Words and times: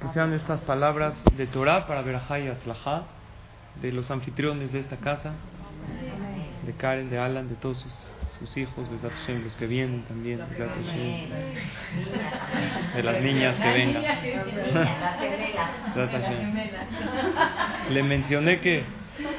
Que 0.00 0.08
sean 0.14 0.32
estas 0.32 0.60
palabras 0.60 1.14
de 1.36 1.46
Torah 1.48 1.86
para 1.86 2.02
Berajá 2.02 2.38
y 2.38 2.46
Atzlajá, 2.48 3.02
de 3.82 3.92
los 3.92 4.10
anfitriones 4.10 4.72
de 4.72 4.80
esta 4.80 4.96
casa, 4.96 5.32
de 6.64 6.72
Karen, 6.74 7.10
de 7.10 7.18
Alan, 7.18 7.48
de 7.48 7.56
todos 7.56 7.78
sus, 7.78 7.92
sus 8.38 8.56
hijos, 8.56 8.88
Besat 8.90 9.10
Hashem, 9.10 9.42
los 9.42 9.56
que 9.56 9.66
vienen 9.66 10.02
también, 10.04 10.38
Besat 10.50 10.68
Hashem, 10.68 11.30
de 12.94 13.02
las 13.02 13.20
niñas 13.22 13.56
que 13.56 13.72
vengan. 13.72 14.04
Le 17.90 18.02
mencioné 18.04 18.60
que 18.60 18.84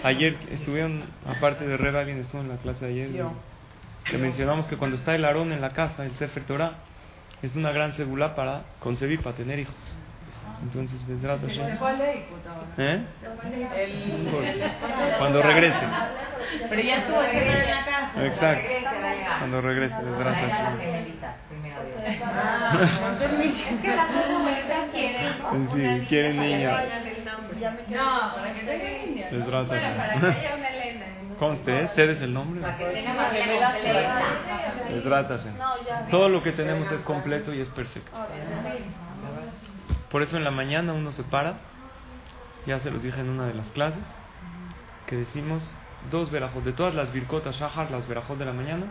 ayer 0.04 0.38
estuvieron, 0.52 1.04
aparte 1.26 1.66
de 1.66 1.78
Reba, 1.78 2.02
alguien 2.02 2.20
estuvo 2.20 2.42
en 2.42 2.50
la 2.50 2.58
clase 2.58 2.86
de 2.86 2.92
ayer. 2.92 3.26
Le 4.12 4.18
mencionamos 4.18 4.68
que 4.68 4.76
cuando 4.76 4.98
está 4.98 5.16
el 5.16 5.24
Aarón 5.24 5.54
en 5.54 5.62
la 5.62 5.72
casa, 5.72 6.04
el 6.04 6.12
Sefer 6.14 6.44
Torah, 6.44 6.80
es 7.42 7.56
una 7.56 7.72
gran 7.72 7.94
segula 7.94 8.36
para 8.36 8.64
concebir, 8.80 9.22
para 9.22 9.38
tener 9.38 9.60
hijos. 9.60 9.98
Entonces, 10.62 11.08
Besrat 11.08 11.42
Hashem. 11.42 11.78
¿Eh? 12.78 13.02
Cuando 15.18 15.42
regrese. 15.42 15.88
Pero 16.70 16.82
ya 16.82 16.98
estuvo 16.98 17.24
en 17.24 17.70
la 17.70 17.86
casa. 17.86 18.26
Exacto. 18.26 18.68
Cuando 19.40 19.62
regrese, 19.62 19.96
Besrat 19.96 20.36
Hashem. 20.36 20.80
Es 23.70 23.82
que 23.82 23.88
las 23.96 24.14
dos 24.14 24.40
mujeres 24.40 24.66
quieren. 24.92 25.70
Sí, 25.74 26.06
quieren 26.08 26.40
niña. 26.40 26.84
No, 27.90 28.36
para 28.36 28.54
que 28.54 28.62
tenga 28.62 29.06
niña. 29.06 29.28
Besrat 29.32 29.68
Para 29.68 29.80
que 30.20 30.26
haya 30.28 30.56
una 30.56 30.70
Elena. 30.70 31.06
Conste, 31.38 31.84
¿eh? 31.84 31.88
Cedes 31.96 32.22
el 32.22 32.34
nombre. 32.34 32.62
Para 32.62 32.78
que 32.78 32.86
tenga 32.86 33.30
completa. 33.30 33.74
Besrat 34.90 35.30
Hashem. 35.30 35.54
Todo 36.12 36.28
lo 36.28 36.44
que 36.44 36.52
tenemos 36.52 36.92
es 36.92 37.02
completo 37.02 37.54
y 37.54 37.62
es 37.62 37.70
perfecto. 37.70 38.12
Por 40.12 40.24
eso 40.24 40.38
en 40.38 40.44
la 40.44 40.52
mañana 40.52 40.94
uno 40.94 41.12
se 41.12 41.24
para, 41.24 41.60
ya 42.66 42.80
se 42.80 42.92
los 42.92 43.04
dije 43.04 43.22
en 43.22 43.30
una 43.30 43.46
de 43.46 43.54
las 43.54 43.68
clases, 43.72 44.04
que 45.06 45.16
decimos 45.16 45.64
dos 46.12 46.32
verajot, 46.32 46.64
de 46.64 46.74
todas 46.74 46.96
las 46.96 47.12
virkotas 47.14 47.56
shahar, 47.58 47.92
las 47.92 48.08
verajot 48.08 48.38
de 48.38 48.46
la 48.46 48.54
mañana, 48.54 48.88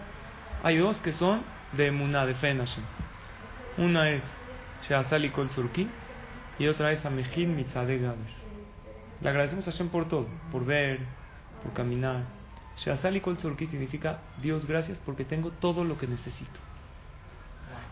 hay 0.62 0.76
dos 0.76 1.00
que 1.00 1.12
son 1.12 1.42
de 1.72 1.86
emuná, 1.88 2.26
de. 2.26 2.34
Una 3.76 4.10
es 4.10 4.22
Sheasali 4.88 5.30
Kol 5.30 5.50
Tzurki 5.50 5.88
y 6.58 6.66
otra 6.66 6.92
es 6.92 7.04
Amejin 7.04 7.54
Mitzadeh 7.54 7.98
Gaber. 7.98 8.38
Le 9.20 9.28
agradecemos 9.28 9.66
a 9.68 9.72
Hashem 9.72 9.88
por 9.88 10.08
todo, 10.08 10.26
por 10.50 10.64
ver, 10.64 11.00
por 11.62 11.72
caminar. 11.72 12.22
Sheasali 12.78 13.20
Kol 13.20 13.36
Tzurki 13.36 13.66
significa 13.66 14.18
Dios 14.40 14.66
gracias 14.66 14.98
porque 15.04 15.24
tengo 15.24 15.50
todo 15.50 15.84
lo 15.84 15.98
que 15.98 16.06
necesito. 16.06 16.60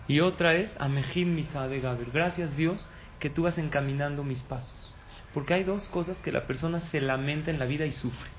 Y 0.09 0.21
otra 0.21 0.55
es 0.55 0.75
Amejin 0.81 1.35
Mitzadeh 1.35 1.81
Gaber. 1.81 2.11
Gracias 2.11 2.57
Dios 2.57 2.89
que 3.19 3.31
tú 3.31 3.43
vas 3.43 3.59
encaminando 3.59 4.25
mis 4.25 4.43
pasos. 4.43 4.95
Porque 5.35 5.55
hay 5.55 5.65
dos 5.65 5.89
cosas 5.89 6.17
que 6.19 6.33
la 6.33 6.47
persona 6.47 6.81
se 6.81 7.01
lamenta 7.01 7.51
en 7.51 7.59
la 7.59 7.67
vida 7.67 7.87
y 7.87 7.93
sufre. 7.93 8.31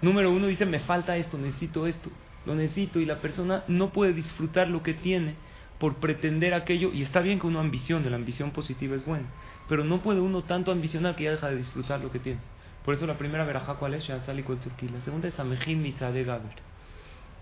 Número 0.00 0.32
uno 0.32 0.48
dice, 0.48 0.66
me 0.66 0.80
falta 0.80 1.16
esto, 1.16 1.38
necesito 1.38 1.86
esto, 1.86 2.10
lo 2.44 2.54
necesito 2.54 2.98
y 2.98 3.06
la 3.06 3.20
persona 3.20 3.62
no 3.68 3.90
puede 3.90 4.12
disfrutar 4.12 4.68
lo 4.68 4.82
que 4.82 4.94
tiene 4.94 5.36
por 5.78 5.96
pretender 5.96 6.54
aquello 6.54 6.92
y 6.92 7.02
está 7.02 7.20
bien 7.20 7.38
que 7.38 7.46
uno 7.46 7.60
ambicione, 7.60 8.10
la 8.10 8.16
ambición 8.16 8.50
positiva 8.50 8.96
es 8.96 9.04
buena, 9.04 9.26
pero 9.68 9.84
no 9.84 10.00
puede 10.00 10.20
uno 10.20 10.42
tanto 10.42 10.72
ambicionar 10.72 11.14
que 11.14 11.24
ya 11.24 11.32
deja 11.32 11.48
de 11.48 11.56
disfrutar 11.56 12.00
lo 12.00 12.10
que 12.10 12.18
tiene. 12.18 12.40
Por 12.84 12.94
eso 12.94 13.06
la 13.06 13.18
primera 13.18 13.44
verajá 13.44 13.74
cuál 13.74 13.94
es, 13.94 14.04
Shazali. 14.04 14.44
La 14.92 15.00
segunda 15.02 15.28
es 15.28 15.38
Amejin 15.38 15.82
Mitzadeh 15.82 16.24
Gaber. 16.24 16.54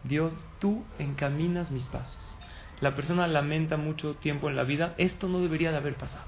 Dios, 0.05 0.35
tú 0.59 0.85
encaminas 0.99 1.71
mis 1.71 1.85
pasos. 1.85 2.37
La 2.81 2.95
persona 2.95 3.27
lamenta 3.27 3.77
mucho 3.77 4.15
tiempo 4.15 4.49
en 4.49 4.57
la 4.57 4.65
vida, 4.65 4.95
esto 4.99 5.29
no 5.29 5.41
debería 5.41 5.71
de 5.71 5.79
haber 5.79 5.95
pasado. 5.95 6.25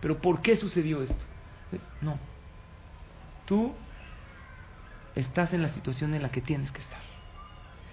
Pero 0.00 0.18
¿por 0.18 0.42
qué 0.42 0.56
sucedió 0.56 1.02
esto? 1.02 1.24
No. 2.00 2.18
Tú 3.46 3.72
estás 5.14 5.52
en 5.52 5.62
la 5.62 5.70
situación 5.70 6.14
en 6.14 6.22
la 6.22 6.30
que 6.30 6.40
tienes 6.40 6.70
que 6.70 6.80
estar. 6.80 7.00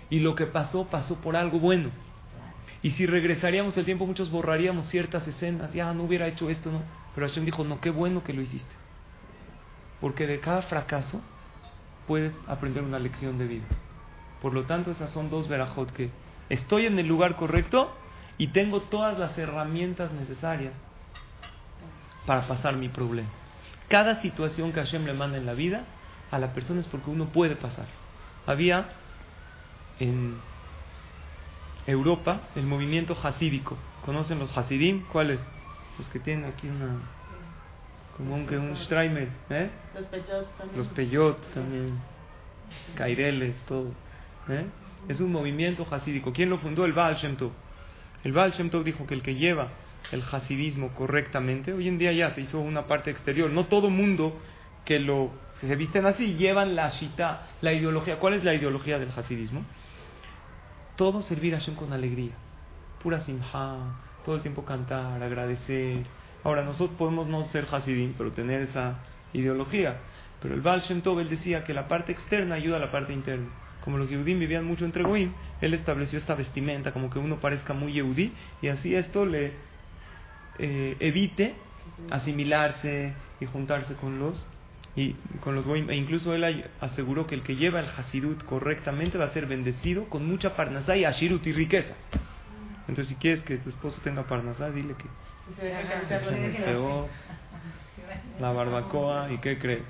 Y 0.10 0.20
lo 0.20 0.36
que 0.36 0.46
pasó, 0.46 0.88
pasó 0.88 1.16
por 1.16 1.36
algo 1.36 1.60
bueno. 1.60 1.90
Y 2.82 2.92
si 2.92 3.06
regresaríamos 3.06 3.78
el 3.78 3.86
tiempo, 3.86 4.06
muchos 4.06 4.32
borraríamos 4.32 4.88
ciertas 4.88 5.28
escenas. 5.28 5.74
Ya 5.74 5.94
no 5.94 6.04
hubiera 6.04 6.28
hecho 6.28 6.50
esto, 6.50 6.72
no. 6.72 6.82
Pero 7.16 7.28
Hashem 7.28 7.46
dijo, 7.46 7.64
no, 7.64 7.82
qué 7.82 7.90
bueno 7.90 8.24
que 8.24 8.34
lo 8.34 8.42
hiciste. 8.42 8.74
Porque 10.00 10.28
de 10.28 10.40
cada 10.40 10.62
fracaso 10.64 11.22
puedes 12.08 12.34
aprender 12.48 12.84
una 12.84 13.00
lección 13.00 13.38
de 13.38 13.48
vida. 13.48 13.66
Por 14.42 14.54
lo 14.54 14.64
tanto, 14.64 14.92
esas 14.92 15.12
son 15.12 15.30
dos 15.30 15.48
verajot 15.48 15.92
que 15.92 16.12
estoy 16.50 16.86
en 16.86 16.98
el 17.00 17.08
lugar 17.08 17.36
correcto 17.36 17.92
y 18.38 18.50
tengo 18.50 18.82
todas 18.82 19.18
las 19.18 19.38
herramientas 19.38 20.14
necesarias 20.14 20.74
para 22.28 22.46
pasar 22.48 22.76
mi 22.76 22.90
problema. 22.90 23.30
Cada 23.88 24.22
situación 24.22 24.74
que 24.74 24.82
Hashem 24.82 25.06
le 25.06 25.14
manda 25.14 25.38
en 25.38 25.48
la 25.48 25.54
vida 25.54 25.86
a 26.30 26.38
la 26.38 26.54
persona 26.54 26.82
es 26.82 26.86
porque 26.86 27.10
uno 27.10 27.30
puede 27.30 27.56
pasar. 27.56 27.88
Había 28.46 28.90
en 30.00 30.38
Europa 31.88 32.42
el 32.56 32.68
movimiento 32.68 33.18
hasídico. 33.24 33.78
¿Conocen 34.06 34.38
los 34.38 34.56
hasidim? 34.56 35.06
¿Cuáles? 35.12 35.40
Los 35.98 36.08
que 36.10 36.20
tienen 36.20 36.46
aquí 36.46 36.68
una 36.68 37.00
como 38.18 38.36
un, 38.36 38.48
que 38.48 38.58
un 38.58 38.76
Streimer, 38.78 39.30
¿eh? 39.52 39.70
Los 39.96 40.08
pechos 40.08 40.48
también. 40.58 40.78
Los 40.78 40.88
peyot 40.88 41.54
también, 41.54 42.00
caireles, 42.96 43.56
todo. 43.68 43.92
¿eh? 44.50 44.66
Es 45.08 45.20
un 45.20 45.32
movimiento 45.32 45.86
hasídico. 45.90 46.34
¿Quién 46.34 46.50
lo 46.50 46.58
fundó? 46.58 46.84
El 46.84 46.94
Baal 46.94 47.16
Shem 47.18 47.36
Tov. 47.38 47.52
El 48.24 48.34
Baal 48.34 48.54
Shem 48.54 48.72
Tov 48.72 48.84
dijo 48.84 49.06
que 49.06 49.14
el 49.14 49.22
que 49.22 49.36
lleva 49.36 49.70
el 50.12 50.24
hasidismo 50.32 50.90
correctamente, 50.94 51.74
hoy 51.74 51.88
en 51.88 51.98
día 51.98 52.12
ya 52.12 52.32
se 52.32 52.42
hizo 52.42 52.60
una 52.60 52.88
parte 52.88 53.12
exterior. 53.12 53.50
No 53.50 53.66
todo 53.66 53.90
mundo 53.90 54.40
que 54.86 55.00
lo 55.00 55.32
que 55.60 55.68
se 55.68 55.76
visten 55.76 56.06
así 56.06 56.36
llevan 56.36 56.76
la 56.76 56.90
shita, 56.90 57.48
la 57.62 57.74
ideología. 57.74 58.20
¿Cuál 58.20 58.36
es 58.36 58.44
la 58.44 58.54
ideología 58.54 59.00
del 59.00 59.10
hasidismo? 59.16 59.64
Todo 60.96 61.22
servir 61.22 61.56
a 61.56 61.60
Hashem 61.60 61.76
con 61.76 61.94
alegría. 61.94 62.34
Pura 63.04 63.22
simha, 63.22 64.00
todo 64.24 64.36
el 64.36 64.42
tiempo 64.42 64.66
cantar, 64.66 65.22
agradecer. 65.22 66.06
Ahora, 66.44 66.64
nosotros 66.64 66.98
podemos 66.98 67.28
no 67.28 67.44
ser 67.46 67.68
hasidim, 67.72 68.14
pero 68.18 68.32
tener 68.32 68.62
esa 68.62 69.00
ideología. 69.34 69.98
Pero 70.42 70.54
el 70.54 70.62
Baal 70.62 70.82
Shem 70.82 71.02
Tov, 71.02 71.20
él 71.20 71.30
decía 71.30 71.64
que 71.64 71.74
la 71.74 71.88
parte 71.88 72.12
externa 72.12 72.56
ayuda 72.56 72.78
a 72.78 72.80
la 72.80 72.92
parte 72.92 73.14
interna. 73.14 73.48
Como 73.82 73.98
los 73.98 74.10
Yehudim 74.10 74.40
vivían 74.40 74.66
mucho 74.66 74.86
entre 74.86 75.04
Goim, 75.04 75.34
él 75.62 75.74
estableció 75.74 76.20
esta 76.20 76.36
vestimenta, 76.36 76.92
como 76.92 77.10
que 77.10 77.20
uno 77.20 77.40
parezca 77.40 77.74
muy 77.74 77.94
Yehudí, 77.94 78.34
y 78.62 78.68
así 78.68 78.96
esto 78.96 79.26
le 79.26 79.54
eh, 80.60 80.98
evite 81.00 81.56
asimilarse 82.10 83.14
y 83.40 83.46
juntarse 83.46 83.94
con 83.96 84.20
los 84.20 84.46
y 84.96 85.14
con 85.42 85.56
los 85.56 85.66
goim. 85.66 85.90
E 85.90 85.96
incluso 85.96 86.34
él 86.34 86.66
aseguró 86.82 87.28
que 87.28 87.36
el 87.36 87.44
que 87.44 87.56
lleva 87.56 87.80
el 87.80 87.86
hasidut 87.86 88.44
correctamente 88.44 89.18
va 89.18 89.26
a 89.26 89.30
ser 89.30 89.46
bendecido 89.46 90.06
con 90.06 90.26
mucha 90.26 90.56
parnasá 90.56 90.98
y 90.98 91.06
ashirut 91.06 91.46
y 91.46 91.54
riqueza. 91.54 91.94
Entonces, 92.88 93.10
si 93.10 93.16
quieres 93.16 93.44
que 93.44 93.58
tu 93.58 93.70
esposo 93.70 94.00
tenga 94.04 94.24
parnasá, 94.24 94.72
dile 94.72 94.96
que 94.96 95.06
la 98.40 98.52
barbacoa 98.52 99.32
y 99.32 99.38
qué 99.38 99.60
crees. 99.60 99.84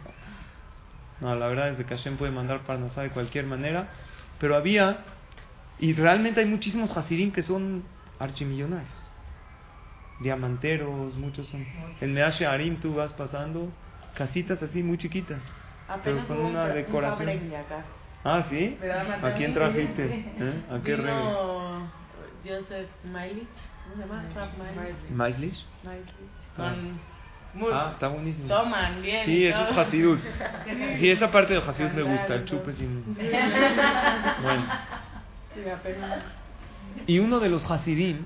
No, 1.21 1.33
la 1.35 1.47
verdad 1.47 1.69
es 1.69 1.77
que 1.77 1.83
Hashem 1.83 2.17
puede 2.17 2.31
mandar 2.31 2.61
parnasá 2.61 3.01
de 3.01 3.09
cualquier 3.09 3.45
manera, 3.45 3.87
pero 4.39 4.55
había 4.55 5.05
y 5.79 5.93
realmente 5.93 6.41
hay 6.41 6.47
muchísimos 6.47 6.95
hasidim 6.97 7.31
que 7.31 7.43
son 7.43 7.83
archimillonarios 8.19 9.06
diamanteros, 10.19 11.15
muchos 11.15 11.47
son. 11.47 11.65
En 12.01 12.13
Meashe 12.13 12.45
Arim 12.45 12.77
tú 12.77 12.95
vas 12.95 13.13
pasando 13.13 13.71
casitas 14.15 14.61
así 14.63 14.81
muy 14.83 14.97
chiquitas, 14.97 15.39
pero 16.03 16.25
con 16.27 16.39
una 16.39 16.63
un- 16.63 16.69
un 16.69 16.75
decoración. 16.75 17.27
Fabreñi 17.27 17.55
acá. 17.55 17.83
Ah, 18.23 18.43
¿sí? 18.49 18.77
¿Verdad, 18.81 19.23
¿A 19.25 19.33
quién 19.35 19.53
trajiste? 19.53 20.05
¿Eh? 20.39 20.63
¿A 20.71 20.79
qué 20.83 20.95
rey? 20.95 21.13
Joseph 22.45 22.89
Mailich, 23.11 23.47
¿cómo 23.83 23.95
se 23.95 24.01
llama? 24.01 24.23
Mailich. 25.11 25.65
Ah. 25.85 25.91
Con 26.55 26.99
Mur. 27.53 27.71
Ah, 27.73 27.89
está 27.93 28.07
buenísimo. 28.09 28.47
Toman 28.47 29.01
bien. 29.01 29.25
Sí, 29.25 29.45
eso 29.47 29.61
es. 29.63 29.77
Hasidut. 29.77 30.19
Sí, 30.99 31.09
esa 31.09 31.31
parte 31.31 31.53
de 31.53 31.59
Hasidut 31.59 31.93
me 31.93 32.01
gusta, 32.03 32.35
el 32.35 32.45
chupe 32.45 32.73
sin... 32.73 33.03
Bueno. 34.41 34.65
Apenas. 35.73 36.19
Y 37.07 37.19
uno 37.19 37.39
de 37.39 37.49
los 37.49 37.69
Hasidim 37.69 38.19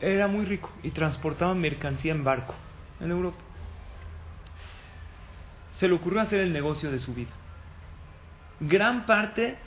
era 0.00 0.28
muy 0.28 0.44
rico 0.44 0.70
y 0.82 0.90
transportaba 0.90 1.54
mercancía 1.54 2.12
en 2.12 2.24
barco 2.24 2.54
en 3.00 3.10
Europa. 3.10 3.38
Se 5.78 5.88
le 5.88 5.94
ocurrió 5.94 6.20
hacer 6.20 6.40
el 6.40 6.52
negocio 6.52 6.90
de 6.90 6.98
su 6.98 7.14
vida. 7.14 7.30
Gran 8.60 9.06
parte 9.06 9.58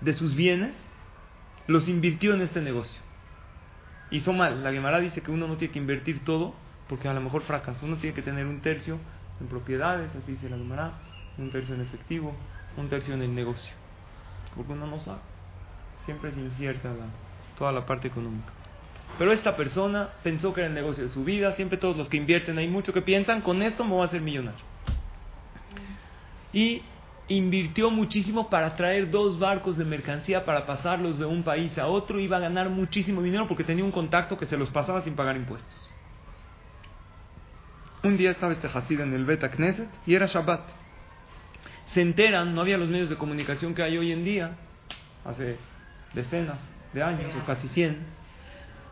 de 0.00 0.14
sus 0.14 0.34
bienes 0.34 0.74
los 1.66 1.88
invirtió 1.88 2.34
en 2.34 2.40
este 2.40 2.60
negocio. 2.60 3.00
Hizo 4.10 4.32
mal. 4.32 4.64
La 4.64 4.72
Guimara 4.72 5.00
dice 5.00 5.20
que 5.20 5.30
uno 5.30 5.46
no 5.46 5.56
tiene 5.56 5.72
que 5.72 5.78
invertir 5.78 6.24
todo 6.24 6.54
porque 6.88 7.08
a 7.08 7.12
lo 7.12 7.20
mejor 7.20 7.42
fracasa. 7.42 7.84
Uno 7.84 7.96
tiene 7.96 8.14
que 8.14 8.22
tener 8.22 8.46
un 8.46 8.60
tercio 8.60 8.98
en 9.40 9.48
propiedades, 9.48 10.10
así 10.16 10.32
dice 10.32 10.48
la 10.48 10.56
Guimara, 10.56 10.92
un 11.36 11.50
tercio 11.50 11.74
en 11.74 11.82
efectivo, 11.82 12.34
un 12.78 12.88
tercio 12.88 13.12
en 13.12 13.22
el 13.22 13.34
negocio. 13.34 13.74
Porque 14.56 14.72
uno 14.72 14.86
no 14.86 14.98
sabe. 15.00 15.20
Siempre 16.06 16.30
es 16.30 16.36
incierta 16.38 16.90
toda 17.58 17.72
la 17.72 17.84
parte 17.84 18.08
económica. 18.08 18.57
Pero 19.18 19.32
esta 19.32 19.56
persona 19.56 20.10
pensó 20.22 20.54
que 20.54 20.60
era 20.60 20.68
el 20.68 20.74
negocio 20.74 21.02
de 21.02 21.10
su 21.10 21.24
vida. 21.24 21.52
Siempre 21.52 21.76
todos 21.76 21.96
los 21.96 22.08
que 22.08 22.16
invierten 22.16 22.56
hay 22.56 22.68
mucho 22.68 22.92
que 22.92 23.02
piensan, 23.02 23.40
con 23.40 23.62
esto 23.62 23.82
me 23.84 23.90
voy 23.90 24.02
a 24.02 24.04
hacer 24.04 24.20
millonario. 24.20 24.64
Y 26.52 26.82
invirtió 27.26 27.90
muchísimo 27.90 28.48
para 28.48 28.76
traer 28.76 29.10
dos 29.10 29.38
barcos 29.38 29.76
de 29.76 29.84
mercancía 29.84 30.44
para 30.44 30.66
pasarlos 30.66 31.18
de 31.18 31.26
un 31.26 31.42
país 31.42 31.76
a 31.78 31.88
otro. 31.88 32.20
Iba 32.20 32.36
a 32.36 32.40
ganar 32.40 32.70
muchísimo 32.70 33.20
dinero 33.20 33.46
porque 33.48 33.64
tenía 33.64 33.84
un 33.84 33.90
contacto 33.90 34.38
que 34.38 34.46
se 34.46 34.56
los 34.56 34.70
pasaba 34.70 35.02
sin 35.02 35.14
pagar 35.14 35.36
impuestos. 35.36 35.90
Un 38.04 38.16
día 38.16 38.30
estaba 38.30 38.52
este 38.52 38.68
Hasid 38.68 39.00
en 39.00 39.12
el 39.12 39.24
Beta 39.24 39.50
Knesset 39.50 39.88
y 40.06 40.14
era 40.14 40.26
Shabbat. 40.26 40.62
Se 41.92 42.00
enteran, 42.00 42.54
no 42.54 42.60
había 42.60 42.78
los 42.78 42.88
medios 42.88 43.10
de 43.10 43.16
comunicación 43.16 43.74
que 43.74 43.82
hay 43.82 43.98
hoy 43.98 44.12
en 44.12 44.24
día, 44.24 44.56
hace 45.24 45.56
decenas 46.14 46.60
de 46.92 47.02
años 47.02 47.34
o 47.34 47.44
casi 47.44 47.66
100, 47.68 48.17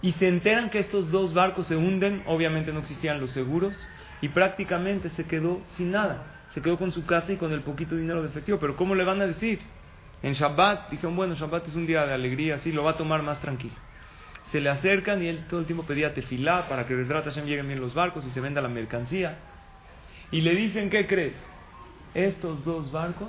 y 0.03 0.13
se 0.13 0.29
enteran 0.29 0.71
que 0.71 0.79
estos 0.79 1.11
dos 1.11 1.35
barcos 1.35 1.67
se 1.67 1.77
hunden, 1.77 2.23
obviamente 2.27 2.73
no 2.73 2.81
existían 2.81 3.21
los 3.21 3.33
seguros, 3.33 3.75
y 4.21 4.29
prácticamente 4.29 5.11
se 5.11 5.25
quedó 5.25 5.61
sin 5.77 5.93
nada 5.93 6.37
se 6.57 6.63
quedó 6.63 6.79
con 6.79 6.91
su 6.91 7.05
casa 7.05 7.33
y 7.33 7.37
con 7.37 7.53
el 7.53 7.61
poquito 7.61 7.97
dinero 7.97 8.23
de 8.23 8.29
efectivo. 8.31 8.59
Pero 8.59 8.77
¿cómo 8.77 8.95
le 8.95 9.05
van 9.05 9.21
a 9.21 9.27
decir? 9.27 9.61
En 10.23 10.33
Shabbat, 10.33 10.89
dijeron, 10.91 11.15
bueno, 11.15 11.35
Shabbat 11.35 11.69
es 11.69 11.75
un 11.75 11.87
día 11.87 12.07
de 12.07 12.15
alegría, 12.15 12.55
así 12.55 12.73
lo 12.73 12.83
va 12.83 12.93
a 12.93 12.97
tomar 12.97 13.23
más 13.23 13.43
tranquilo. 13.43 13.75
Se 14.51 14.61
le 14.63 14.71
acercan 14.71 15.23
y 15.23 15.27
él 15.27 15.45
todo 15.51 15.61
el 15.61 15.67
tiempo 15.67 15.85
pedía 15.85 16.15
tefilá 16.15 16.67
para 16.67 16.87
que 16.87 16.95
Besrat 16.95 17.27
Hashem 17.27 17.45
lleguen 17.45 17.67
bien 17.67 17.79
los 17.79 17.93
barcos 17.93 18.25
y 18.25 18.31
se 18.31 18.41
venda 18.41 18.63
la 18.63 18.69
mercancía. 18.69 19.37
Y 20.31 20.41
le 20.41 20.55
dicen, 20.55 20.89
¿qué 20.89 21.07
crees? 21.07 21.35
Estos 22.15 22.65
dos 22.65 22.91
barcos 22.91 23.29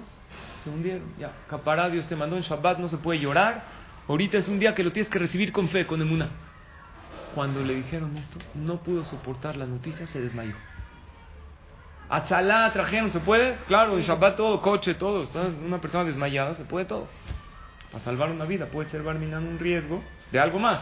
se 0.64 0.70
hundieron. 0.70 1.14
Ya, 1.20 1.34
capará, 1.50 1.90
Dios 1.90 2.08
te 2.08 2.16
mandó 2.16 2.38
en 2.38 2.44
Shabbat, 2.44 2.80
no 2.80 2.88
se 2.88 2.98
puede 2.98 3.20
llorar. 3.20 3.66
Ahorita 4.08 4.38
es 4.38 4.48
un 4.48 4.58
día 4.58 4.74
que 4.74 4.86
lo 4.86 4.94
tienes 4.94 5.12
que 5.12 5.20
recibir 5.20 5.52
con 5.52 5.68
fe, 5.68 5.86
con 5.86 6.02
emuna. 6.02 6.30
Cuando 7.38 7.64
le 7.64 7.76
dijeron 7.76 8.18
esto, 8.18 8.40
no 8.56 8.78
pudo 8.78 9.06
soportar 9.06 9.58
la 9.58 9.68
noticia, 9.68 10.08
se 10.08 10.20
desmayó. 10.20 10.56
Atzalá 12.10 12.74
trajeron, 12.74 13.12
¿se 13.12 13.20
puede? 13.20 13.58
Claro, 13.68 13.96
en 13.96 14.06
Shabbat 14.06 14.38
todo, 14.38 14.60
coche, 14.60 14.96
todo. 14.96 15.30
Una 15.64 15.80
persona 15.80 16.04
desmayada, 16.06 16.56
se 16.56 16.64
puede 16.64 16.86
todo. 16.86 17.08
Para 17.92 18.04
salvar 18.04 18.32
una 18.32 18.46
vida, 18.46 18.66
puede 18.72 18.90
ser 18.90 19.04
barminando 19.04 19.52
un 19.52 19.60
riesgo 19.60 20.02
de 20.32 20.40
algo 20.40 20.58
más. 20.58 20.82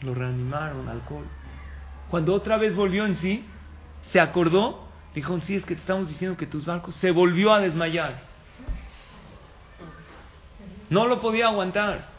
Lo 0.00 0.14
reanimaron, 0.14 0.88
alcohol. 0.88 1.26
Cuando 2.08 2.32
otra 2.32 2.56
vez 2.56 2.74
volvió 2.74 3.04
en 3.04 3.18
sí, 3.18 3.44
se 4.10 4.20
acordó, 4.20 4.88
dijo, 5.14 5.38
sí, 5.42 5.56
es 5.56 5.66
que 5.66 5.74
te 5.74 5.82
estamos 5.82 6.08
diciendo 6.08 6.38
que 6.38 6.46
tus 6.46 6.64
barcos 6.64 6.94
se 6.94 7.10
volvió 7.10 7.52
a 7.52 7.60
desmayar. 7.60 8.22
No 10.88 11.06
lo 11.06 11.20
podía 11.20 11.48
aguantar. 11.48 12.16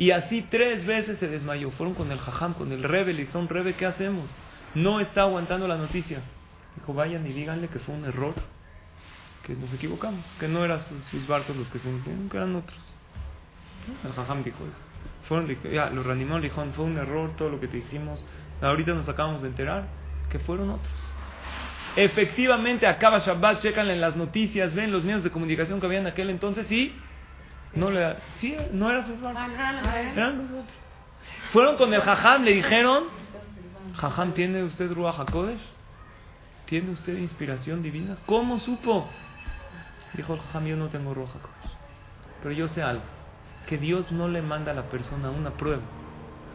Y 0.00 0.10
así 0.10 0.44
tres 0.50 0.84
veces 0.84 1.18
se 1.18 1.28
desmayó. 1.28 1.70
Fueron 1.70 1.94
con 1.94 2.10
el 2.10 2.18
jajam, 2.18 2.54
con 2.54 2.72
el 2.72 2.82
rebe, 2.82 3.12
le 3.12 3.20
dijeron, 3.20 3.48
rebe, 3.48 3.74
¿qué 3.74 3.84
hacemos? 3.84 4.28
no 4.74 5.00
está 5.00 5.22
aguantando 5.22 5.66
la 5.66 5.76
noticia. 5.76 6.20
Dijo, 6.76 6.94
vayan 6.94 7.26
y 7.26 7.32
díganle 7.32 7.68
que 7.68 7.78
fue 7.78 7.94
un 7.94 8.04
error, 8.04 8.34
que 9.44 9.54
nos 9.54 9.72
equivocamos, 9.74 10.24
que 10.38 10.48
no 10.48 10.64
eran 10.64 10.80
sus, 10.82 11.26
barcos 11.26 11.56
los 11.56 11.68
que 11.68 11.78
se 11.78 11.88
hundieron, 11.88 12.28
que 12.28 12.36
eran 12.36 12.54
otros. 12.56 12.78
El 14.04 14.12
jajam 14.12 14.44
dijo, 14.44 14.58
fueron, 15.28 15.48
ya, 15.72 15.90
los 15.90 16.06
reanimó, 16.06 16.38
le 16.38 16.50
fue 16.50 16.84
un 16.84 16.98
error 16.98 17.34
todo 17.36 17.50
lo 17.50 17.60
que 17.60 17.66
te 17.66 17.78
dijimos, 17.78 18.24
ahorita 18.60 18.92
nos 18.92 19.08
acabamos 19.08 19.42
de 19.42 19.48
enterar 19.48 19.86
que 20.30 20.38
fueron 20.38 20.70
otros. 20.70 20.92
Efectivamente, 21.96 22.86
acaba 22.86 23.18
Shabbat, 23.18 23.60
checan 23.60 23.90
en 23.90 24.00
las 24.00 24.14
noticias, 24.14 24.74
ven 24.74 24.92
los 24.92 25.02
medios 25.02 25.24
de 25.24 25.30
comunicación 25.30 25.80
que 25.80 25.86
había 25.86 25.98
en 25.98 26.06
aquel 26.06 26.30
entonces 26.30 26.70
y 26.70 26.94
no 27.74 27.90
le 27.90 28.16
sí, 28.38 28.56
no 28.72 28.90
era 28.90 29.00
barcos. 29.00 29.94
Eran 30.16 30.38
los 30.38 30.50
otros. 30.50 30.64
Fueron 31.52 31.76
con 31.76 31.92
el 31.92 32.00
jajam, 32.00 32.44
le 32.44 32.52
dijeron, 32.52 33.04
Jajam, 33.96 34.32
¿tiene 34.32 34.62
usted 34.62 34.92
Ruach 34.92 35.18
HaKodesh? 35.20 35.60
¿Tiene 36.66 36.90
usted 36.90 37.18
inspiración 37.18 37.82
divina? 37.82 38.16
¿Cómo 38.26 38.58
supo? 38.60 39.08
Dijo 40.14 40.34
el 40.34 40.40
Jajam, 40.40 40.66
yo 40.66 40.76
no 40.76 40.88
tengo 40.88 41.12
Ruach 41.14 41.30
HaKodesh. 41.30 41.76
Pero 42.42 42.54
yo 42.54 42.68
sé 42.68 42.82
algo, 42.82 43.02
que 43.66 43.78
Dios 43.78 44.10
no 44.12 44.28
le 44.28 44.42
manda 44.42 44.72
a 44.72 44.74
la 44.74 44.84
persona 44.84 45.30
una 45.30 45.50
prueba 45.50 45.82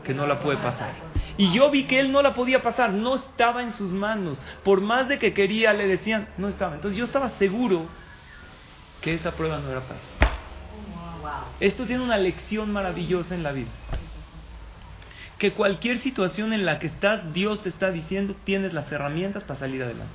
que 0.03 0.13
no 0.13 0.25
la 0.27 0.39
puede 0.39 0.57
pasar. 0.57 0.93
Y 1.37 1.51
yo 1.51 1.69
vi 1.71 1.85
que 1.85 1.99
él 1.99 2.11
no 2.11 2.21
la 2.21 2.33
podía 2.33 2.61
pasar, 2.61 2.91
no 2.91 3.15
estaba 3.15 3.63
en 3.63 3.73
sus 3.73 3.91
manos. 3.91 4.41
Por 4.63 4.79
más 4.79 5.09
de 5.09 5.19
que 5.19 5.33
quería, 5.33 5.73
le 5.73 5.87
decían, 5.87 6.27
no 6.37 6.47
estaba. 6.47 6.75
Entonces 6.75 6.97
yo 6.97 7.05
estaba 7.05 7.31
seguro 7.31 7.87
que 9.01 9.15
esa 9.15 9.31
prueba 9.31 9.59
no 9.59 9.69
era 9.69 9.81
para 9.81 9.99
Esto 11.59 11.85
tiene 11.85 12.03
una 12.03 12.17
lección 12.17 12.71
maravillosa 12.71 13.35
en 13.35 13.43
la 13.43 13.51
vida 13.51 13.71
que 15.37 15.53
cualquier 15.53 15.99
situación 15.99 16.53
en 16.53 16.65
la 16.65 16.79
que 16.79 16.87
estás, 16.87 17.33
Dios 17.33 17.61
te 17.61 17.69
está 17.69 17.91
diciendo, 17.91 18.35
tienes 18.43 18.73
las 18.73 18.91
herramientas 18.91 19.43
para 19.43 19.59
salir 19.59 19.83
adelante. 19.83 20.13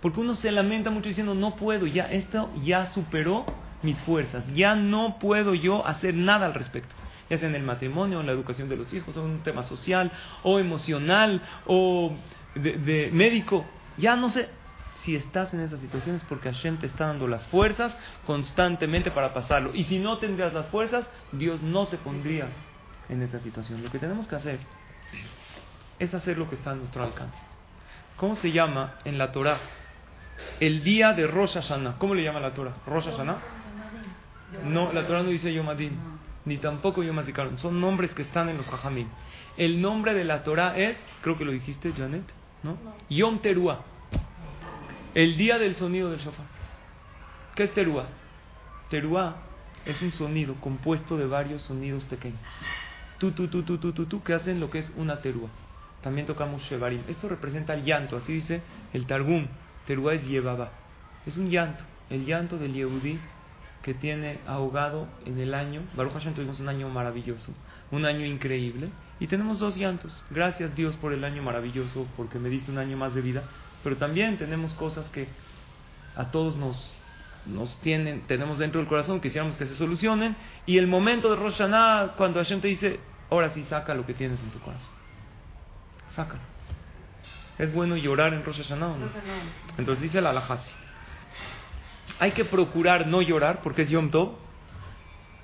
Porque 0.00 0.20
uno 0.20 0.34
se 0.34 0.50
lamenta 0.50 0.90
mucho 0.90 1.08
diciendo, 1.08 1.34
no 1.34 1.56
puedo, 1.56 1.86
ya 1.86 2.04
esto 2.04 2.50
ya 2.64 2.88
superó 2.88 3.46
mis 3.82 3.98
fuerzas, 4.00 4.44
ya 4.54 4.74
no 4.74 5.18
puedo 5.18 5.54
yo 5.54 5.86
hacer 5.86 6.14
nada 6.14 6.46
al 6.46 6.54
respecto. 6.54 6.94
Ya 7.30 7.38
sea 7.38 7.48
en 7.48 7.54
el 7.54 7.62
matrimonio, 7.62 8.20
en 8.20 8.26
la 8.26 8.32
educación 8.32 8.68
de 8.68 8.76
los 8.76 8.92
hijos, 8.92 9.16
o 9.16 9.24
en 9.24 9.30
un 9.30 9.42
tema 9.42 9.64
social, 9.64 10.12
o 10.42 10.58
emocional, 10.58 11.40
o 11.66 12.14
de, 12.54 13.10
médico. 13.12 13.64
Ya 13.98 14.14
no 14.14 14.30
sé, 14.30 14.48
si 15.06 15.14
estás 15.14 15.54
en 15.54 15.60
esas 15.60 15.78
situaciones 15.78 16.22
porque 16.28 16.50
Hashem 16.50 16.78
te 16.78 16.86
está 16.86 17.06
dando 17.06 17.28
las 17.28 17.46
fuerzas 17.46 17.96
constantemente 18.26 19.12
para 19.12 19.32
pasarlo. 19.32 19.70
Y 19.72 19.84
si 19.84 20.00
no 20.00 20.18
tendrías 20.18 20.52
las 20.52 20.66
fuerzas, 20.66 21.08
Dios 21.30 21.62
no 21.62 21.86
te 21.86 21.96
pondría 21.96 22.48
en 23.08 23.22
esa 23.22 23.38
situación. 23.38 23.84
Lo 23.84 23.90
que 23.92 24.00
tenemos 24.00 24.26
que 24.26 24.34
hacer 24.34 24.58
es 26.00 26.12
hacer 26.12 26.36
lo 26.36 26.50
que 26.50 26.56
está 26.56 26.72
a 26.72 26.74
nuestro 26.74 27.04
alcance. 27.04 27.38
¿Cómo 28.16 28.34
se 28.34 28.50
llama 28.50 28.96
en 29.04 29.16
la 29.16 29.30
Torah 29.30 29.60
el 30.58 30.82
día 30.82 31.12
de 31.12 31.28
Rosh 31.28 31.54
Hashanah? 31.54 31.98
¿Cómo 31.98 32.16
le 32.16 32.24
llama 32.24 32.40
la 32.40 32.52
Torah? 32.52 32.74
¿Rosh 32.84 33.04
Hashanah? 33.04 33.38
No, 34.64 34.92
la 34.92 35.06
Torah 35.06 35.22
no 35.22 35.30
dice 35.30 35.54
Yom 35.54 35.68
ni 36.46 36.58
tampoco 36.58 37.04
Yom 37.04 37.18
HaZikaron. 37.20 37.58
Son 37.58 37.80
nombres 37.80 38.12
que 38.12 38.22
están 38.22 38.48
en 38.48 38.56
los 38.56 38.66
Jajamim. 38.66 39.08
El 39.56 39.80
nombre 39.80 40.14
de 40.14 40.24
la 40.24 40.42
Torah 40.42 40.76
es, 40.76 40.96
creo 41.22 41.38
que 41.38 41.44
lo 41.44 41.52
dijiste, 41.52 41.92
Janet, 41.92 42.24
¿no? 42.64 42.76
Yom 43.08 43.40
Teruah. 43.40 43.95
El 45.16 45.36
día 45.36 45.58
del 45.58 45.74
sonido 45.76 46.10
del 46.10 46.20
shofar. 46.20 46.46
¿Qué 47.56 47.64
es 47.64 47.72
Teruah? 47.72 48.06
Teruah 48.90 49.34
es 49.84 50.00
un 50.02 50.12
sonido 50.12 50.54
compuesto 50.60 51.16
de 51.16 51.26
varios 51.26 51.62
sonidos 51.62 52.04
pequeños 52.04 52.38
tú, 53.18 53.32
tú, 53.32 53.48
tú, 53.48 53.62
tú, 53.62 53.78
tú, 53.78 53.92
tú, 53.92 54.06
tú, 54.06 54.22
que 54.22 54.34
hacen 54.34 54.60
lo 54.60 54.70
que 54.70 54.80
es 54.80 54.92
una 54.96 55.20
terúa. 55.20 55.48
También 56.02 56.26
tocamos 56.26 56.62
Shevarim. 56.62 57.02
Esto 57.08 57.28
representa 57.28 57.74
el 57.74 57.84
llanto, 57.84 58.16
así 58.16 58.32
dice 58.32 58.62
el 58.92 59.06
Targum. 59.06 59.46
Terúa 59.86 60.14
es 60.14 60.26
Yevaba. 60.26 60.70
Es 61.26 61.36
un 61.36 61.50
llanto, 61.50 61.84
el 62.10 62.26
llanto 62.26 62.58
del 62.58 62.74
Yehudí 62.74 63.18
que 63.82 63.94
tiene 63.94 64.40
ahogado 64.46 65.08
en 65.24 65.38
el 65.38 65.54
año. 65.54 65.82
Baruch 65.96 66.12
Hashem 66.12 66.34
tuvimos 66.34 66.60
un 66.60 66.68
año 66.68 66.88
maravilloso, 66.88 67.52
un 67.90 68.04
año 68.04 68.24
increíble. 68.24 68.90
Y 69.18 69.26
tenemos 69.26 69.58
dos 69.58 69.76
llantos. 69.76 70.22
Gracias 70.30 70.74
Dios 70.76 70.94
por 70.96 71.12
el 71.12 71.24
año 71.24 71.42
maravilloso, 71.42 72.06
porque 72.16 72.38
me 72.38 72.48
diste 72.48 72.70
un 72.70 72.78
año 72.78 72.96
más 72.96 73.14
de 73.14 73.22
vida. 73.22 73.44
Pero 73.86 73.98
también 73.98 74.36
tenemos 74.36 74.74
cosas 74.74 75.08
que 75.10 75.28
a 76.16 76.32
todos 76.32 76.56
nos, 76.56 77.78
tienen, 77.82 78.22
tenemos 78.22 78.58
dentro 78.58 78.80
del 78.80 78.88
corazón, 78.88 79.20
quisiéramos 79.20 79.56
que 79.56 79.64
se 79.64 79.76
solucionen, 79.76 80.34
y 80.66 80.76
el 80.78 80.88
momento 80.88 81.30
de 81.30 81.36
Rosh 81.36 81.62
cuando 82.16 82.40
Hashem 82.40 82.60
te 82.60 82.66
dice, 82.66 82.98
ahora 83.30 83.50
sí 83.50 83.64
saca 83.70 83.94
lo 83.94 84.04
que 84.04 84.12
tienes 84.12 84.40
en 84.40 84.50
tu 84.50 84.58
corazón, 84.58 84.88
sácalo. 86.16 86.40
¿Es 87.60 87.72
bueno 87.72 87.96
llorar 87.96 88.34
en 88.34 88.44
Rosh 88.44 88.56
Hashanah 88.56 88.88
o 88.88 88.98
no? 88.98 89.06
Entonces 89.78 90.02
dice 90.02 90.20
la 90.20 90.30
alajasi, 90.30 90.72
hay 92.18 92.32
que 92.32 92.44
procurar 92.44 93.06
no 93.06 93.22
llorar 93.22 93.60
porque 93.62 93.82
es 93.82 93.88
Yom 93.88 94.10
Tov, 94.10 94.32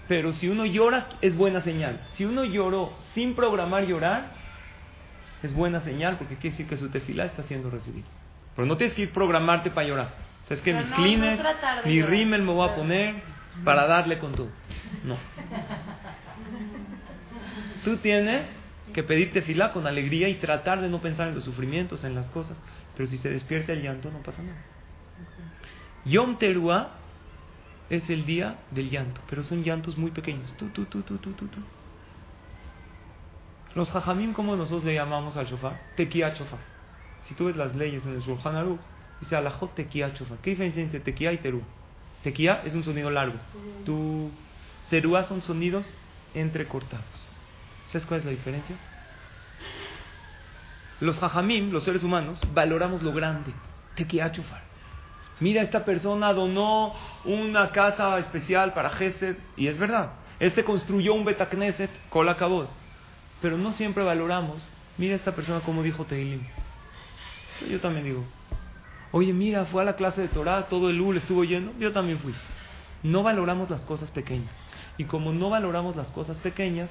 pero 0.09 0.33
si 0.33 0.49
uno 0.49 0.67
llora 0.67 1.11
es 1.21 1.37
buena 1.37 1.63
señal. 1.63 2.09
Si 2.15 2.25
uno 2.25 2.43
lloró 2.43 2.93
sin 3.15 3.37
programar 3.37 3.87
llorar, 3.87 4.33
es 5.45 5.55
buena 5.55 5.81
señal 5.83 6.19
porque 6.19 6.35
quiere 6.35 6.57
decir 6.57 6.69
que 6.69 6.77
su 6.77 6.89
tefila 6.89 7.27
está 7.27 7.45
siendo 7.45 7.71
recibida. 7.71 8.09
Pero 8.55 8.67
no 8.67 8.77
tienes 8.77 8.95
que 8.95 9.03
ir 9.03 9.13
programarte 9.13 9.71
para 9.71 9.87
llorar. 9.87 10.15
Es 10.51 10.61
que 10.61 10.75
mis 10.75 10.91
clines, 10.93 11.41
mi 11.87 12.03
rímel 12.03 12.43
me 12.43 12.53
voy 12.53 12.69
a 12.69 12.75
poner 12.75 13.15
para 13.65 13.87
darle 13.87 14.19
con 14.19 14.33
todo. 14.33 14.51
No. 15.03 15.17
Tú 17.85 17.97
tienes 17.97 18.43
que 18.93 19.03
pedirte 19.03 19.41
fila 19.43 19.73
con 19.73 19.87
alegría 19.87 20.29
y 20.29 20.35
tratar 20.35 20.83
de 20.83 20.91
no 20.91 21.01
pensar 21.01 21.29
en 21.29 21.35
los 21.35 21.45
sufrimientos, 21.45 22.05
en 22.05 22.15
las 22.15 22.29
cosas. 22.29 22.59
Pero 22.97 23.09
si 23.09 23.17
se 23.17 23.31
despierta 23.31 23.73
el 23.73 23.83
llanto, 23.83 24.11
no 24.11 24.19
pasa 24.19 24.43
nada. 24.43 24.59
Yom 26.05 26.39
Teruah 26.39 26.89
es 27.89 28.11
el 28.11 28.27
día 28.27 28.57
del 28.71 28.91
llanto, 28.91 29.23
pero 29.31 29.43
son 29.45 29.65
llantos 29.65 29.97
muy 29.97 30.11
pequeños. 30.11 30.53
Tú, 30.59 30.69
tú, 30.69 30.85
tú, 30.85 31.01
tú, 31.03 31.17
tú, 31.17 31.33
tú, 31.33 31.47
tú. 31.47 31.61
Los 33.75 33.91
jajamim, 33.91 34.35
como 34.35 34.55
nosotros 34.55 34.85
le 34.85 34.95
llamamos 34.95 35.37
al 35.37 35.47
shofar, 35.47 35.81
tequía 35.97 36.35
shofar. 36.35 36.72
Si 37.29 37.35
tú 37.35 37.47
ves 37.47 37.57
las 37.57 37.75
leyes 37.75 38.05
en 38.05 38.13
el 38.13 38.21
Shulchan 38.21 38.57
Aruch, 38.57 38.81
dice 39.21 39.37
alajot 39.37 39.75
tequía 39.75 40.09
shofar. 40.11 40.39
¿Qué 40.39 40.51
diferencia 40.51 40.83
entre 40.83 41.01
tequía 41.01 41.33
y 41.33 41.39
terú? 41.39 41.63
Tequía 42.23 42.63
es 42.65 42.75
un 42.75 42.85
sonido 42.85 43.11
largo. 43.11 43.39
Tu 43.85 44.31
terúa 44.91 45.27
son 45.27 45.43
sonidos 45.43 45.87
entrecortados. 46.35 47.05
¿Sabes 47.89 48.07
cuál 48.07 48.21
es 48.21 48.27
la 48.27 48.33
diferencia? 48.33 48.77
Los 51.01 51.19
jajamim, 51.19 51.73
los 51.73 51.85
seres 51.85 52.03
humanos, 52.05 52.41
valoramos 52.55 53.03
lo 53.03 53.13
grande. 53.13 53.53
Tequía 53.97 54.29
shofar. 54.29 54.63
Mira, 55.41 55.63
esta 55.63 55.85
persona 55.85 56.33
donó 56.33 56.95
una 57.25 57.71
casa 57.71 58.17
especial 58.19 58.75
para 58.75 58.91
Gesed, 58.91 59.37
y 59.57 59.67
es 59.67 59.77
verdad. 59.77 60.13
Este 60.39 60.63
construyó 60.63 61.15
un 61.15 61.25
Betacneset, 61.25 61.91
con 62.09 62.27
la 62.27 62.37
Pero 63.41 63.59
no 63.59 63.73
siempre 63.73 64.05
valoramos. 64.05 64.63
Mira 64.99 65.17
esta 65.17 65.33
persona 65.35 65.61
como 65.61 65.83
dijo 65.83 66.05
Teilim. 66.05 66.43
Yo 67.71 67.81
también 67.81 68.05
digo. 68.05 68.25
Oye, 69.13 69.33
mira, 69.33 69.67
fue 69.67 69.83
a 69.83 69.85
la 69.85 69.97
clase 69.97 70.23
de 70.23 70.29
Torah, 70.29 70.69
todo 70.69 70.89
el 70.89 71.01
UL 71.01 71.17
estuvo 71.17 71.45
lleno. 71.45 71.73
Yo 71.79 71.93
también 71.93 72.19
fui. 72.19 72.35
No 73.03 73.23
valoramos 73.23 73.69
las 73.69 73.83
cosas 73.83 74.11
pequeñas. 74.11 74.51
Y 74.97 75.05
como 75.05 75.33
no 75.33 75.51
valoramos 75.51 75.97
las 75.97 76.09
cosas 76.09 76.39
pequeñas, 76.39 76.89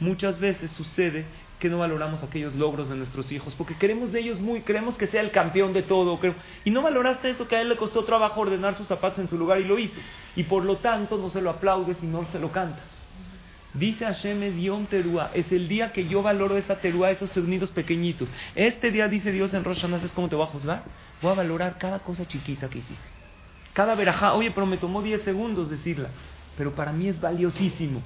muchas 0.00 0.38
veces 0.38 0.70
sucede 0.72 1.26
que 1.58 1.68
no 1.68 1.78
valoramos 1.78 2.22
aquellos 2.22 2.54
logros 2.54 2.88
de 2.88 2.96
nuestros 2.96 3.32
hijos, 3.32 3.54
porque 3.56 3.76
queremos 3.76 4.12
de 4.12 4.20
ellos 4.20 4.38
muy, 4.38 4.60
queremos 4.62 4.96
que 4.96 5.08
sea 5.08 5.20
el 5.20 5.32
campeón 5.32 5.72
de 5.72 5.82
todo, 5.82 6.18
y 6.64 6.70
no 6.70 6.82
valoraste 6.82 7.30
eso 7.30 7.48
que 7.48 7.56
a 7.56 7.60
él 7.60 7.68
le 7.68 7.76
costó 7.76 8.04
trabajo 8.04 8.40
ordenar 8.40 8.76
sus 8.76 8.86
zapatos 8.86 9.18
en 9.18 9.28
su 9.28 9.36
lugar 9.36 9.58
y 9.60 9.64
lo 9.64 9.78
hizo, 9.78 10.00
y 10.36 10.44
por 10.44 10.64
lo 10.64 10.76
tanto 10.76 11.18
no 11.18 11.30
se 11.30 11.42
lo 11.42 11.50
aplaudes 11.50 11.96
y 12.00 12.06
no 12.06 12.24
se 12.30 12.38
lo 12.38 12.52
cantas. 12.52 12.97
Dice 13.78 14.04
Hashem 14.04 14.42
es 14.42 14.56
Yom 14.56 14.86
Teruah, 14.86 15.30
es 15.34 15.52
el 15.52 15.68
día 15.68 15.92
que 15.92 16.08
yo 16.08 16.22
valoro 16.22 16.56
esa 16.56 16.76
Teruah, 16.80 17.12
esos 17.12 17.30
sonidos 17.30 17.70
pequeñitos. 17.70 18.28
Este 18.56 18.90
día 18.90 19.06
dice 19.08 19.30
Dios 19.30 19.54
en 19.54 19.62
Rosh 19.62 19.82
Hashanah, 19.82 19.98
¿sabes 19.98 20.12
cómo 20.12 20.28
te 20.28 20.34
voy 20.34 20.46
a 20.46 20.48
juzgar? 20.48 20.82
Voy 21.22 21.30
a 21.30 21.34
valorar 21.34 21.78
cada 21.78 22.00
cosa 22.00 22.26
chiquita 22.26 22.68
que 22.68 22.78
hiciste. 22.78 23.04
Cada 23.74 23.94
verajá, 23.94 24.34
oye, 24.34 24.50
pero 24.50 24.66
me 24.66 24.78
tomó 24.78 25.00
10 25.00 25.22
segundos 25.22 25.70
decirla, 25.70 26.08
pero 26.56 26.74
para 26.74 26.92
mí 26.92 27.06
es 27.06 27.20
valiosísimo. 27.20 28.02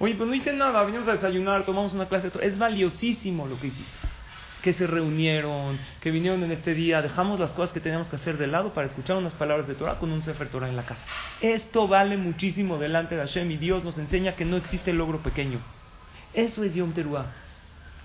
Oye, 0.00 0.14
pues 0.14 0.28
no 0.28 0.34
hice 0.34 0.52
nada, 0.52 0.82
vinimos 0.84 1.06
a 1.06 1.12
desayunar, 1.12 1.64
tomamos 1.64 1.92
una 1.92 2.08
clase 2.08 2.32
Es 2.40 2.58
valiosísimo 2.58 3.46
lo 3.46 3.60
que 3.60 3.68
hiciste. 3.68 4.09
Que 4.62 4.74
se 4.74 4.86
reunieron, 4.86 5.78
que 6.00 6.10
vinieron 6.10 6.42
en 6.44 6.52
este 6.52 6.74
día, 6.74 7.00
dejamos 7.00 7.40
las 7.40 7.50
cosas 7.52 7.72
que 7.72 7.80
teníamos 7.80 8.08
que 8.08 8.16
hacer 8.16 8.36
de 8.36 8.46
lado 8.46 8.74
para 8.74 8.88
escuchar 8.88 9.16
unas 9.16 9.32
palabras 9.32 9.66
de 9.66 9.74
Torah 9.74 9.98
con 9.98 10.12
un 10.12 10.22
Sefer 10.22 10.48
Torah 10.48 10.68
en 10.68 10.76
la 10.76 10.84
casa. 10.84 11.00
Esto 11.40 11.88
vale 11.88 12.16
muchísimo 12.16 12.78
delante 12.78 13.16
de 13.16 13.22
Hashem 13.22 13.50
y 13.50 13.56
Dios 13.56 13.84
nos 13.84 13.96
enseña 13.96 14.36
que 14.36 14.44
no 14.44 14.56
existe 14.56 14.92
logro 14.92 15.22
pequeño. 15.22 15.60
Eso 16.34 16.62
es 16.62 16.74
Yom 16.74 16.92
Teruah. 16.92 17.26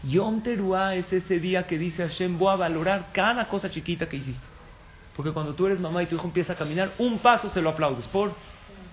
Yom 0.04 0.42
Teruah 0.44 0.96
es 0.96 1.12
ese 1.12 1.40
día 1.40 1.68
que 1.68 1.78
dice 1.78 2.08
Hashem, 2.08 2.38
voy 2.38 2.54
a 2.54 2.56
valorar 2.56 3.08
cada 3.12 3.48
cosa 3.50 3.70
chiquita 3.70 4.08
que 4.08 4.18
hiciste. 4.18 4.46
Porque 5.16 5.32
cuando 5.32 5.56
tú 5.56 5.66
eres 5.66 5.80
mamá 5.80 6.04
y 6.04 6.08
tu 6.08 6.16
hijo 6.16 6.26
empieza 6.26 6.54
a 6.54 6.56
caminar, 6.56 6.92
un 6.98 7.20
paso 7.20 7.50
se 7.50 7.62
lo 7.62 7.70
aplaudes. 7.70 8.06
¿Por? 8.08 8.34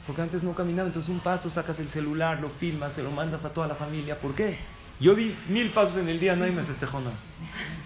Porque 0.06 0.22
antes 0.22 0.42
no 0.42 0.54
caminaba, 0.54 0.88
entonces 0.88 1.08
un 1.08 1.20
paso 1.20 1.48
sacas 1.50 1.78
el 1.78 1.88
celular, 1.88 2.40
lo 2.40 2.50
filmas, 2.50 2.92
se 2.94 3.02
lo 3.02 3.10
mandas 3.10 3.44
a 3.44 3.52
toda 3.52 3.68
la 3.68 3.74
familia. 3.74 4.18
¿Por 4.18 4.34
qué? 4.34 4.58
Yo 5.02 5.16
di 5.16 5.36
mil 5.48 5.70
pasos 5.70 5.96
en 5.96 6.08
el 6.08 6.20
día, 6.20 6.36
nadie 6.36 6.52
me 6.52 6.62
festejó 6.62 7.00
nada. 7.00 7.16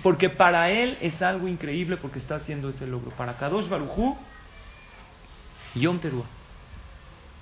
Porque 0.02 0.28
para 0.28 0.70
él 0.70 0.98
es 1.00 1.20
algo 1.22 1.48
increíble 1.48 1.96
porque 1.96 2.18
está 2.18 2.36
haciendo 2.36 2.68
ese 2.68 2.86
logro. 2.86 3.10
Para 3.12 3.38
Kadosh 3.38 3.68
Barujú, 3.70 4.14
Yom 5.76 5.98
Teruah. 5.98 6.26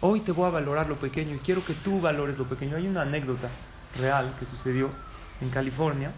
Hoy 0.00 0.20
te 0.20 0.30
voy 0.30 0.46
a 0.46 0.50
valorar 0.50 0.86
lo 0.86 0.96
pequeño 0.96 1.34
y 1.34 1.38
quiero 1.38 1.64
que 1.64 1.74
tú 1.74 2.00
valores 2.00 2.38
lo 2.38 2.44
pequeño. 2.44 2.76
Hay 2.76 2.86
una 2.86 3.02
anécdota 3.02 3.48
real 3.96 4.36
que 4.38 4.46
sucedió 4.46 4.90
en 5.40 5.50
California. 5.50 6.12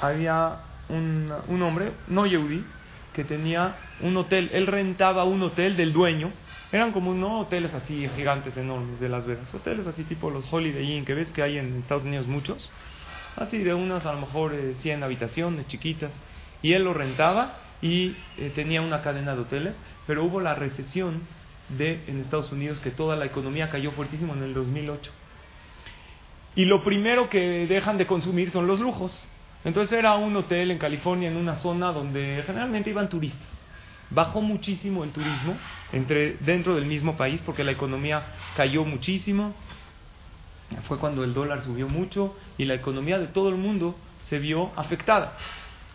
Había 0.00 0.56
un, 0.88 1.32
un 1.46 1.62
hombre, 1.62 1.92
no 2.08 2.26
Yehudi, 2.26 2.64
que 3.12 3.22
tenía 3.22 3.76
un 4.00 4.16
hotel. 4.16 4.50
Él 4.52 4.66
rentaba 4.66 5.22
un 5.22 5.40
hotel 5.40 5.76
del 5.76 5.92
dueño 5.92 6.32
eran 6.70 6.92
como 6.92 7.14
no 7.14 7.40
hoteles 7.40 7.72
así 7.72 8.08
gigantes, 8.14 8.56
enormes 8.56 9.00
de 9.00 9.08
Las 9.08 9.26
Vegas, 9.26 9.52
hoteles 9.54 9.86
así 9.86 10.04
tipo 10.04 10.30
los 10.30 10.44
Holiday 10.52 10.96
Inn 10.96 11.04
que 11.04 11.14
ves 11.14 11.28
que 11.32 11.42
hay 11.42 11.56
en 11.58 11.78
Estados 11.78 12.04
Unidos 12.04 12.26
muchos, 12.26 12.70
así 13.36 13.58
de 13.58 13.72
unas 13.72 14.04
a 14.04 14.12
lo 14.12 14.20
mejor 14.20 14.54
100 14.82 15.00
eh, 15.00 15.04
habitaciones 15.04 15.66
chiquitas, 15.66 16.12
y 16.60 16.74
él 16.74 16.84
lo 16.84 16.92
rentaba 16.92 17.56
y 17.80 18.16
eh, 18.36 18.52
tenía 18.54 18.82
una 18.82 19.00
cadena 19.00 19.34
de 19.34 19.42
hoteles, 19.42 19.76
pero 20.06 20.24
hubo 20.24 20.40
la 20.40 20.54
recesión 20.54 21.22
de 21.70 22.02
en 22.06 22.20
Estados 22.20 22.52
Unidos 22.52 22.80
que 22.80 22.90
toda 22.90 23.16
la 23.16 23.24
economía 23.24 23.70
cayó 23.70 23.92
fuertísimo 23.92 24.34
en 24.34 24.42
el 24.42 24.54
2008. 24.54 25.10
Y 26.56 26.64
lo 26.64 26.82
primero 26.82 27.28
que 27.28 27.66
dejan 27.66 27.98
de 27.98 28.06
consumir 28.06 28.50
son 28.50 28.66
los 28.66 28.80
lujos. 28.80 29.26
Entonces 29.64 29.96
era 29.98 30.14
un 30.16 30.34
hotel 30.34 30.70
en 30.70 30.78
California 30.78 31.28
en 31.28 31.36
una 31.36 31.56
zona 31.56 31.92
donde 31.92 32.42
generalmente 32.46 32.90
iban 32.90 33.08
turistas 33.08 33.57
bajó 34.10 34.40
muchísimo 34.40 35.04
el 35.04 35.10
turismo 35.10 35.56
entre, 35.92 36.36
dentro 36.40 36.74
del 36.74 36.86
mismo 36.86 37.16
país 37.16 37.42
porque 37.44 37.64
la 37.64 37.72
economía 37.72 38.22
cayó 38.56 38.84
muchísimo. 38.84 39.54
Fue 40.86 40.98
cuando 40.98 41.24
el 41.24 41.32
dólar 41.32 41.62
subió 41.62 41.88
mucho 41.88 42.36
y 42.58 42.64
la 42.64 42.74
economía 42.74 43.18
de 43.18 43.28
todo 43.28 43.48
el 43.48 43.56
mundo 43.56 43.96
se 44.28 44.38
vio 44.38 44.70
afectada. 44.76 45.34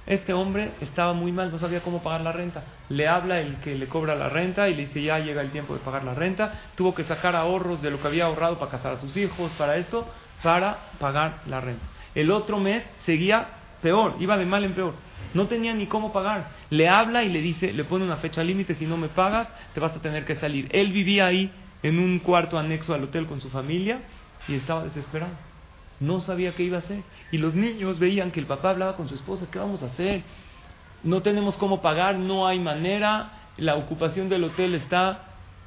Este 0.05 0.33
hombre 0.33 0.71
estaba 0.81 1.13
muy 1.13 1.31
mal, 1.31 1.49
no 1.49 1.59
sabía 1.59 1.81
cómo 1.81 2.03
pagar 2.03 2.21
la 2.21 2.33
renta. 2.33 2.63
Le 2.89 3.07
habla 3.07 3.39
el 3.39 3.57
que 3.57 3.75
le 3.75 3.87
cobra 3.87 4.15
la 4.15 4.27
renta 4.27 4.67
y 4.67 4.75
le 4.75 4.87
dice 4.87 5.01
ya 5.01 5.19
llega 5.19 5.41
el 5.41 5.51
tiempo 5.51 5.73
de 5.73 5.79
pagar 5.79 6.03
la 6.03 6.13
renta. 6.13 6.61
Tuvo 6.75 6.93
que 6.93 7.05
sacar 7.05 7.35
ahorros 7.35 7.81
de 7.81 7.89
lo 7.89 8.01
que 8.01 8.07
había 8.07 8.25
ahorrado 8.25 8.59
para 8.59 8.71
casar 8.71 8.93
a 8.93 8.99
sus 8.99 9.15
hijos, 9.15 9.51
para 9.53 9.77
esto, 9.77 10.05
para 10.41 10.77
pagar 10.99 11.39
la 11.47 11.61
renta. 11.61 11.85
El 12.15 12.31
otro 12.31 12.59
mes 12.59 12.83
seguía 13.05 13.47
peor, 13.83 14.15
iba 14.19 14.35
de 14.37 14.45
mal 14.45 14.63
en 14.63 14.73
peor. 14.73 14.95
No 15.35 15.45
tenía 15.45 15.73
ni 15.75 15.85
cómo 15.85 16.11
pagar. 16.11 16.49
Le 16.71 16.89
habla 16.89 17.23
y 17.23 17.29
le 17.29 17.41
dice, 17.41 17.73
le 17.73 17.83
pone 17.83 18.05
una 18.05 18.17
fecha 18.17 18.43
límite, 18.43 18.73
si 18.73 18.87
no 18.87 18.97
me 18.97 19.09
pagas, 19.09 19.47
te 19.75 19.79
vas 19.79 19.95
a 19.95 20.01
tener 20.01 20.25
que 20.25 20.35
salir. 20.35 20.67
Él 20.71 20.91
vivía 20.91 21.27
ahí 21.27 21.51
en 21.83 21.99
un 21.99 22.19
cuarto 22.19 22.57
anexo 22.57 22.93
al 22.95 23.03
hotel 23.03 23.27
con 23.27 23.41
su 23.41 23.49
familia 23.49 24.01
y 24.47 24.55
estaba 24.55 24.83
desesperado. 24.83 25.33
No 25.99 26.21
sabía 26.21 26.55
qué 26.55 26.63
iba 26.63 26.77
a 26.77 26.79
hacer. 26.79 27.03
Y 27.31 27.37
los 27.37 27.53
niños 27.53 27.99
veían 27.99 28.31
que 28.31 28.39
el 28.39 28.47
papá 28.47 28.71
hablaba 28.71 28.95
con 28.95 29.07
su 29.07 29.15
esposa, 29.15 29.47
¿qué 29.51 29.59
vamos 29.59 29.83
a 29.83 29.87
hacer? 29.87 30.23
No 31.03 31.21
tenemos 31.21 31.57
cómo 31.57 31.81
pagar, 31.81 32.15
no 32.15 32.47
hay 32.47 32.59
manera, 32.59 33.31
la 33.57 33.75
ocupación 33.75 34.29
del 34.29 34.45
hotel 34.45 34.73
está 34.73 35.25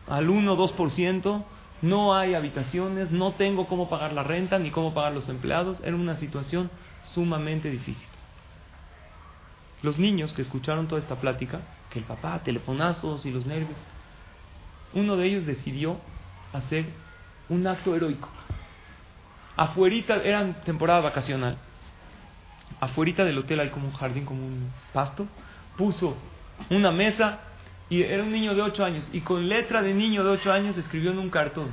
al 0.08 0.30
1 0.30 0.52
o 0.52 0.56
2%, 0.56 1.44
no 1.82 2.14
hay 2.14 2.34
habitaciones, 2.34 3.10
no 3.10 3.32
tengo 3.32 3.66
cómo 3.66 3.88
pagar 3.88 4.12
la 4.12 4.22
renta 4.22 4.58
ni 4.58 4.70
cómo 4.70 4.94
pagar 4.94 5.12
los 5.12 5.28
empleados. 5.28 5.78
Era 5.84 5.94
una 5.94 6.16
situación 6.16 6.70
sumamente 7.14 7.70
difícil. 7.70 8.06
Los 9.82 9.98
niños 9.98 10.32
que 10.32 10.42
escucharon 10.42 10.88
toda 10.88 11.00
esta 11.00 11.16
plática, 11.16 11.60
que 11.90 11.98
el 11.98 12.04
papá, 12.04 12.40
telefonazos 12.42 13.26
y 13.26 13.30
los 13.30 13.46
nervios, 13.46 13.78
uno 14.94 15.16
de 15.16 15.26
ellos 15.26 15.46
decidió 15.46 15.98
hacer 16.52 16.86
un 17.48 17.66
acto 17.66 17.94
heroico. 17.94 18.28
Afuerita, 19.56 20.16
era 20.16 20.60
temporada 20.62 21.00
vacacional, 21.00 21.58
afuerita 22.80 23.24
del 23.24 23.38
hotel 23.38 23.60
hay 23.60 23.70
como 23.70 23.88
un 23.88 23.94
jardín, 23.94 24.24
como 24.24 24.46
un 24.46 24.70
pasto, 24.92 25.26
puso 25.76 26.16
una 26.70 26.90
mesa 26.90 27.40
y 27.88 28.02
era 28.02 28.22
un 28.22 28.32
niño 28.32 28.54
de 28.54 28.62
8 28.62 28.84
años 28.84 29.10
y 29.12 29.20
con 29.20 29.48
letra 29.48 29.82
de 29.82 29.94
niño 29.94 30.24
de 30.24 30.30
8 30.30 30.52
años 30.52 30.76
escribió 30.76 31.10
en 31.10 31.18
un 31.18 31.30
cartón, 31.30 31.70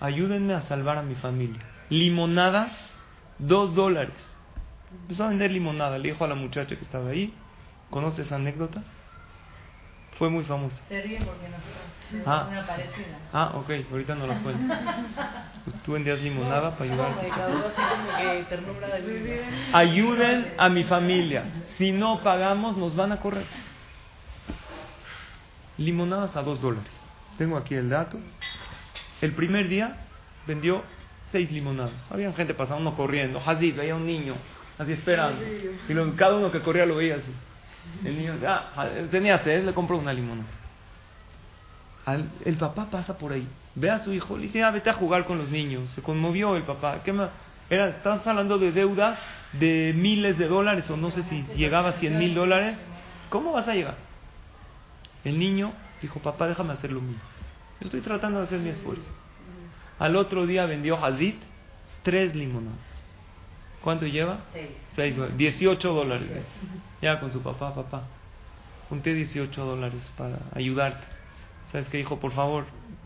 ayúdenme 0.00 0.54
a 0.54 0.62
salvar 0.62 0.98
a 0.98 1.02
mi 1.02 1.14
familia. 1.14 1.60
Limonadas, 1.90 2.72
dos 3.38 3.74
dólares. 3.74 4.37
Empezó 4.90 5.24
a 5.24 5.28
vender 5.28 5.50
limonada. 5.50 5.98
Le 5.98 6.10
dijo 6.10 6.24
a 6.24 6.28
la 6.28 6.34
muchacha 6.34 6.76
que 6.76 6.84
estaba 6.84 7.10
ahí. 7.10 7.32
¿Conoces 7.90 8.26
esa 8.26 8.36
anécdota? 8.36 8.82
Fue 10.18 10.28
muy 10.28 10.44
famosa. 10.44 10.82
porque 10.88 10.98
nosotros 11.04 12.26
ah. 12.26 12.48
una 12.50 12.66
parecida. 12.66 13.18
Ah, 13.32 13.52
ok, 13.54 13.70
ahorita 13.90 14.14
no 14.16 14.26
las 14.26 14.40
cuento. 14.40 14.74
Pues 15.64 15.82
tú 15.84 15.92
vendías 15.92 16.20
limonada 16.20 16.76
para 16.76 16.90
ayudar. 16.90 17.12
Ayuden 19.72 20.54
a 20.58 20.68
mi 20.68 20.84
familia. 20.84 21.44
Si 21.76 21.92
no 21.92 22.22
pagamos, 22.22 22.76
nos 22.76 22.96
van 22.96 23.12
a 23.12 23.20
correr. 23.20 23.46
Limonadas 25.76 26.34
a 26.36 26.42
dos 26.42 26.60
dólares. 26.60 26.90
Tengo 27.36 27.56
aquí 27.56 27.74
el 27.74 27.88
dato. 27.88 28.18
El 29.20 29.32
primer 29.32 29.68
día 29.68 29.98
vendió 30.46 30.82
seis 31.30 31.50
limonadas. 31.52 31.94
Había 32.10 32.32
gente 32.32 32.54
pasando, 32.54 32.94
corriendo. 32.96 33.40
Hazid, 33.44 33.76
veía 33.76 33.94
un 33.94 34.06
niño 34.06 34.34
así 34.78 34.92
esperando. 34.92 35.42
Y 35.88 35.94
lo, 35.94 36.14
cada 36.16 36.36
uno 36.36 36.50
que 36.50 36.60
corría 36.60 36.86
lo 36.86 36.96
veía 36.96 37.16
así. 37.16 37.32
El 38.04 38.18
niño 38.18 38.34
ah, 38.46 38.88
tenía 39.10 39.38
sed, 39.40 39.64
le 39.64 39.72
compró 39.72 39.98
una 39.98 40.12
limona. 40.12 40.44
el 42.44 42.56
papá 42.56 42.88
pasa 42.90 43.18
por 43.18 43.32
ahí, 43.32 43.46
ve 43.74 43.90
a 43.90 44.04
su 44.04 44.12
hijo, 44.12 44.36
le 44.36 44.44
dice, 44.44 44.62
ah, 44.62 44.70
vete 44.70 44.90
a 44.90 44.94
jugar 44.94 45.24
con 45.24 45.38
los 45.38 45.50
niños. 45.50 45.90
Se 45.90 46.02
conmovió 46.02 46.56
el 46.56 46.62
papá. 46.62 47.02
¿Qué 47.02 47.14
Era, 47.70 47.88
estamos 47.88 48.26
hablando 48.26 48.58
de 48.58 48.72
deuda 48.72 49.18
de 49.52 49.92
miles 49.96 50.38
de 50.38 50.46
dólares 50.48 50.88
o 50.90 50.96
no 50.96 51.10
sé 51.10 51.22
si 51.24 51.44
llegaba 51.56 51.90
a 51.90 51.92
100 51.94 52.18
mil 52.18 52.34
dólares. 52.34 52.76
¿Cómo 53.30 53.52
vas 53.52 53.68
a 53.68 53.74
llegar? 53.74 53.96
El 55.24 55.38
niño 55.38 55.72
dijo, 56.00 56.20
papá, 56.20 56.46
déjame 56.46 56.72
hacer 56.72 56.92
lo 56.92 57.00
mío. 57.00 57.18
Yo 57.80 57.86
estoy 57.86 58.00
tratando 58.00 58.40
de 58.40 58.46
hacer 58.46 58.58
mi 58.58 58.70
esfuerzo. 58.70 59.08
Al 59.98 60.16
otro 60.16 60.46
día 60.46 60.66
vendió 60.66 61.02
Hadid 61.04 61.34
tres 62.02 62.34
limonadas. 62.34 62.87
¿Cuánto 63.82 64.06
lleva? 64.06 64.40
Seis. 64.52 64.70
Seis, 64.94 65.16
dólares. 65.16 65.38
18 65.38 65.92
dólares. 65.92 66.28
Ya 67.00 67.20
con 67.20 67.32
su 67.32 67.42
papá, 67.42 67.74
papá. 67.74 68.02
Junté 68.88 69.14
18 69.14 69.64
dólares 69.64 70.00
para 70.16 70.38
ayudarte. 70.54 71.06
¿Sabes 71.70 71.88
qué, 71.88 72.00
hijo? 72.00 72.18
Por 72.18 72.32
favor, 72.32 72.64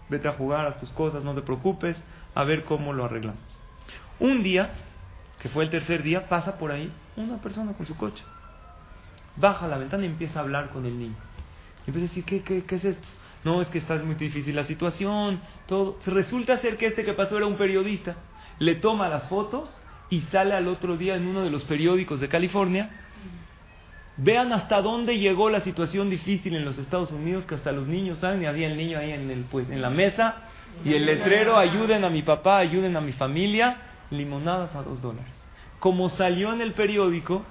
vete 0.08 0.28
a 0.28 0.32
jugar, 0.32 0.66
haz 0.66 0.78
tus 0.78 0.90
cosas, 0.90 1.24
no 1.24 1.34
te 1.34 1.42
preocupes, 1.42 2.00
a 2.34 2.44
ver 2.44 2.64
cómo 2.64 2.92
lo 2.92 3.04
arreglamos. 3.04 3.40
Un 4.20 4.42
día, 4.42 4.70
que 5.40 5.48
fue 5.48 5.64
el 5.64 5.70
tercer 5.70 6.02
día, 6.02 6.28
pasa 6.28 6.58
por 6.58 6.70
ahí 6.70 6.92
una 7.16 7.38
persona 7.38 7.72
con 7.72 7.86
su 7.86 7.96
coche. 7.96 8.22
Baja 9.36 9.66
la 9.66 9.78
ventana 9.78 10.04
y 10.04 10.06
empieza 10.06 10.38
a 10.38 10.42
hablar 10.42 10.70
con 10.70 10.86
el 10.86 10.98
niño. 10.98 11.16
Y 11.86 11.90
empieza 11.90 12.06
a 12.06 12.08
decir, 12.08 12.24
¿qué, 12.24 12.42
qué, 12.42 12.64
qué 12.64 12.76
es 12.76 12.84
esto? 12.84 13.08
No, 13.44 13.60
es 13.60 13.68
que 13.68 13.78
está 13.78 13.96
muy 13.96 14.14
difícil 14.14 14.54
la 14.54 14.64
situación, 14.64 15.40
todo. 15.66 15.98
Resulta 16.06 16.58
ser 16.58 16.76
que 16.76 16.86
este 16.86 17.04
que 17.04 17.12
pasó 17.14 17.36
era 17.36 17.46
un 17.46 17.56
periodista. 17.56 18.14
Le 18.60 18.76
toma 18.76 19.08
las 19.08 19.28
fotos 19.28 19.68
y 20.12 20.20
sale 20.30 20.52
al 20.52 20.68
otro 20.68 20.98
día 20.98 21.16
en 21.16 21.26
uno 21.26 21.40
de 21.40 21.48
los 21.48 21.64
periódicos 21.64 22.20
de 22.20 22.28
California. 22.28 22.90
Vean 24.18 24.52
hasta 24.52 24.82
dónde 24.82 25.18
llegó 25.18 25.48
la 25.48 25.60
situación 25.60 26.10
difícil 26.10 26.54
en 26.54 26.66
los 26.66 26.78
Estados 26.78 27.12
Unidos, 27.12 27.46
que 27.46 27.54
hasta 27.54 27.72
los 27.72 27.86
niños 27.86 28.18
saben, 28.18 28.42
y 28.42 28.44
había 28.44 28.66
el 28.66 28.76
niño 28.76 28.98
ahí 28.98 29.10
en, 29.10 29.30
el, 29.30 29.44
pues, 29.44 29.70
en 29.70 29.80
la 29.80 29.88
mesa, 29.88 30.34
y 30.84 30.92
el 30.92 31.06
letrero, 31.06 31.56
ayuden 31.56 32.04
a 32.04 32.10
mi 32.10 32.22
papá, 32.22 32.58
ayuden 32.58 32.94
a 32.94 33.00
mi 33.00 33.12
familia, 33.12 33.78
limonadas 34.10 34.76
a 34.76 34.82
dos 34.82 35.00
dólares. 35.00 35.32
Como 35.78 36.10
salió 36.10 36.52
en 36.52 36.60
el 36.60 36.74
periódico, 36.74 37.46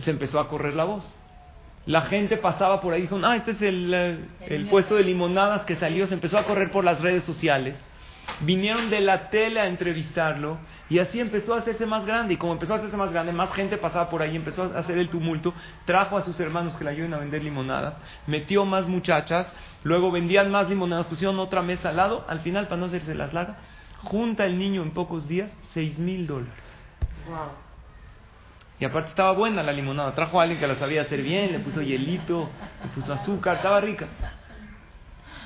se 0.00 0.10
empezó 0.10 0.40
a 0.40 0.48
correr 0.48 0.74
la 0.74 0.82
voz. 0.82 1.08
La 1.86 2.02
gente 2.02 2.38
pasaba 2.38 2.80
por 2.80 2.92
ahí 2.92 2.98
y 2.98 3.02
dijo, 3.02 3.20
ah, 3.22 3.36
este 3.36 3.52
es 3.52 3.62
el, 3.62 3.94
eh, 3.94 4.18
el 4.48 4.66
puesto 4.66 4.96
de 4.96 5.04
limonadas 5.04 5.64
que 5.64 5.76
salió, 5.76 6.08
se 6.08 6.14
empezó 6.14 6.38
a 6.38 6.44
correr 6.44 6.72
por 6.72 6.82
las 6.82 7.00
redes 7.00 7.22
sociales. 7.22 7.76
Vinieron 8.40 8.90
de 8.90 9.00
la 9.00 9.30
tele 9.30 9.60
a 9.60 9.66
entrevistarlo 9.66 10.58
y 10.90 10.98
así 10.98 11.20
empezó 11.20 11.54
a 11.54 11.58
hacerse 11.58 11.86
más 11.86 12.04
grande. 12.04 12.34
Y 12.34 12.36
como 12.36 12.54
empezó 12.54 12.74
a 12.74 12.78
hacerse 12.78 12.96
más 12.96 13.12
grande, 13.12 13.32
más 13.32 13.52
gente 13.52 13.76
pasaba 13.76 14.08
por 14.10 14.22
ahí, 14.22 14.34
empezó 14.34 14.72
a 14.74 14.78
hacer 14.78 14.98
el 14.98 15.08
tumulto. 15.08 15.54
Trajo 15.84 16.16
a 16.16 16.22
sus 16.22 16.38
hermanos 16.40 16.76
que 16.76 16.84
le 16.84 16.90
ayuden 16.90 17.14
a 17.14 17.18
vender 17.18 17.42
limonadas, 17.42 17.94
metió 18.26 18.64
más 18.64 18.86
muchachas, 18.86 19.46
luego 19.82 20.10
vendían 20.10 20.50
más 20.50 20.68
limonadas, 20.68 21.06
pusieron 21.06 21.38
otra 21.38 21.62
mesa 21.62 21.90
al 21.90 21.96
lado. 21.96 22.24
Al 22.28 22.40
final, 22.40 22.66
para 22.66 22.80
no 22.80 22.86
hacerse 22.86 23.14
las 23.14 23.32
largas, 23.32 23.56
junta 24.02 24.46
el 24.46 24.58
niño 24.58 24.82
en 24.82 24.90
pocos 24.90 25.28
días 25.28 25.50
seis 25.72 25.98
mil 25.98 26.26
dólares. 26.26 26.54
Wow. 27.28 27.50
Y 28.80 28.84
aparte 28.84 29.10
estaba 29.10 29.32
buena 29.32 29.62
la 29.62 29.72
limonada. 29.72 30.14
Trajo 30.14 30.40
a 30.40 30.42
alguien 30.42 30.58
que 30.58 30.66
la 30.66 30.74
sabía 30.74 31.02
hacer 31.02 31.22
bien, 31.22 31.52
le 31.52 31.60
puso 31.60 31.80
hielito, 31.80 32.50
le 32.82 32.90
puso 32.90 33.12
azúcar, 33.12 33.56
estaba 33.56 33.80
rica. 33.80 34.08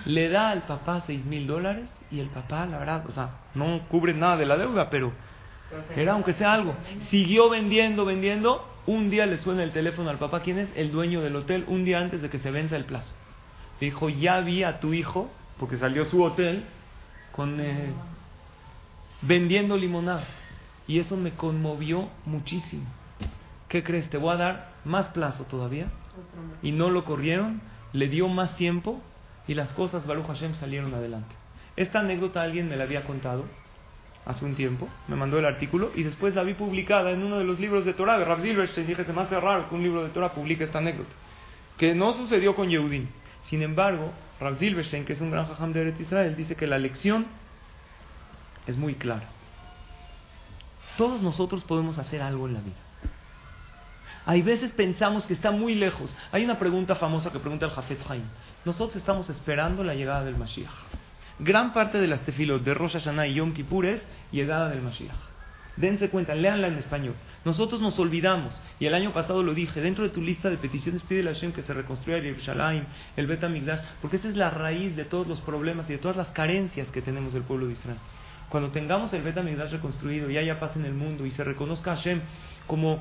Le 0.06 0.30
da 0.30 0.50
al 0.50 0.62
papá 0.62 1.02
seis 1.06 1.24
mil 1.24 1.46
dólares 1.46 1.84
y 2.10 2.20
el 2.20 2.28
papá, 2.28 2.66
la 2.66 2.78
verdad, 2.78 3.04
o 3.06 3.12
sea, 3.12 3.30
no 3.54 3.80
cubre 3.88 4.14
nada 4.14 4.36
de 4.36 4.46
la 4.46 4.56
deuda, 4.56 4.90
pero 4.90 5.12
era 5.96 6.12
aunque 6.12 6.32
sea 6.34 6.54
algo. 6.54 6.74
Siguió 7.10 7.50
vendiendo, 7.50 8.04
vendiendo. 8.04 8.66
Un 8.86 9.10
día 9.10 9.26
le 9.26 9.38
suena 9.38 9.62
el 9.62 9.72
teléfono 9.72 10.08
al 10.08 10.18
papá. 10.18 10.40
¿Quién 10.40 10.58
es? 10.58 10.70
El 10.74 10.90
dueño 10.90 11.20
del 11.20 11.36
hotel, 11.36 11.64
un 11.68 11.84
día 11.84 11.98
antes 11.98 12.22
de 12.22 12.30
que 12.30 12.38
se 12.38 12.50
venza 12.50 12.76
el 12.76 12.84
plazo. 12.84 13.12
Dijo, 13.80 14.08
ya 14.08 14.40
vi 14.40 14.64
a 14.64 14.80
tu 14.80 14.94
hijo, 14.94 15.30
porque 15.58 15.76
salió 15.76 16.06
su 16.06 16.22
hotel, 16.22 16.64
con 17.32 17.60
eh, 17.60 17.92
vendiendo 19.22 19.76
limonada. 19.76 20.24
Y 20.86 20.98
eso 21.00 21.16
me 21.16 21.32
conmovió 21.32 22.08
muchísimo. 22.24 22.86
¿Qué 23.68 23.82
crees? 23.82 24.08
Te 24.08 24.16
voy 24.16 24.32
a 24.32 24.36
dar 24.36 24.72
más 24.84 25.08
plazo 25.08 25.44
todavía. 25.44 25.88
Y 26.62 26.72
no 26.72 26.88
lo 26.88 27.04
corrieron, 27.04 27.60
le 27.92 28.08
dio 28.08 28.26
más 28.28 28.56
tiempo 28.56 29.00
y 29.46 29.54
las 29.54 29.72
cosas, 29.72 30.06
Baruch 30.06 30.26
Hashem, 30.26 30.54
salieron 30.56 30.92
adelante. 30.94 31.34
Esta 31.78 32.00
anécdota 32.00 32.42
alguien 32.42 32.68
me 32.68 32.76
la 32.76 32.82
había 32.82 33.04
contado 33.04 33.44
hace 34.26 34.44
un 34.44 34.56
tiempo, 34.56 34.88
me 35.06 35.14
mandó 35.14 35.38
el 35.38 35.44
artículo 35.44 35.92
y 35.94 36.02
después 36.02 36.34
la 36.34 36.42
vi 36.42 36.54
publicada 36.54 37.12
en 37.12 37.22
uno 37.22 37.38
de 37.38 37.44
los 37.44 37.60
libros 37.60 37.84
de 37.84 37.94
Torah 37.94 38.18
de 38.18 38.24
Rav 38.24 38.42
Silverstein. 38.42 38.84
Dije, 38.84 39.04
se 39.04 39.12
me 39.12 39.20
hace 39.20 39.38
raro 39.38 39.68
que 39.68 39.76
un 39.76 39.84
libro 39.84 40.02
de 40.02 40.08
Torah 40.08 40.32
publique 40.32 40.64
esta 40.64 40.78
anécdota. 40.78 41.12
Que 41.76 41.94
no 41.94 42.14
sucedió 42.14 42.56
con 42.56 42.68
Yehudim. 42.68 43.06
Sin 43.44 43.62
embargo, 43.62 44.10
Rav 44.40 44.58
Silverstein, 44.58 45.04
que 45.04 45.12
es 45.12 45.20
un 45.20 45.30
gran 45.30 45.46
jajam 45.46 45.72
de 45.72 45.82
Eretz 45.82 46.00
Israel, 46.00 46.34
dice 46.34 46.56
que 46.56 46.66
la 46.66 46.80
lección 46.80 47.26
es 48.66 48.76
muy 48.76 48.96
clara. 48.96 49.28
Todos 50.96 51.22
nosotros 51.22 51.62
podemos 51.62 51.96
hacer 51.96 52.22
algo 52.22 52.48
en 52.48 52.54
la 52.54 52.60
vida. 52.60 52.74
Hay 54.26 54.42
veces 54.42 54.72
pensamos 54.72 55.26
que 55.26 55.34
está 55.34 55.52
muy 55.52 55.76
lejos. 55.76 56.12
Hay 56.32 56.44
una 56.44 56.58
pregunta 56.58 56.96
famosa 56.96 57.30
que 57.30 57.38
pregunta 57.38 57.66
el 57.66 57.72
Jafet 57.72 58.00
Haim. 58.10 58.24
Nosotros 58.64 58.96
estamos 58.96 59.30
esperando 59.30 59.84
la 59.84 59.94
llegada 59.94 60.24
del 60.24 60.36
Mashiach. 60.36 60.98
Gran 61.40 61.72
parte 61.72 61.98
de 61.98 62.08
las 62.08 62.22
tefilot 62.22 62.64
de 62.64 62.74
Rosh 62.74 62.94
Hashanah 62.94 63.28
y 63.28 63.34
Yom 63.34 63.54
Kippur 63.54 63.86
es 63.86 64.02
llegada 64.32 64.68
del 64.70 64.82
Mashiach. 64.82 65.14
Dense 65.76 66.10
cuenta, 66.10 66.34
léanla 66.34 66.66
en 66.66 66.74
español. 66.74 67.14
Nosotros 67.44 67.80
nos 67.80 67.96
olvidamos, 68.00 68.52
y 68.80 68.86
el 68.86 68.94
año 68.94 69.12
pasado 69.12 69.44
lo 69.44 69.54
dije, 69.54 69.80
dentro 69.80 70.02
de 70.02 70.10
tu 70.10 70.20
lista 70.20 70.50
de 70.50 70.56
peticiones 70.56 71.02
pide 71.04 71.20
a 71.28 71.32
Hashem 71.32 71.52
que 71.52 71.62
se 71.62 71.72
reconstruya 71.72 72.18
el 72.18 72.24
Yerushalayim, 72.24 72.82
el 73.16 73.26
Bet 73.28 73.44
HaMikdash, 73.44 73.80
porque 74.02 74.16
esa 74.16 74.28
es 74.28 74.36
la 74.36 74.50
raíz 74.50 74.96
de 74.96 75.04
todos 75.04 75.28
los 75.28 75.40
problemas 75.42 75.88
y 75.88 75.92
de 75.92 75.98
todas 75.98 76.16
las 76.16 76.28
carencias 76.30 76.90
que 76.90 77.02
tenemos 77.02 77.32
del 77.32 77.44
pueblo 77.44 77.68
de 77.68 77.74
Israel. 77.74 77.98
Cuando 78.48 78.70
tengamos 78.70 79.12
el 79.12 79.22
Bet 79.22 79.38
HaMikdash 79.38 79.70
reconstruido 79.70 80.28
y 80.28 80.38
haya 80.38 80.58
paz 80.58 80.74
en 80.74 80.84
el 80.84 80.94
mundo 80.94 81.24
y 81.24 81.30
se 81.30 81.44
reconozca 81.44 81.92
a 81.92 81.96
Hashem 81.96 82.22
como 82.66 83.00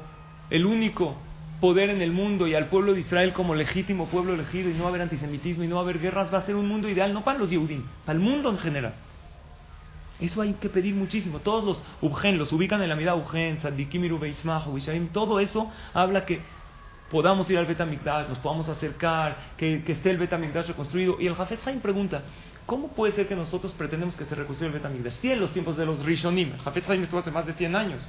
el 0.51 0.67
único 0.67 1.17
poder 1.59 1.89
en 1.89 2.01
el 2.01 2.11
mundo 2.11 2.47
y 2.47 2.55
al 2.55 2.67
pueblo 2.67 2.93
de 2.93 3.01
Israel 3.01 3.33
como 3.33 3.55
legítimo 3.55 4.07
pueblo 4.07 4.33
elegido 4.33 4.69
y 4.69 4.73
no 4.73 4.87
haber 4.87 5.01
antisemitismo 5.01 5.63
y 5.63 5.67
no 5.67 5.79
haber 5.79 5.99
guerras, 5.99 6.33
va 6.33 6.39
a 6.39 6.45
ser 6.45 6.55
un 6.55 6.67
mundo 6.67 6.87
ideal 6.87 7.13
no 7.13 7.23
para 7.23 7.39
los 7.39 7.49
Yehudim, 7.49 7.83
para 8.05 8.17
el 8.17 8.23
mundo 8.23 8.49
en 8.49 8.57
general. 8.59 8.93
Eso 10.19 10.41
hay 10.41 10.53
que 10.53 10.69
pedir 10.69 10.95
muchísimo. 10.95 11.39
Todos 11.39 11.63
los 11.63 11.83
Ubgen 12.01 12.37
los 12.37 12.51
ubican 12.51 12.81
en 12.81 12.89
la 12.89 12.95
mitad 12.95 13.15
Ubgen, 13.17 13.59
Sadikim, 13.59 14.19
Beismach, 14.19 14.67
Wishaim, 14.67 15.09
todo 15.09 15.39
eso 15.39 15.71
habla 15.93 16.25
que 16.25 16.41
podamos 17.11 17.49
ir 17.49 17.57
al 17.57 17.65
Betamikdash, 17.65 18.27
nos 18.27 18.39
podamos 18.39 18.67
acercar, 18.67 19.37
que, 19.57 19.83
que 19.83 19.93
esté 19.93 20.09
el 20.09 20.17
Betamikdash 20.17 20.67
reconstruido. 20.67 21.17
Y 21.19 21.27
el 21.27 21.35
Jafet 21.35 21.65
Haim 21.67 21.79
pregunta, 21.79 22.23
¿cómo 22.65 22.89
puede 22.89 23.13
ser 23.13 23.27
que 23.27 23.35
nosotros 23.35 23.71
pretendemos 23.73 24.15
que 24.15 24.25
se 24.25 24.35
reconstruya 24.35 24.73
el 24.73 24.79
Betamikdash? 24.79 25.13
Si 25.21 25.31
en 25.31 25.39
los 25.39 25.51
tiempos 25.53 25.77
de 25.77 25.85
los 25.85 26.03
Rishonim, 26.03 26.53
el 26.53 26.59
Jafet 26.59 26.89
estuvo 26.89 27.19
hace 27.19 27.31
más 27.31 27.45
de 27.45 27.53
100 27.53 27.75
años, 27.75 28.01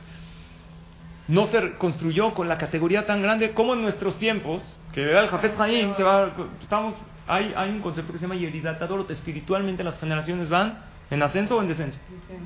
no 1.29 1.47
se 1.47 1.75
construyó 1.75 2.35
con 2.35 2.49
la 2.49 2.59
categoría 2.59 3.07
tan 3.07 3.23
grande 3.23 3.53
como 3.53 3.75
en 3.75 3.83
nuestros 3.83 4.19
tiempos, 4.19 4.63
que 4.93 5.03
el 5.03 5.29
Jafet 5.29 5.61
Haim, 5.61 5.95
se 5.95 6.03
va, 6.03 6.33
estamos, 6.63 6.95
hay, 7.27 7.53
hay 7.55 7.71
un 7.71 7.81
concepto 7.81 8.13
que 8.13 8.19
se 8.19 8.25
llama 8.25 8.37
Yeridatadorot, 8.37 9.11
espiritualmente 9.11 9.85
las 9.85 9.99
generaciones 10.01 10.49
van 10.49 10.79
en 11.11 11.23
ascenso 11.23 11.57
o 11.57 11.63
en 11.63 11.69
descenso. 11.69 11.99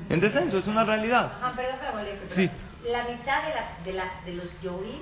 En 0.09 0.19
descenso, 0.19 0.57
es 0.57 0.67
una 0.67 0.83
realidad. 0.83 1.31
Ajá, 1.37 1.53
perdón 1.55 2.05
Sí. 2.35 2.49
La 2.89 3.03
mitad 3.03 3.43
de, 3.43 3.49
la, 3.55 3.77
de, 3.85 3.93
la, 3.93 4.03
de 4.25 4.33
los 4.33 4.61
Yoim, 4.61 5.01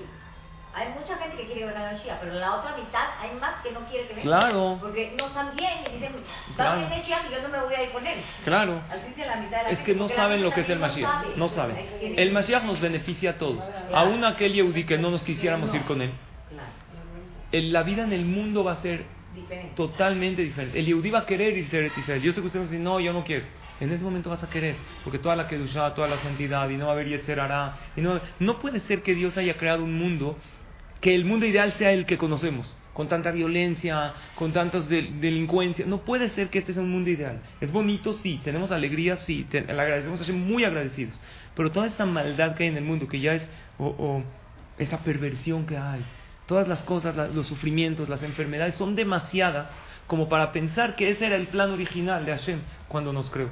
hay 0.74 0.88
mucha 0.98 1.18
gente 1.18 1.36
que 1.38 1.46
quiere 1.46 1.60
que 1.62 1.66
venga 1.68 1.90
a 1.90 1.94
Mashiach, 1.94 2.20
pero 2.22 2.34
la 2.34 2.56
otra 2.56 2.78
mitad 2.78 3.08
hay 3.20 3.32
más 3.40 3.62
que 3.62 3.72
no 3.72 3.82
quiere 3.82 4.08
que 4.08 4.14
venga. 4.16 4.24
Claro. 4.24 4.78
Porque 4.80 5.14
no 5.18 5.28
están 5.28 5.56
bien 5.56 5.74
y 5.90 5.94
dicen, 5.96 6.14
va 6.52 6.56
Claro. 6.56 6.72
a 6.72 6.76
venir 6.76 6.90
Mashiach 7.00 7.26
y 7.30 7.34
yo 7.34 7.42
no 7.42 7.50
me 7.50 7.60
voy 7.62 7.74
a 7.76 7.84
ir 7.84 7.92
con 7.92 8.08
él. 8.08 8.20
Claro. 8.46 8.82
Así 8.90 9.08
dice 9.10 9.26
la 9.26 9.36
mitad 9.38 9.58
de 9.58 9.64
la 9.64 9.70
Es 9.70 9.78
gente, 9.80 9.92
que 9.94 9.98
no 10.00 10.10
saben 10.10 10.42
lo 10.44 10.52
que 10.52 10.62
es 10.62 10.70
el 10.70 10.80
Mashiach. 10.80 11.12
sabe. 11.12 11.28
No 11.36 11.50
saben. 11.50 11.76
Que- 12.00 12.16
El 12.18 12.32
Mashiach 12.32 12.64
nos 12.64 12.80
beneficia 12.80 13.32
a 13.32 13.38
todos. 13.38 13.64
Aún 13.94 14.24
aquel 14.24 14.54
Yehudi 14.54 14.86
que 14.86 14.98
no 14.98 15.12
nos 15.12 15.24
quisiéramos 15.24 15.74
ir 15.76 15.84
con 15.84 16.02
él. 16.02 16.12
Claro, 16.50 16.70
La 17.52 17.84
vida 17.84 18.04
en 18.04 18.14
el 18.14 18.26
mundo 18.26 18.64
va 18.64 18.74
a 18.74 18.82
ser 18.82 19.06
diferente. 19.36 19.74
totalmente 19.76 20.42
diferente. 20.42 20.80
El 20.80 20.86
Yehudi 20.86 21.10
va 21.10 21.20
a 21.20 21.26
querer 21.26 21.58
irse 21.58 21.78
a 21.78 22.00
Israel. 22.00 22.22
Yo 22.22 22.32
sé 22.32 22.40
que 22.42 22.48
ustedes 22.48 22.70
dicen, 22.70 22.84
no, 22.84 23.00
yo 23.00 23.12
no 23.14 23.24
quiero. 23.24 23.46
En 23.82 23.92
ese 23.92 24.04
momento 24.04 24.30
vas 24.30 24.44
a 24.44 24.48
querer, 24.50 24.76
porque 25.04 25.18
toda 25.18 25.36
la 25.36 25.48
Kedushá, 25.48 25.94
toda 25.96 26.08
la 26.08 26.18
santidad, 26.22 26.70
y 26.70 26.78
no 26.78 26.86
va 26.86 26.92
a 26.92 26.94
haber 26.94 27.08
Yetzer 27.10 27.40
Hará, 27.40 27.78
y 27.96 28.02
no, 28.02 28.22
no 28.40 28.60
puede 28.60 28.80
ser 28.82 29.02
que 29.02 29.16
Dios 29.16 29.36
haya 29.38 29.58
creado 29.58 29.84
un 29.84 29.98
mundo, 29.98 30.38
que 31.02 31.14
el 31.16 31.26
mundo 31.26 31.46
ideal 31.46 31.74
sea 31.74 31.92
el 31.92 32.06
que 32.06 32.18
conocemos, 32.18 32.74
con 32.94 33.08
tanta 33.08 33.32
violencia, 33.32 34.14
con 34.36 34.54
tantas 34.54 34.88
de- 34.88 35.12
delincuencia. 35.20 35.86
No 35.86 36.00
puede 36.02 36.30
ser 36.30 36.50
que 36.50 36.60
este 36.60 36.74
sea 36.74 36.84
un 36.84 36.92
mundo 36.92 37.10
ideal. 37.10 37.42
Es 37.60 37.72
bonito, 37.72 38.14
sí, 38.14 38.40
tenemos 38.44 38.72
alegría, 38.72 39.18
sí, 39.18 39.48
le 39.52 39.60
agradecemos 39.60 40.20
Hashem, 40.20 40.38
muy 40.38 40.64
agradecidos. 40.64 41.20
Pero 41.56 41.72
toda 41.72 41.88
esa 41.88 42.06
maldad 42.06 42.56
que 42.56 42.64
hay 42.64 42.70
en 42.70 42.78
el 42.78 42.84
mundo, 42.84 43.08
que 43.08 43.20
ya 43.20 43.34
es, 43.34 43.46
o, 43.80 44.24
esa 44.78 45.00
perversión 45.00 45.66
que 45.66 45.78
hay, 45.78 46.02
todas 46.46 46.68
las 46.68 46.82
cosas, 46.84 47.16
los 47.34 47.48
sufrimientos, 47.48 48.08
las 48.10 48.24
enfermedades, 48.24 48.76
son 48.76 48.96
demasiadas 48.96 49.70
como 50.08 50.28
para 50.30 50.52
pensar 50.52 50.96
que 50.96 51.10
ese 51.10 51.26
era 51.26 51.36
el 51.36 51.48
plan 51.48 51.72
original 51.72 52.26
de 52.26 52.32
Hashem 52.34 52.60
cuando 52.90 53.14
nos 53.14 53.30
creó. 53.30 53.50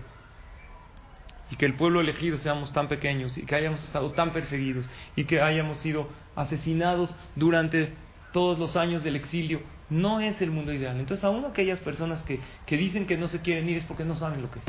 Y 1.52 1.56
que 1.56 1.66
el 1.66 1.74
pueblo 1.74 2.02
elegido 2.02 2.38
seamos 2.38 2.72
tan 2.74 2.88
pequeños 2.88 3.38
y 3.38 3.44
que 3.44 3.56
hayamos 3.56 3.84
estado 3.84 4.12
tan 4.12 4.34
perseguidos 4.34 4.86
y 5.16 5.24
que 5.24 5.42
hayamos 5.42 5.78
sido 5.80 6.08
asesinados 6.40 7.16
durante 7.36 7.94
todos 8.32 8.58
los 8.58 8.76
años 8.76 9.04
del 9.04 9.16
exilio. 9.16 9.62
No 9.90 10.20
es 10.22 10.42
el 10.42 10.52
mundo 10.52 10.72
ideal. 10.72 10.98
Entonces, 11.00 11.24
aún 11.24 11.46
aquellas 11.46 11.80
personas 11.80 12.22
que, 12.24 12.40
que 12.66 12.78
dicen 12.78 13.06
que 13.06 13.18
no 13.18 13.28
se 13.28 13.42
quieren 13.42 13.68
ir 13.68 13.78
es 13.78 13.84
porque 13.84 14.06
no 14.06 14.16
saben 14.16 14.42
lo 14.42 14.50
que 14.50 14.60
es. 14.60 14.66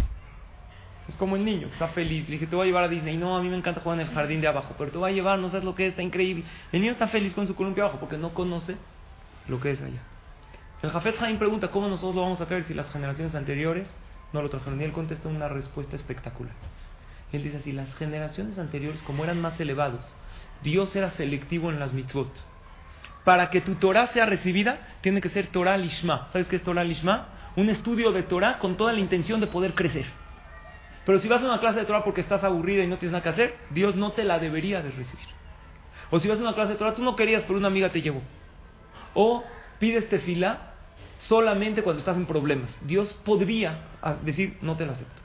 Es 1.08 1.16
como 1.16 1.36
el 1.36 1.44
niño 1.44 1.68
que 1.68 1.74
está 1.74 1.88
feliz. 1.88 2.26
Le 2.26 2.34
dije, 2.34 2.46
te 2.46 2.56
voy 2.56 2.64
a 2.64 2.66
llevar 2.66 2.84
a 2.84 2.88
Disney. 2.88 3.16
No, 3.16 3.36
a 3.36 3.42
mí 3.42 3.48
me 3.48 3.56
encanta 3.56 3.80
jugar 3.80 4.00
en 4.00 4.08
el 4.08 4.14
jardín 4.14 4.40
de 4.40 4.48
abajo, 4.48 4.74
pero 4.78 4.90
te 4.90 4.98
voy 4.98 5.10
a 5.10 5.14
llevar, 5.14 5.38
no 5.38 5.48
sabes 5.48 5.64
lo 5.64 5.74
que 5.74 5.86
es, 5.86 5.90
está 5.90 6.02
increíble. 6.02 6.44
El 6.72 6.80
niño 6.80 6.92
está 6.92 7.08
feliz 7.08 7.34
con 7.34 7.46
su 7.46 7.54
columpio 7.54 7.84
abajo 7.84 8.00
porque 8.00 8.16
no 8.16 8.32
conoce 8.34 8.76
lo 9.46 9.60
que 9.60 9.72
es 9.72 9.82
allá. 9.82 10.02
El 10.82 10.90
Jafet 10.90 11.20
Haim 11.20 11.38
pregunta 11.38 11.68
cómo 11.68 11.88
nosotros 11.88 12.14
lo 12.14 12.22
vamos 12.22 12.40
a 12.40 12.46
creer 12.46 12.64
si 12.64 12.74
las 12.74 12.90
generaciones 12.90 13.34
anteriores 13.34 13.88
no 14.32 14.40
lo 14.40 14.48
trajeron. 14.48 14.80
Y 14.80 14.84
él 14.84 14.92
contesta 14.92 15.28
una 15.28 15.48
respuesta 15.48 15.94
espectacular. 15.96 16.54
Él 17.32 17.42
dice 17.42 17.58
así, 17.58 17.72
las 17.72 17.94
generaciones 17.94 18.58
anteriores, 18.58 19.00
como 19.02 19.22
eran 19.24 19.40
más 19.40 19.60
elevados, 19.60 20.04
Dios 20.62 20.94
era 20.94 21.10
selectivo 21.12 21.70
en 21.70 21.78
las 21.78 21.94
mitzvot. 21.94 22.30
Para 23.24 23.50
que 23.50 23.60
tu 23.60 23.74
Torah 23.74 24.08
sea 24.08 24.26
recibida, 24.26 24.78
tiene 25.00 25.20
que 25.20 25.28
ser 25.28 25.48
Torah 25.48 25.76
Lishma. 25.76 26.28
¿Sabes 26.32 26.46
qué 26.48 26.56
es 26.56 26.62
Torah 26.62 26.84
Lishma? 26.84 27.28
Un 27.56 27.68
estudio 27.68 28.12
de 28.12 28.22
Torah 28.22 28.58
con 28.58 28.76
toda 28.76 28.92
la 28.92 29.00
intención 29.00 29.40
de 29.40 29.46
poder 29.46 29.74
crecer. 29.74 30.06
Pero 31.04 31.18
si 31.18 31.28
vas 31.28 31.42
a 31.42 31.46
una 31.46 31.60
clase 31.60 31.80
de 31.80 31.86
Torah 31.86 32.04
porque 32.04 32.20
estás 32.20 32.44
aburrida 32.44 32.82
y 32.82 32.86
no 32.86 32.96
tienes 32.96 33.12
nada 33.12 33.22
que 33.22 33.28
hacer, 33.30 33.56
Dios 33.70 33.96
no 33.96 34.12
te 34.12 34.24
la 34.24 34.38
debería 34.38 34.82
de 34.82 34.90
recibir. 34.90 35.26
O 36.10 36.18
si 36.18 36.28
vas 36.28 36.38
a 36.38 36.42
una 36.42 36.54
clase 36.54 36.72
de 36.72 36.78
Torah, 36.78 36.94
tú 36.94 37.02
no 37.02 37.16
querías, 37.16 37.42
pero 37.42 37.58
una 37.58 37.68
amiga 37.68 37.90
te 37.90 38.02
llevó. 38.02 38.22
O 39.14 39.44
pides 39.78 40.08
tefila 40.08 40.74
solamente 41.20 41.82
cuando 41.82 42.00
estás 42.00 42.16
en 42.16 42.26
problemas. 42.26 42.76
Dios 42.82 43.12
podría 43.24 43.80
ah, 44.02 44.16
decir, 44.22 44.58
no 44.62 44.76
te 44.76 44.86
la 44.86 44.92
acepto. 44.92 45.22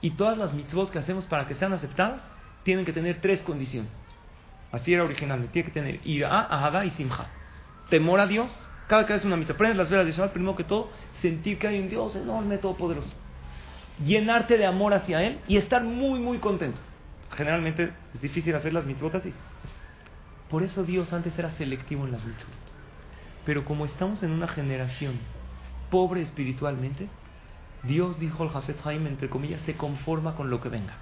Y 0.00 0.10
todas 0.10 0.36
las 0.36 0.52
mitzvot 0.52 0.90
que 0.90 0.98
hacemos 0.98 1.26
para 1.26 1.46
que 1.46 1.54
sean 1.54 1.72
aceptadas 1.72 2.28
tienen 2.64 2.84
que 2.84 2.92
tener 2.92 3.20
tres 3.20 3.42
condiciones. 3.42 3.90
Así 4.72 4.92
era 4.92 5.04
originalmente. 5.04 5.52
Tiene 5.52 5.66
que 5.68 5.72
tener 5.72 6.00
ira, 6.04 6.40
ahada 6.40 6.84
y 6.84 6.90
simja. 6.92 7.28
Temor 7.90 8.18
a 8.18 8.26
Dios. 8.26 8.50
Cada 8.88 9.06
que 9.06 9.12
haces 9.12 9.24
una 9.24 9.36
mitzvah, 9.36 9.56
prendes 9.56 9.78
las 9.78 9.88
velas 9.88 10.04
de 10.04 10.12
Shabbat, 10.12 10.32
primero 10.32 10.56
que 10.56 10.64
todo, 10.64 10.90
sentir 11.22 11.58
que 11.58 11.68
hay 11.68 11.78
un 11.78 11.88
Dios 11.88 12.16
enorme, 12.16 12.58
todopoderoso. 12.58 13.08
Llenarte 14.04 14.58
de 14.58 14.66
amor 14.66 14.92
hacia 14.92 15.22
Él 15.22 15.38
y 15.46 15.56
estar 15.56 15.82
muy, 15.84 16.18
muy 16.18 16.38
contento. 16.38 16.80
Generalmente 17.30 17.92
es 18.14 18.20
difícil 18.20 18.54
hacer 18.54 18.72
las 18.72 18.84
mitzvot 18.84 19.14
así. 19.14 19.32
Por 20.50 20.62
eso 20.62 20.84
Dios 20.84 21.12
antes 21.12 21.38
era 21.38 21.50
selectivo 21.52 22.04
en 22.04 22.12
las 22.12 22.24
mitzvot. 22.24 22.52
Pero 23.46 23.64
como 23.64 23.84
estamos 23.84 24.22
en 24.22 24.32
una 24.32 24.48
generación 24.48 25.18
pobre 25.90 26.22
espiritualmente, 26.22 27.08
Dios 27.84 28.18
dijo 28.18 28.42
al 28.42 28.50
Jafet 28.50 28.84
Haim, 28.84 29.06
entre 29.06 29.30
comillas, 29.30 29.60
se 29.62 29.76
conforma 29.76 30.34
con 30.34 30.50
lo 30.50 30.60
que 30.60 30.68
venga. 30.68 30.94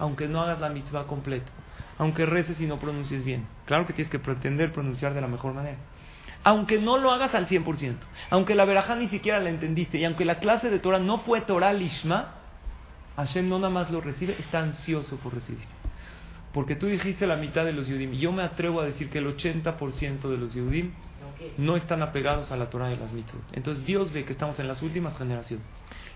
Aunque 0.00 0.26
no 0.26 0.40
hagas 0.40 0.60
la 0.60 0.68
mitzvah 0.70 1.06
completa. 1.06 1.50
Aunque 1.98 2.26
reces 2.26 2.60
y 2.60 2.66
no 2.66 2.80
pronuncies 2.80 3.24
bien. 3.24 3.46
Claro 3.66 3.86
que 3.86 3.92
tienes 3.92 4.10
que 4.10 4.18
pretender 4.18 4.72
pronunciar 4.72 5.14
de 5.14 5.20
la 5.20 5.28
mejor 5.28 5.54
manera. 5.54 5.78
Aunque 6.42 6.80
no 6.80 6.98
lo 6.98 7.12
hagas 7.12 7.34
al 7.34 7.46
100%. 7.46 7.96
Aunque 8.30 8.54
la 8.54 8.64
verajá 8.64 8.96
ni 8.96 9.08
siquiera 9.08 9.38
la 9.38 9.50
entendiste. 9.50 9.98
Y 9.98 10.04
aunque 10.04 10.24
la 10.24 10.38
clase 10.38 10.70
de 10.70 10.78
Torah 10.78 10.98
no 10.98 11.18
fue 11.18 11.42
Torah 11.42 11.72
Lishma, 11.72 12.34
Hashem 13.16 13.48
no 13.48 13.58
nada 13.58 13.72
más 13.72 13.90
lo 13.90 14.00
recibe, 14.00 14.34
está 14.38 14.60
ansioso 14.60 15.16
por 15.18 15.34
recibir. 15.34 15.66
Porque 16.52 16.74
tú 16.74 16.86
dijiste 16.86 17.26
la 17.26 17.36
mitad 17.36 17.64
de 17.64 17.72
los 17.72 17.86
Yudim. 17.86 18.12
Yo 18.12 18.32
me 18.32 18.42
atrevo 18.42 18.80
a 18.80 18.84
decir 18.84 19.10
que 19.10 19.18
el 19.18 19.36
80% 19.36 20.22
de 20.22 20.36
los 20.38 20.54
Yudim 20.54 20.92
no 21.58 21.76
están 21.76 22.02
apegados 22.02 22.50
a 22.50 22.56
la 22.56 22.70
Torah 22.70 22.88
de 22.88 22.96
las 22.96 23.12
mitzvot. 23.12 23.42
Entonces 23.52 23.84
Dios 23.84 24.12
ve 24.12 24.24
que 24.24 24.32
estamos 24.32 24.58
en 24.58 24.68
las 24.68 24.82
últimas 24.82 25.16
generaciones 25.16 25.66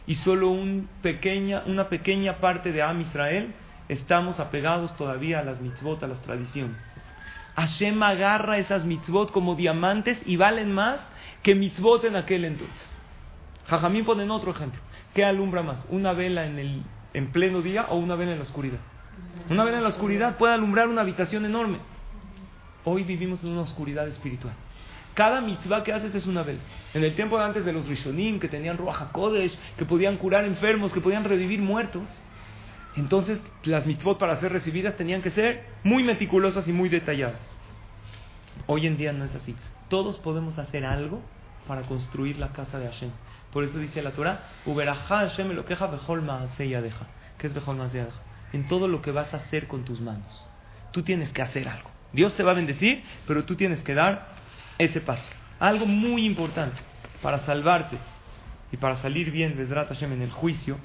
y 0.06 0.16
solo 0.16 0.50
un 0.50 0.88
pequeña, 1.02 1.62
una 1.66 1.88
pequeña 1.88 2.38
parte 2.38 2.72
de 2.72 2.82
Am 2.82 3.00
Israel 3.00 3.54
estamos 3.88 4.40
apegados 4.40 4.96
todavía 4.96 5.40
a 5.40 5.44
las 5.44 5.60
mitzvot, 5.60 6.02
a 6.02 6.08
las 6.08 6.20
tradiciones. 6.22 6.76
Hashem 7.56 8.02
agarra 8.02 8.58
esas 8.58 8.84
mitzvot 8.84 9.30
como 9.30 9.54
diamantes 9.54 10.20
y 10.26 10.36
valen 10.36 10.72
más 10.72 11.00
que 11.42 11.54
mitzvot 11.54 12.04
en 12.04 12.16
aquel 12.16 12.44
entonces. 12.44 12.88
Jajamín 13.66 14.04
ponen 14.04 14.30
otro 14.30 14.50
ejemplo. 14.50 14.80
¿Qué 15.14 15.24
alumbra 15.24 15.62
más? 15.62 15.86
¿Una 15.90 16.12
vela 16.12 16.46
en, 16.46 16.58
el, 16.58 16.82
en 17.12 17.28
pleno 17.28 17.62
día 17.62 17.86
o 17.88 17.96
una 17.96 18.16
vela 18.16 18.32
en 18.32 18.38
la 18.38 18.44
oscuridad? 18.44 18.80
Una 19.48 19.64
vela 19.64 19.78
en 19.78 19.84
la 19.84 19.90
oscuridad 19.90 20.36
puede 20.36 20.54
alumbrar 20.54 20.88
una 20.88 21.02
habitación 21.02 21.44
enorme. 21.44 21.78
Hoy 22.84 23.04
vivimos 23.04 23.42
en 23.44 23.50
una 23.50 23.62
oscuridad 23.62 24.08
espiritual. 24.08 24.54
Cada 25.14 25.40
mitzvah 25.40 25.84
que 25.84 25.92
haces 25.92 26.12
es 26.14 26.26
una 26.26 26.42
vela. 26.42 26.58
En 26.92 27.04
el 27.04 27.14
tiempo 27.14 27.38
de 27.38 27.44
antes 27.44 27.64
de 27.64 27.72
los 27.72 27.86
Rishonim, 27.86 28.40
que 28.40 28.48
tenían 28.48 28.76
Ruach 28.76 29.00
HaKodesh, 29.00 29.56
que 29.78 29.84
podían 29.84 30.16
curar 30.16 30.44
enfermos, 30.44 30.92
que 30.92 31.00
podían 31.00 31.22
revivir 31.22 31.62
muertos, 31.62 32.02
entonces 32.96 33.42
las 33.64 33.86
mitzvot 33.86 34.18
para 34.18 34.38
ser 34.40 34.52
recibidas 34.52 34.96
tenían 34.96 35.22
que 35.22 35.30
ser 35.30 35.64
muy 35.82 36.02
meticulosas 36.02 36.66
y 36.68 36.72
muy 36.72 36.88
detalladas. 36.88 37.40
Hoy 38.66 38.86
en 38.86 38.96
día 38.96 39.12
no 39.12 39.24
es 39.24 39.34
así. 39.34 39.54
Todos 39.88 40.18
podemos 40.18 40.58
hacer 40.58 40.84
algo 40.84 41.20
para 41.66 41.82
construir 41.82 42.38
la 42.38 42.52
casa 42.52 42.78
de 42.78 42.86
Hashem. 42.86 43.10
Por 43.52 43.64
eso 43.64 43.78
dice 43.78 44.02
la 44.02 44.12
Torah, 44.12 44.48
Hashem 44.64 45.52
lo 45.52 45.64
queja 45.64 45.86
deja. 45.86 47.06
¿Qué 47.38 47.46
es 47.46 47.54
deja? 47.54 48.10
En 48.52 48.68
todo 48.68 48.88
lo 48.88 49.02
que 49.02 49.10
vas 49.10 49.32
a 49.34 49.38
hacer 49.38 49.66
con 49.66 49.84
tus 49.84 50.00
manos. 50.00 50.46
Tú 50.92 51.02
tienes 51.02 51.32
que 51.32 51.42
hacer 51.42 51.68
algo. 51.68 51.90
Dios 52.12 52.34
te 52.36 52.44
va 52.44 52.52
a 52.52 52.54
bendecir, 52.54 53.02
pero 53.26 53.44
tú 53.44 53.56
tienes 53.56 53.82
que 53.82 53.94
dar 53.94 54.28
ese 54.78 55.00
paso. 55.00 55.28
Algo 55.58 55.86
muy 55.86 56.24
importante 56.24 56.80
para 57.22 57.40
salvarse 57.40 57.96
y 58.70 58.76
para 58.76 58.96
salir 58.96 59.30
bien 59.30 59.56
Besrat 59.56 59.88
Hashem 59.88 60.12
en 60.12 60.22
el 60.22 60.30
juicio 60.30 60.78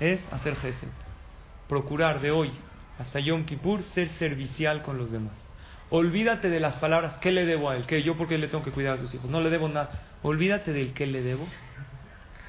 es 0.00 0.20
hacer 0.32 0.56
gesed. 0.56 0.88
Procurar 1.68 2.20
de 2.20 2.30
hoy 2.30 2.50
hasta 2.98 3.20
Yom 3.20 3.44
Kippur 3.44 3.82
ser 3.94 4.08
servicial 4.18 4.82
con 4.82 4.98
los 4.98 5.10
demás. 5.12 5.34
Olvídate 5.90 6.50
de 6.50 6.60
las 6.60 6.76
palabras, 6.76 7.16
¿qué 7.20 7.32
le 7.32 7.46
debo 7.46 7.70
a 7.70 7.76
él? 7.76 7.86
¿Qué 7.86 8.02
yo 8.02 8.16
porque 8.16 8.36
le 8.36 8.48
tengo 8.48 8.64
que 8.64 8.72
cuidar 8.72 8.94
a 8.94 8.98
sus 8.98 9.14
hijos? 9.14 9.30
No 9.30 9.40
le 9.40 9.50
debo 9.50 9.68
nada. 9.68 9.90
Olvídate 10.22 10.72
del 10.72 10.92
qué 10.92 11.06
le 11.06 11.22
debo. 11.22 11.46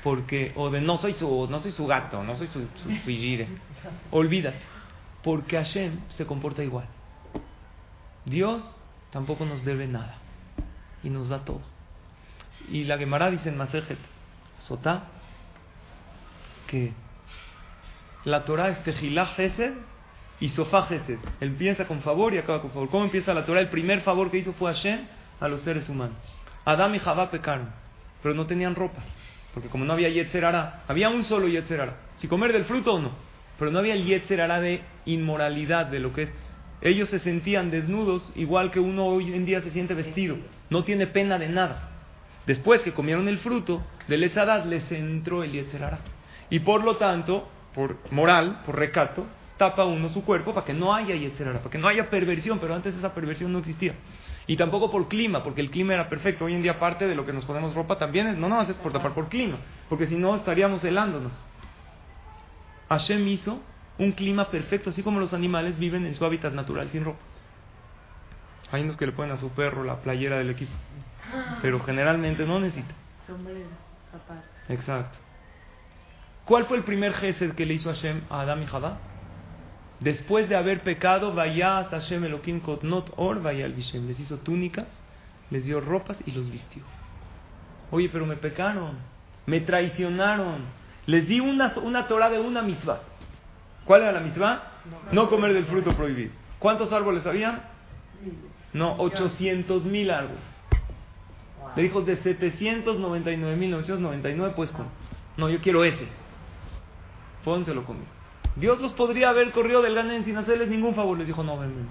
Porque, 0.03 0.53
o 0.55 0.69
de 0.69 0.81
no 0.81 0.97
soy 0.97 1.13
su, 1.13 1.47
no 1.49 1.59
soy 1.59 1.71
su 1.71 1.85
gato, 1.85 2.23
no 2.23 2.37
soy 2.37 2.47
su, 2.47 2.59
su 2.59 2.89
Olvídate. 4.11 4.59
Porque 5.23 5.57
Hashem 5.57 5.99
se 6.09 6.25
comporta 6.25 6.63
igual. 6.63 6.85
Dios 8.25 8.63
tampoco 9.11 9.45
nos 9.45 9.63
debe 9.65 9.87
nada 9.87 10.17
y 11.03 11.09
nos 11.09 11.29
da 11.29 11.45
todo. 11.45 11.61
Y 12.69 12.83
la 12.83 12.97
Gemara 12.97 13.31
dice 13.31 13.49
en 13.49 13.57
Masejet 13.57 13.97
Sotá 14.59 15.03
que 16.67 16.93
la 18.25 18.43
Torah 18.43 18.69
es 18.69 18.83
Tejilá 18.83 19.27
Gesed 19.27 19.73
y 20.39 20.49
Sofá 20.49 20.83
Gesed. 20.87 21.19
Empieza 21.41 21.85
con 21.85 22.01
favor 22.01 22.33
y 22.33 22.37
acaba 22.37 22.61
con 22.61 22.71
favor. 22.71 22.89
¿Cómo 22.89 23.05
empieza 23.05 23.33
la 23.33 23.45
Torah? 23.45 23.59
El 23.59 23.69
primer 23.69 24.01
favor 24.01 24.31
que 24.31 24.37
hizo 24.37 24.53
fue 24.53 24.73
Hashem 24.73 25.01
a 25.39 25.47
los 25.47 25.61
seres 25.61 25.87
humanos. 25.89 26.17
Adam 26.65 26.95
y 26.95 26.99
Javá 26.99 27.31
pecaron, 27.31 27.69
pero 28.21 28.35
no 28.35 28.45
tenían 28.45 28.75
ropa. 28.75 29.01
Porque 29.53 29.69
como 29.69 29.85
no 29.85 29.93
había 29.93 30.09
Yetzer 30.09 30.45
había 30.45 31.09
un 31.09 31.23
solo 31.23 31.47
Yetzer 31.47 31.93
Si 32.17 32.27
comer 32.27 32.53
del 32.53 32.65
fruto 32.65 32.95
o 32.95 32.99
no. 32.99 33.11
Pero 33.57 33.71
no 33.71 33.79
había 33.79 33.93
el 33.93 34.05
Yetzer 34.05 34.47
de 34.61 34.81
inmoralidad, 35.05 35.87
de 35.87 35.99
lo 35.99 36.13
que 36.13 36.23
es. 36.23 36.31
Ellos 36.81 37.09
se 37.09 37.19
sentían 37.19 37.71
desnudos 37.71 38.31
igual 38.35 38.71
que 38.71 38.79
uno 38.79 39.05
hoy 39.07 39.33
en 39.33 39.45
día 39.45 39.61
se 39.61 39.71
siente 39.71 39.93
vestido 39.93 40.37
no 40.69 40.83
tiene 40.83 41.07
pena 41.07 41.37
de 41.37 41.49
nada. 41.49 41.89
Después 42.45 42.81
que 42.81 42.93
comieron 42.93 43.27
el 43.27 43.39
fruto 43.39 43.83
del 44.07 44.23
Etzadat, 44.23 44.65
les 44.65 44.91
entró 44.91 45.43
el 45.43 45.51
Yetzerara. 45.51 45.99
Y 46.49 46.59
por 46.59 46.83
lo 46.83 46.97
tanto, 46.97 47.47
por 47.73 47.97
moral, 48.11 48.61
por 48.65 48.77
recato, 48.77 49.25
tapa 49.57 49.85
uno 49.85 50.09
su 50.09 50.23
cuerpo 50.23 50.53
para 50.53 50.65
que 50.65 50.73
no 50.73 50.93
haya 50.93 51.15
Yetzerara, 51.15 51.59
para 51.59 51.69
que 51.69 51.77
no 51.77 51.87
haya 51.87 52.09
perversión, 52.09 52.59
pero 52.59 52.73
antes 52.73 52.95
esa 52.95 53.13
perversión 53.13 53.51
no 53.51 53.59
existía. 53.59 53.93
Y 54.47 54.57
tampoco 54.57 54.89
por 54.89 55.07
clima, 55.07 55.43
porque 55.43 55.61
el 55.61 55.69
clima 55.69 55.93
era 55.93 56.09
perfecto. 56.09 56.45
Hoy 56.45 56.55
en 56.55 56.63
día 56.63 56.79
parte 56.79 57.07
de 57.07 57.13
lo 57.13 57.25
que 57.25 57.33
nos 57.33 57.45
ponemos 57.45 57.75
ropa 57.75 57.99
también 57.99 58.27
es, 58.27 58.37
no, 58.37 58.49
no, 58.49 58.61
es 58.61 58.73
por 58.77 58.91
tapar 58.91 59.13
por 59.13 59.29
clima, 59.29 59.57
porque 59.89 60.07
si 60.07 60.15
no 60.15 60.35
estaríamos 60.35 60.83
helándonos. 60.83 61.31
Hashem 62.89 63.27
hizo 63.27 63.59
un 63.99 64.13
clima 64.13 64.49
perfecto, 64.49 64.89
así 64.89 65.03
como 65.03 65.19
los 65.19 65.33
animales 65.33 65.77
viven 65.77 66.05
en 66.05 66.15
su 66.15 66.25
hábitat 66.25 66.53
natural 66.53 66.89
sin 66.89 67.03
ropa. 67.03 67.19
Hay 68.71 68.83
unos 68.83 68.97
que 68.97 69.05
le 69.05 69.11
ponen 69.11 69.33
a 69.33 69.37
su 69.37 69.49
perro 69.49 69.83
la 69.83 69.97
playera 69.97 70.37
del 70.37 70.49
equipo. 70.49 70.71
Pero 71.61 71.79
generalmente 71.81 72.45
no 72.45 72.59
necesita. 72.59 72.93
Exacto. 74.69 75.17
¿Cuál 76.49 76.65
fue 76.65 76.75
el 76.77 76.83
primer 76.83 77.13
gesed 77.13 77.53
que 77.53 77.63
le 77.63 77.75
hizo 77.75 77.93
Hashem 77.93 78.23
a 78.27 78.41
Adam 78.41 78.63
y 78.63 78.65
Jabá? 78.65 78.97
Después 79.99 80.49
de 80.49 80.55
haber 80.55 80.81
pecado, 80.81 81.31
vayas 81.31 81.89
Hashem 81.89 82.23
Elohim 82.23 82.59
Kotnot 82.59 83.13
Or, 83.17 83.43
vaya 83.43 83.65
al 83.65 83.75
Les 83.77 84.19
hizo 84.19 84.39
túnicas, 84.39 84.87
les 85.51 85.63
dio 85.63 85.79
ropas 85.79 86.17
y 86.25 86.31
los 86.31 86.49
vistió. 86.49 86.81
Oye, 87.91 88.09
pero 88.09 88.25
me 88.25 88.35
pecaron, 88.35 88.97
me 89.45 89.59
traicionaron. 89.59 90.63
Les 91.05 91.27
di 91.27 91.39
una, 91.39 91.71
una 91.83 92.07
Torah 92.07 92.31
de 92.31 92.39
una 92.39 92.63
mitzvah. 92.63 93.01
¿Cuál 93.85 94.01
era 94.01 94.13
la 94.13 94.21
mitzvah? 94.21 94.63
No 95.11 95.29
comer 95.29 95.53
del 95.53 95.65
fruto 95.65 95.95
prohibido. 95.95 96.31
¿Cuántos 96.57 96.91
árboles 96.91 97.27
habían? 97.27 97.61
No, 98.73 98.95
800 98.97 99.85
mil 99.85 100.09
algo. 100.09 100.33
Le 101.75 101.83
dijo 101.83 102.01
de 102.01 102.19
799.999, 102.23 104.53
pues 104.55 104.71
con. 104.71 104.87
No, 105.37 105.47
yo 105.47 105.61
quiero 105.61 105.83
ese. 105.83 106.07
Conmigo. 107.49 108.07
Dios 108.55 108.79
los 108.79 108.93
podría 108.93 109.29
haber 109.29 109.51
corrido 109.51 109.81
del 109.81 109.95
Ganén 109.95 110.23
sin 110.23 110.37
hacerles 110.37 110.69
ningún 110.69 110.93
favor. 110.93 111.17
Les 111.17 111.27
dijo, 111.27 111.43
no, 111.43 111.57
ven, 111.57 111.75
ven. 111.75 111.87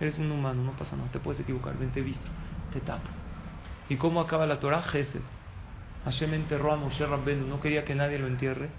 Eres 0.00 0.18
un 0.18 0.30
humano, 0.32 0.62
no 0.62 0.72
pasa 0.72 0.96
nada, 0.96 1.08
te 1.12 1.20
puedes 1.20 1.40
equivocar, 1.40 1.78
ven, 1.78 1.90
te 1.92 2.00
he 2.00 2.02
visto, 2.02 2.28
te 2.72 2.80
tapo. 2.80 3.08
¿Y 3.88 3.96
cómo 3.96 4.20
acaba 4.20 4.46
la 4.46 4.58
Torah? 4.58 4.82
Gesed. 4.82 5.20
Hashem 6.04 6.34
enterró 6.34 6.72
a 6.72 6.76
Moshe 6.76 7.06
Rabbenu, 7.06 7.46
no 7.46 7.60
quería 7.60 7.84
que 7.84 7.94
nadie 7.94 8.18
lo 8.18 8.26
entierre. 8.26 8.70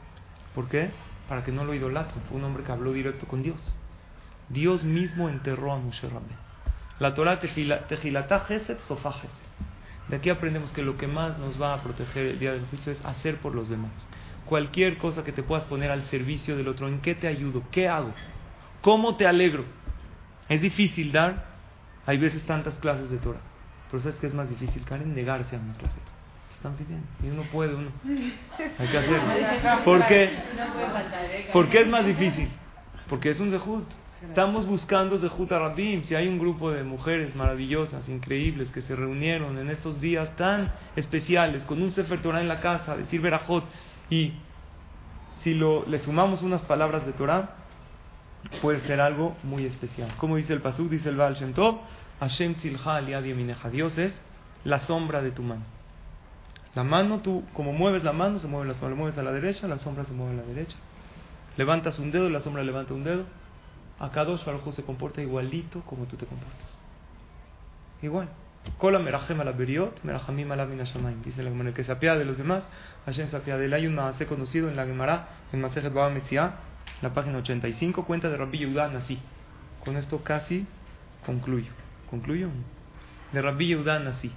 ¿Por 0.54 0.68
qué? 0.68 0.92
Para 1.30 1.46
que 1.46 1.54
no 1.54 1.64
lo 1.64 1.74
idolatren. 1.74 2.22
Fue 2.28 2.38
un 2.38 2.44
hombre 2.44 2.64
que 2.64 2.72
habló 2.74 2.92
directo 2.92 3.26
con 3.26 3.42
Dios. 3.42 3.62
Dios 4.50 4.84
mismo 4.84 5.30
enterró 5.30 5.72
a 5.72 5.78
Moshe 5.78 6.10
Rabbeinu. 6.10 6.38
La 7.00 7.14
Torah 7.14 7.40
tejilatá 7.40 8.42
gesed 8.42 8.80
sofá 8.80 9.14
gesed. 9.14 9.30
De 10.10 10.18
aquí 10.18 10.30
aprendemos 10.30 10.74
que 10.74 10.82
lo 10.82 10.98
que 10.98 11.08
más 11.08 11.40
nos 11.40 11.62
va 11.62 11.74
a 11.74 11.82
proteger 11.82 12.26
el 12.26 12.40
día 12.40 12.52
del 12.52 12.66
juicio 12.66 12.92
es 12.92 13.04
hacer 13.06 13.38
por 13.38 13.56
los 13.56 13.70
demás. 13.70 13.92
Cualquier 14.46 14.98
cosa 14.98 15.24
que 15.24 15.32
te 15.32 15.44
puedas 15.44 15.64
poner 15.66 15.92
al 15.92 16.04
servicio 16.06 16.58
del 16.58 16.68
otro, 16.68 16.88
¿en 16.88 17.00
qué 17.00 17.16
te 17.16 17.28
ayudo? 17.28 17.64
¿Qué 17.72 17.88
hago? 17.88 18.14
¿Cómo 18.82 19.16
te 19.16 19.26
alegro? 19.26 19.64
Es 20.50 20.62
difícil 20.62 21.12
dar, 21.12 21.46
hay 22.06 22.18
veces 22.18 22.44
tantas 22.44 22.74
clases 22.76 23.10
de 23.10 23.18
Torah, 23.18 23.40
pero 23.90 24.04
¿sabes 24.04 24.18
qué 24.20 24.28
es 24.28 24.34
más 24.34 24.50
difícil, 24.50 24.84
Karen? 24.84 25.16
Negarse 25.16 25.56
a 25.56 25.60
una 25.60 25.74
clase 25.74 25.96
de 25.96 26.02
Torah. 26.02 26.14
Te 26.50 26.56
están 26.56 26.76
pidiendo 26.76 27.08
y 27.24 27.30
uno 27.30 27.44
puede, 27.52 27.74
uno. 27.76 27.90
Hay 28.80 28.88
que 28.88 28.98
hacerlo. 28.98 29.84
¿Por 29.86 30.06
qué? 30.08 30.30
¿Por 31.54 31.70
qué 31.70 31.82
es 31.82 31.88
más 31.88 32.06
difícil? 32.06 32.50
Porque 33.08 33.30
es 33.30 33.40
un 33.40 33.52
zehut. 33.52 33.86
Estamos 34.28 34.66
buscando 34.66 35.20
Zehut 35.20 35.52
Arabim. 35.52 36.04
Si 36.04 36.16
hay 36.16 36.28
un 36.28 36.40
grupo 36.40 36.72
de 36.72 36.84
mujeres 36.84 37.36
maravillosas, 37.36 38.08
increíbles, 38.08 38.72
que 38.72 38.82
se 38.82 38.96
reunieron 38.96 39.58
en 39.58 39.70
estos 39.70 40.00
días 40.00 40.36
tan 40.38 40.72
especiales, 40.96 41.64
con 41.66 41.82
un 41.82 41.92
Sefer 41.92 42.22
Torah 42.22 42.40
en 42.40 42.48
la 42.48 42.62
casa, 42.62 42.96
decir 42.96 43.22
Berajot, 43.22 43.66
y 44.10 44.34
si 45.44 45.54
lo, 45.54 45.86
le 45.88 46.00
sumamos 46.04 46.42
unas 46.42 46.62
palabras 46.64 47.06
de 47.06 47.14
Torah, 47.14 47.56
puede 48.62 48.82
ser 48.82 49.02
algo 49.02 49.36
muy 49.44 49.66
especial. 49.66 50.14
Como 50.18 50.38
dice 50.38 50.54
el 50.54 50.62
Pasuk, 50.62 50.90
dice 50.90 51.10
el 51.10 51.18
Baal 51.18 51.36
Shem 51.36 51.54
Tov, 51.54 51.80
Hashem 52.20 52.56
Tzilcha 52.56 53.02
Mineja. 53.02 53.70
Dios 53.70 53.98
es 53.98 54.20
la 54.64 54.80
sombra 54.82 55.22
de 55.22 55.32
tu 55.32 55.42
mano. 55.42 55.64
La 56.76 56.84
mano, 56.84 57.20
tú, 57.20 57.44
como 57.54 57.72
mueves 57.72 58.04
la 58.04 58.14
mano, 58.14 58.40
se 58.40 58.48
mueve 58.48 58.68
la 58.68 58.74
sombra. 58.74 58.90
Le 58.90 58.96
mueves 58.96 59.18
a 59.18 59.24
la 59.24 59.32
derecha, 59.32 59.68
la 59.68 59.78
sombra 59.78 60.06
se 60.06 60.12
mueve 60.14 60.34
a 60.34 60.38
la 60.38 60.44
derecha. 60.44 60.76
Levantas 61.58 62.00
un 62.00 62.12
dedo, 62.12 62.30
la 62.30 62.40
sombra 62.40 62.64
levanta 62.64 62.94
un 62.94 63.04
dedo 63.04 63.26
a 64.00 64.06
Akadosh 64.06 64.44
Baruj 64.44 64.74
se 64.74 64.84
comporta 64.84 65.22
igualito 65.22 65.82
como 65.82 66.06
tú 66.06 66.18
te 66.18 66.26
comportas. 66.26 66.68
Igual. 68.02 68.30
Kola 68.78 69.00
merajem 69.00 69.38
la 69.38 69.52
beriot, 69.52 70.04
merajamim 70.04 70.52
ala 70.52 70.66
Dice 71.24 71.44
la 71.44 71.50
Gemara, 71.50 71.74
que 71.74 71.84
se 71.84 71.92
apea 71.92 72.16
de 72.16 72.26
los 72.26 72.38
demás, 72.38 72.64
Hashem 73.06 73.28
se 73.28 73.36
apea 73.36 73.58
de 73.58 73.66
él. 73.66 73.74
Hay 73.74 73.88
un 73.88 73.96
maase 73.96 74.26
conocido 74.26 74.70
en 74.70 74.76
la 74.76 74.86
Gemara, 74.86 75.28
en 75.52 75.62
Masejet 75.62 75.94
Baba 75.94 76.10
Metzia, 76.10 76.54
la 77.02 77.14
página 77.14 77.38
85, 77.40 78.06
cuenta 78.06 78.30
de 78.30 78.38
Rabbi 78.38 78.60
Yehuda 78.60 78.88
Nasi. 78.90 79.20
Con 79.84 79.98
esto 79.98 80.24
casi 80.24 80.66
concluyo. 81.26 81.72
¿Concluyo? 82.10 82.50
De 83.32 83.42
Rabbi 83.42 83.68
Yehuda 83.68 84.00
Nasi. 84.00 84.32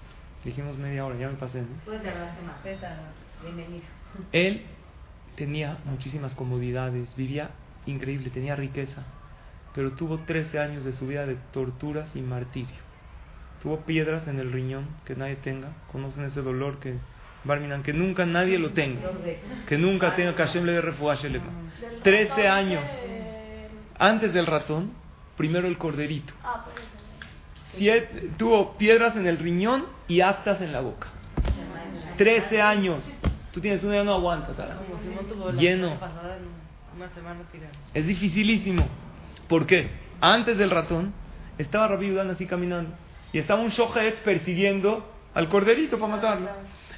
Dijimos 0.44 0.76
media 0.76 1.04
hora, 1.04 1.16
ya 1.16 1.28
me 1.28 1.34
pasé. 1.34 1.62
¿no? 1.62 1.68
Él 4.32 4.62
tenía 5.36 5.78
muchísimas 5.84 6.34
comodidades, 6.34 7.14
vivía 7.16 7.50
increíble, 7.86 8.30
tenía 8.30 8.56
riqueza 8.56 9.04
pero 9.76 9.92
tuvo 9.92 10.20
13 10.20 10.58
años 10.58 10.84
de 10.84 10.94
su 10.94 11.06
vida 11.06 11.26
de 11.26 11.36
torturas 11.52 12.08
y 12.16 12.22
martirio. 12.22 12.85
Tuvo 13.66 13.80
piedras 13.80 14.28
en 14.28 14.38
el 14.38 14.52
riñón 14.52 14.86
que 15.04 15.16
nadie 15.16 15.34
tenga. 15.34 15.70
Conocen 15.90 16.22
ese 16.26 16.40
dolor 16.40 16.78
que 16.78 16.98
Barminan, 17.42 17.82
que 17.82 17.92
nunca 17.92 18.24
nadie 18.24 18.60
lo 18.60 18.70
tenga. 18.70 19.00
Que 19.66 19.76
nunca 19.76 20.14
tenga 20.14 20.36
que 20.36 20.44
Hashem 20.44 20.64
le 20.64 20.74
dé 20.74 20.82
13 22.04 22.46
años. 22.46 22.84
Antes 23.98 24.32
del 24.32 24.46
ratón, 24.46 24.92
primero 25.36 25.66
el 25.66 25.78
corderito. 25.78 26.32
Siete, 27.72 28.30
tuvo 28.36 28.78
piedras 28.78 29.16
en 29.16 29.26
el 29.26 29.36
riñón 29.36 29.86
y 30.06 30.20
aftas 30.20 30.60
en 30.60 30.70
la 30.70 30.80
boca. 30.80 31.08
13 32.18 32.62
años. 32.62 33.02
Tú 33.50 33.60
tienes 33.60 33.82
una 33.82 33.96
ya 33.96 34.04
no 34.04 34.14
aguanta, 34.14 34.52
Lleno. 35.58 35.98
Es 37.94 38.06
dificilísimo. 38.06 38.86
¿Por 39.48 39.66
qué? 39.66 39.90
Antes 40.20 40.56
del 40.56 40.70
ratón 40.70 41.12
estaba 41.58 41.88
Rabbi 41.88 42.10
Yudan 42.10 42.30
así 42.30 42.46
caminando 42.46 42.94
y 43.32 43.38
estaba 43.38 43.60
un 43.60 43.70
shohet 43.70 44.22
persiguiendo 44.22 45.06
al 45.34 45.48
corderito 45.48 45.98
para 45.98 46.16
matarlo. 46.16 46.48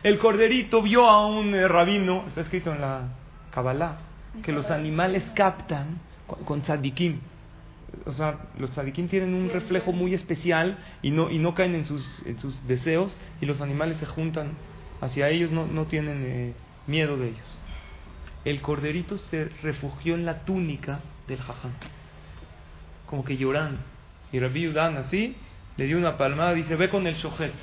El 0.03 0.19
corderito 0.19 0.83
vio 0.83 1.09
a 1.09 1.27
un 1.27 1.55
eh, 1.55 1.67
rabino, 1.67 2.25
está 2.29 2.43
escrito 2.43 2.73
en 2.73 2.81
la 2.81 3.09
Kabbalah, 3.51 3.99
que 4.43 4.53
los 4.53 4.71
animales 4.71 5.25
captan 5.35 5.99
con, 6.45 6.63
tzadikim. 6.63 7.19
O 8.07 8.13
sea, 8.13 8.39
los 8.59 8.71
tzadikim 8.71 9.09
tienen 9.09 9.35
un 9.35 9.51
reflejo 9.51 9.93
muy 9.93 10.15
especial 10.15 10.79
y 11.03 11.11
no, 11.11 11.31
y 11.31 11.39
no 11.39 11.55
caen 11.55 11.75
en 11.75 11.87
sus, 11.87 12.23
en 12.27 12.39
sus 12.39 12.67
deseos 12.69 13.17
y 13.41 13.47
los 13.47 13.61
animales 13.61 13.97
se 13.99 14.07
juntan 14.07 14.53
hacia 15.01 15.29
ellos, 15.31 15.51
no, 15.51 15.67
no 15.67 15.87
tienen 15.87 16.23
eh, 16.25 16.53
miedo 16.87 17.17
de 17.17 17.29
ellos. 17.29 17.59
El 18.45 18.61
corderito 18.61 19.19
se 19.19 19.47
refugió 19.63 20.15
en 20.15 20.25
la 20.25 20.45
túnica 20.45 21.01
del 21.27 21.41
jajam 21.41 21.73
como 23.09 23.25
que 23.25 23.37
llorando. 23.37 23.81
Y 24.33 24.39
Rabbi 24.39 24.63
Yudan 24.63 24.97
así 24.99 25.35
le 25.79 25.87
dio 25.87 25.97
una 25.97 26.19
palmada, 26.19 26.53
dice, 26.53 26.75
ve 26.75 26.91
con 26.91 27.07
el 27.07 27.15
shohet. 27.15 27.55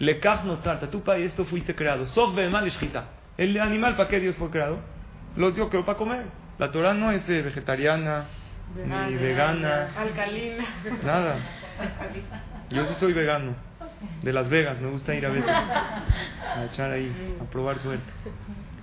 Le 0.00 0.20
no 0.44 0.58
trata, 0.58 0.90
tú 0.90 1.02
para 1.02 1.18
esto 1.20 1.44
fuiste 1.44 1.76
creado. 1.76 2.08
Sof 2.08 2.34
mal 2.34 2.70
El 3.38 3.60
animal, 3.60 3.96
¿para 3.96 4.08
qué 4.08 4.18
Dios 4.18 4.34
fue 4.36 4.50
creado? 4.50 4.80
Lo 5.36 5.52
dio 5.52 5.70
que 5.70 5.78
para 5.82 5.96
comer. 5.96 6.26
La 6.58 6.72
Torah 6.72 6.92
no 6.92 7.12
es 7.12 7.26
eh, 7.28 7.40
vegetariana, 7.40 8.26
ni 8.74 9.14
vegana, 9.14 9.90
alcalina. 9.96 10.64
Nada. 11.04 11.36
Yo 12.68 12.84
sí 12.86 12.94
soy 12.98 13.12
vegano. 13.12 13.54
De 14.22 14.32
Las 14.32 14.48
Vegas, 14.48 14.80
me 14.80 14.90
gusta 14.90 15.14
ir 15.14 15.24
a 15.24 15.28
veces 15.28 15.48
a 15.48 16.64
echar 16.64 16.90
ahí, 16.90 17.36
a 17.40 17.48
probar 17.48 17.78
suerte. 17.78 18.10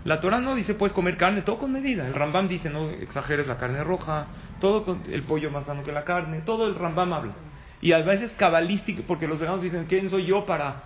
La 0.06 0.22
Torah 0.22 0.40
no 0.40 0.56
dice 0.56 0.74
puedes 0.74 0.94
comer 0.94 1.18
carne, 1.18 1.42
todo 1.42 1.58
con 1.58 1.74
medida. 1.74 2.08
El 2.08 2.14
Rambam 2.14 2.48
dice 2.48 2.70
no 2.70 2.90
exageres 2.90 3.46
la 3.46 3.58
carne 3.58 3.84
roja, 3.84 4.28
todo 4.62 4.86
con 4.86 5.04
el 5.12 5.24
pollo 5.24 5.52
más 5.52 5.66
sano 5.66 5.84
que 5.84 5.92
la 5.92 6.06
carne, 6.06 6.42
todo 6.46 6.68
el 6.68 6.76
Rambam 6.76 7.12
habla. 7.12 7.34
Y 7.82 7.94
a 7.94 8.00
veces 8.00 8.32
cabalístico, 8.38 9.04
porque 9.08 9.28
los 9.28 9.40
veganos 9.40 9.62
dicen, 9.62 9.86
¿quién 9.88 10.10
soy 10.10 10.26
yo 10.26 10.46
para 10.46 10.84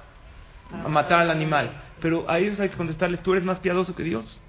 matar 0.87 1.21
al 1.21 1.31
animal? 1.31 1.71
Pero 2.01 2.29
a 2.29 2.39
ellos 2.39 2.59
hay 2.59 2.69
que 2.69 2.77
contestarles, 2.77 3.21
¿tú 3.21 3.31
eres 3.33 3.43
más 3.43 3.59
piadoso 3.59 3.95
que 3.95 4.03
Dios? 4.03 4.39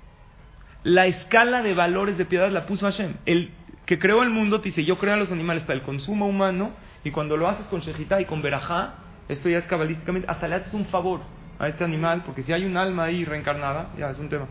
La 0.83 1.07
escala 1.07 1.63
de 1.63 1.75
valores 1.75 2.19
de 2.19 2.27
piedad 2.27 2.51
la 2.51 2.67
puso 2.67 2.87
Hashem. 2.87 3.15
El 3.25 3.53
que 3.87 3.99
creó 3.99 4.23
el 4.23 4.31
mundo 4.31 4.61
te 4.61 4.69
dice, 4.69 4.85
yo 4.85 4.99
creo 4.99 5.15
a 5.15 5.17
los 5.17 5.33
animales 5.33 5.63
para 5.63 5.75
el 5.75 5.83
consumo 5.83 6.27
humano, 6.27 6.73
y 7.05 7.11
cuando 7.11 7.37
lo 7.37 7.49
haces 7.49 7.67
con 7.67 7.81
shejitá 7.81 8.21
y 8.21 8.25
con 8.25 8.43
verajá, 8.43 8.95
esto 9.29 9.49
ya 9.49 9.59
es 9.59 9.67
cabalísticamente, 9.67 10.29
hasta 10.31 10.49
le 10.49 10.57
haces 10.57 10.75
un 10.75 10.87
favor 10.87 11.21
a 11.59 11.69
este 11.69 11.85
animal, 11.85 12.23
porque 12.25 12.43
si 12.43 12.53
hay 12.53 12.65
un 12.65 12.77
alma 12.77 13.05
ahí 13.05 13.25
reencarnada, 13.25 13.91
ya 13.99 14.11
es 14.11 14.19
un 14.19 14.29
tema. 14.29 14.47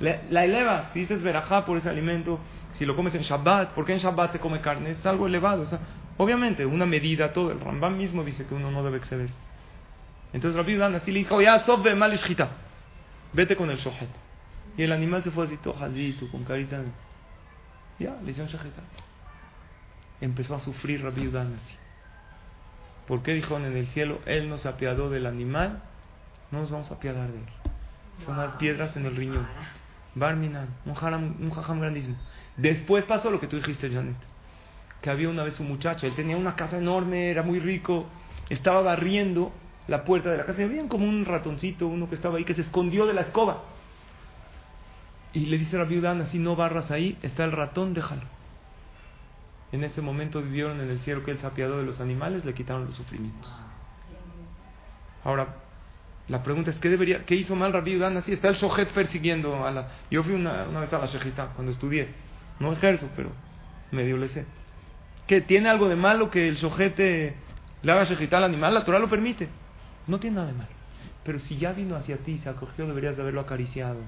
la 0.00 0.44
elevas, 0.44 0.86
si 0.92 1.00
dices 1.00 1.22
verajá 1.22 1.64
por 1.64 1.78
ese 1.78 1.88
alimento, 1.88 2.38
si 2.74 2.86
lo 2.86 2.94
comes 2.94 3.14
en 3.14 3.22
Shabbat, 3.22 3.70
porque 3.74 3.92
en 3.92 3.98
Shabbat 3.98 4.32
se 4.32 4.38
come 4.38 4.60
carne, 4.60 4.90
es 4.90 5.04
algo 5.06 5.26
elevado. 5.26 5.66
Obviamente, 6.18 6.66
una 6.66 6.84
medida, 6.84 7.32
todo. 7.32 7.50
El 7.50 7.60
Rambam 7.60 7.96
mismo 7.96 8.22
dice 8.22 8.46
que 8.46 8.54
uno 8.54 8.70
no 8.70 8.84
debe 8.84 8.98
exceder. 8.98 9.30
Entonces 10.32 10.56
Rabbi 10.58 10.76
Dan 10.76 10.94
así 10.94 11.10
le 11.10 11.20
dijo, 11.20 11.40
ya, 11.40 11.58
sob 11.60 11.88
mal 11.96 12.20
vete 13.32 13.56
con 13.56 13.70
el 13.70 13.78
shohet. 13.78 14.10
Y 14.76 14.82
el 14.82 14.92
animal 14.92 15.24
se 15.24 15.30
fue 15.30 15.46
así, 15.46 15.56
todo 15.56 15.74
con 16.30 16.44
carita. 16.44 16.82
Ya, 17.98 18.16
le 18.22 18.30
hicieron 18.30 18.52
shahita. 18.52 18.82
Empezó 20.20 20.54
a 20.54 20.60
sufrir 20.60 21.02
Rabbi 21.02 21.28
Dan 21.28 21.54
así. 21.54 21.74
¿Por 23.06 23.22
qué 23.22 23.32
dijo 23.32 23.56
en 23.56 23.64
el 23.64 23.86
cielo, 23.88 24.20
él 24.26 24.50
no 24.50 24.58
se 24.58 24.68
apiadó 24.68 25.08
del 25.08 25.26
animal? 25.26 25.82
no 26.50 26.60
nos 26.60 26.70
vamos 26.70 26.90
a 26.90 26.94
apiadar 26.94 27.30
de 27.30 27.38
él. 27.38 27.44
Sonar 28.24 28.58
piedras 28.58 28.96
en 28.96 29.06
el 29.06 29.16
riñón. 29.16 29.46
Barminan, 30.14 30.68
un 30.84 30.94
jajam, 30.94 31.36
un 31.40 31.80
grandísimo. 31.80 32.16
Después 32.56 33.04
pasó 33.04 33.30
lo 33.30 33.38
que 33.38 33.46
tú 33.46 33.56
dijiste, 33.56 33.90
Janet. 33.90 34.16
Que 35.02 35.10
había 35.10 35.28
una 35.28 35.44
vez 35.44 35.58
un 35.60 35.68
muchacho, 35.68 36.06
él 36.06 36.14
tenía 36.14 36.36
una 36.36 36.56
casa 36.56 36.78
enorme, 36.78 37.30
era 37.30 37.42
muy 37.42 37.60
rico, 37.60 38.06
estaba 38.50 38.80
barriendo 38.80 39.52
la 39.86 40.04
puerta 40.04 40.30
de 40.30 40.38
la 40.38 40.44
casa 40.44 40.60
y 40.60 40.64
había 40.64 40.86
como 40.88 41.06
un 41.06 41.24
ratoncito, 41.24 41.86
uno 41.86 42.08
que 42.08 42.14
estaba 42.14 42.38
ahí, 42.38 42.44
que 42.44 42.54
se 42.54 42.62
escondió 42.62 43.06
de 43.06 43.14
la 43.14 43.22
escoba. 43.22 43.62
Y 45.32 45.46
le 45.46 45.58
dice 45.58 45.76
a 45.76 45.80
la 45.80 45.84
viuda, 45.84 46.12
así 46.12 46.38
no 46.38 46.56
barras 46.56 46.90
ahí, 46.90 47.18
está 47.22 47.44
el 47.44 47.52
ratón, 47.52 47.94
déjalo. 47.94 48.22
En 49.72 49.84
ese 49.84 50.00
momento 50.00 50.42
vivieron 50.42 50.80
en 50.80 50.90
el 50.90 51.00
cielo 51.00 51.24
que 51.24 51.30
él 51.30 51.38
se 51.38 51.46
apiadó 51.46 51.78
de 51.78 51.84
los 51.84 52.00
animales, 52.00 52.44
le 52.44 52.54
quitaron 52.54 52.86
los 52.86 52.96
sufrimientos. 52.96 53.50
Ahora, 55.24 55.56
la 56.28 56.42
pregunta 56.42 56.70
es, 56.70 56.78
¿qué, 56.78 56.88
debería, 56.88 57.24
qué 57.24 57.34
hizo 57.34 57.54
mal 57.54 57.72
Rabbi 57.72 57.92
Yudan 57.92 58.16
así? 58.16 58.32
Está 58.32 58.48
el 58.48 58.54
Shohet 58.54 58.90
persiguiendo 58.90 59.64
a 59.66 59.70
la... 59.70 59.88
Yo 60.10 60.22
fui 60.22 60.34
una, 60.34 60.64
vez 60.64 60.92
a 60.92 60.98
la 60.98 61.06
Shejita 61.06 61.52
cuando 61.54 61.72
estudié. 61.72 62.08
No 62.60 62.72
ejerzo, 62.72 63.08
pero 63.16 63.30
medio 63.90 64.16
le 64.16 64.28
sé. 64.28 64.44
¿Qué? 65.28 65.40
¿Tiene 65.40 65.68
algo 65.68 65.88
de 65.88 65.94
malo 65.94 66.30
que 66.30 66.48
el 66.48 66.56
Shohet 66.56 66.98
le 66.98 67.92
haga 67.92 68.04
Shejita 68.04 68.38
al 68.38 68.44
animal? 68.44 68.74
La 68.74 68.84
Torah 68.84 68.98
lo 68.98 69.08
permite. 69.08 69.48
No 70.08 70.18
tiene 70.18 70.36
nada 70.36 70.48
de 70.48 70.54
malo. 70.54 70.70
Pero 71.22 71.38
si 71.38 71.56
ya 71.56 71.72
vino 71.72 71.94
hacia 71.94 72.16
ti, 72.16 72.38
se 72.38 72.48
acogió, 72.48 72.88
deberías 72.88 73.14
de 73.14 73.22
haberlo 73.22 73.42
acariciado. 73.42 74.00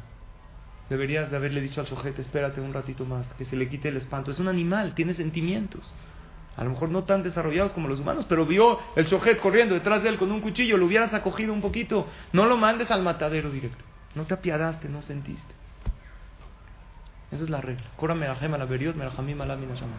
Deberías 0.88 1.30
de 1.30 1.36
haberle 1.36 1.60
dicho 1.60 1.80
al 1.80 1.86
sujeto, 1.86 2.20
espérate 2.20 2.60
un 2.60 2.72
ratito 2.72 3.04
más, 3.04 3.32
que 3.34 3.44
se 3.44 3.54
le 3.54 3.68
quite 3.68 3.90
el 3.90 3.98
espanto. 3.98 4.32
Es 4.32 4.40
un 4.40 4.48
animal, 4.48 4.94
tiene 4.96 5.14
sentimientos 5.14 5.92
a 6.56 6.64
lo 6.64 6.70
mejor 6.70 6.90
no 6.90 7.04
tan 7.04 7.22
desarrollados 7.22 7.72
como 7.72 7.88
los 7.88 8.00
humanos, 8.00 8.26
pero 8.28 8.44
vio 8.44 8.78
el 8.94 9.06
sujeto 9.06 9.40
corriendo 9.40 9.74
detrás 9.74 10.02
de 10.02 10.10
él 10.10 10.18
con 10.18 10.30
un 10.30 10.42
cuchillo, 10.42 10.76
lo 10.76 10.84
hubieras 10.84 11.14
acogido 11.14 11.54
un 11.54 11.62
poquito, 11.62 12.06
no 12.34 12.44
lo 12.44 12.58
mandes 12.58 12.90
al 12.90 13.02
matadero 13.02 13.50
directo, 13.50 13.82
no 14.14 14.24
te 14.24 14.34
apiadaste, 14.34 14.88
no 14.90 15.00
sentiste. 15.00 15.54
Esa 17.30 17.44
es 17.44 17.48
la 17.48 17.62
regla. 17.62 17.84
Merajem 18.14 18.52
ala 18.52 18.66
beriot, 18.66 18.94
merahamim 18.96 19.40
ala 19.40 19.56
minashama. 19.56 19.94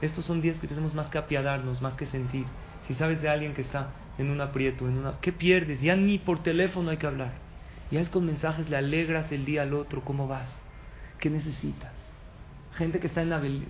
Estos 0.00 0.24
son 0.24 0.40
días 0.40 0.58
que 0.58 0.66
tenemos 0.66 0.94
más 0.94 1.08
que 1.08 1.18
apiadarnos, 1.18 1.82
más 1.82 1.94
que 1.94 2.06
sentir. 2.06 2.46
Si 2.88 2.94
sabes 2.94 3.20
de 3.20 3.28
alguien 3.28 3.54
que 3.54 3.62
está 3.62 3.88
en 4.18 4.30
un 4.30 4.40
aprieto, 4.40 4.88
en 4.88 4.98
una... 4.98 5.14
¿qué 5.20 5.32
pierdes? 5.32 5.80
Ya 5.80 5.96
ni 5.96 6.18
por 6.18 6.42
teléfono 6.42 6.90
hay 6.90 6.96
que 6.96 7.06
hablar. 7.06 7.32
Ya 7.90 8.00
es 8.00 8.08
con 8.08 8.24
mensajes, 8.24 8.68
le 8.70 8.76
alegras 8.76 9.30
el 9.32 9.44
día 9.44 9.62
al 9.62 9.74
otro, 9.74 10.02
¿cómo 10.02 10.26
vas? 10.28 10.48
¿Qué 11.18 11.28
necesitas? 11.28 11.92
Gente 12.76 13.00
que 13.00 13.08
está 13.08 13.22
en 13.22 13.32
Abel, 13.32 13.64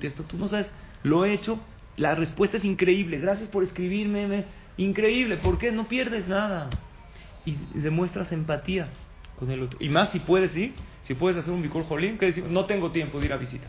de 0.00 0.06
esto, 0.06 0.22
tú 0.24 0.36
no 0.36 0.48
sabes, 0.48 0.68
lo 1.02 1.24
he 1.24 1.32
hecho, 1.32 1.58
la 1.96 2.14
respuesta 2.14 2.58
es 2.58 2.64
increíble, 2.64 3.18
gracias 3.18 3.48
por 3.48 3.64
escribirme, 3.64 4.26
me- 4.26 4.44
increíble, 4.76 5.38
¿por 5.38 5.58
qué? 5.58 5.72
No 5.72 5.88
pierdes 5.88 6.28
nada. 6.28 6.68
Y 7.44 7.56
demuestras 7.74 8.30
empatía 8.32 8.88
con 9.38 9.50
el 9.50 9.62
otro. 9.62 9.78
Y 9.80 9.88
más 9.88 10.10
si 10.10 10.20
puedes 10.20 10.54
ir, 10.56 10.74
si 11.04 11.14
puedes 11.14 11.38
hacer 11.38 11.52
un 11.52 11.62
bicol 11.62 11.84
jolín, 11.84 12.18
que 12.18 12.26
decir, 12.26 12.44
no 12.44 12.66
tengo 12.66 12.90
tiempo 12.90 13.18
de 13.20 13.26
ir 13.26 13.32
a 13.32 13.36
visita. 13.36 13.68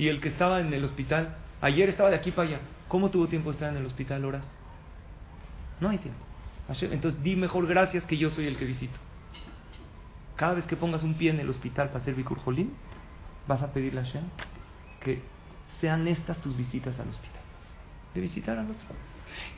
Y 0.00 0.08
el 0.08 0.18
que 0.22 0.30
estaba 0.30 0.60
en 0.60 0.72
el 0.72 0.82
hospital, 0.82 1.36
ayer 1.60 1.90
estaba 1.90 2.08
de 2.08 2.16
aquí 2.16 2.30
para 2.30 2.48
allá, 2.48 2.60
¿cómo 2.88 3.10
tuvo 3.10 3.28
tiempo 3.28 3.50
de 3.50 3.56
estar 3.56 3.68
en 3.68 3.76
el 3.76 3.84
hospital 3.84 4.24
horas? 4.24 4.46
No 5.78 5.90
hay 5.90 5.98
tiempo. 5.98 6.24
Entonces 6.80 7.22
di 7.22 7.36
mejor 7.36 7.66
gracias 7.66 8.06
que 8.06 8.16
yo 8.16 8.30
soy 8.30 8.46
el 8.46 8.56
que 8.56 8.64
visito. 8.64 8.98
Cada 10.36 10.54
vez 10.54 10.64
que 10.64 10.74
pongas 10.74 11.02
un 11.02 11.12
pie 11.18 11.32
en 11.32 11.40
el 11.40 11.50
hospital 11.50 11.88
para 11.88 12.00
hacer 12.00 12.14
Bikur 12.14 12.38
Jolín, 12.38 12.72
vas 13.46 13.60
a 13.60 13.74
pedirle 13.74 14.00
a 14.00 14.04
Hashem 14.04 14.22
que 15.04 15.20
sean 15.82 16.08
estas 16.08 16.38
tus 16.38 16.56
visitas 16.56 16.98
al 16.98 17.10
hospital. 17.10 17.42
De 18.14 18.22
visitar 18.22 18.56
al 18.58 18.70
otro. 18.70 18.86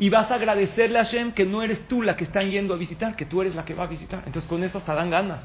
Y 0.01 0.11
vas 0.11 0.29
a 0.33 0.35
agradecerle 0.35 0.99
a 0.99 1.05
Hashem 1.05 1.35
que 1.35 1.47
no 1.47 1.63
eres 1.63 1.87
tú 1.87 2.03
la 2.03 2.17
que 2.17 2.25
están 2.25 2.51
yendo 2.51 2.75
a 2.75 2.79
visitar, 2.79 3.15
que 3.15 3.27
tú 3.27 3.43
eres 3.43 3.55
la 3.55 3.65
que 3.65 3.75
va 3.75 3.85
a 3.85 3.87
visitar. 3.87 4.25
Entonces 4.27 4.49
con 4.49 4.65
eso 4.65 4.79
hasta 4.79 4.93
dan 4.93 5.09
ganas 5.09 5.45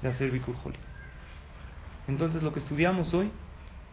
de 0.00 0.08
hacer 0.08 0.30
Bikur 0.30 0.56
Jolín. 0.56 0.80
Entonces 2.08 2.42
lo 2.42 2.54
que 2.54 2.60
estudiamos 2.60 3.12
hoy 3.12 3.30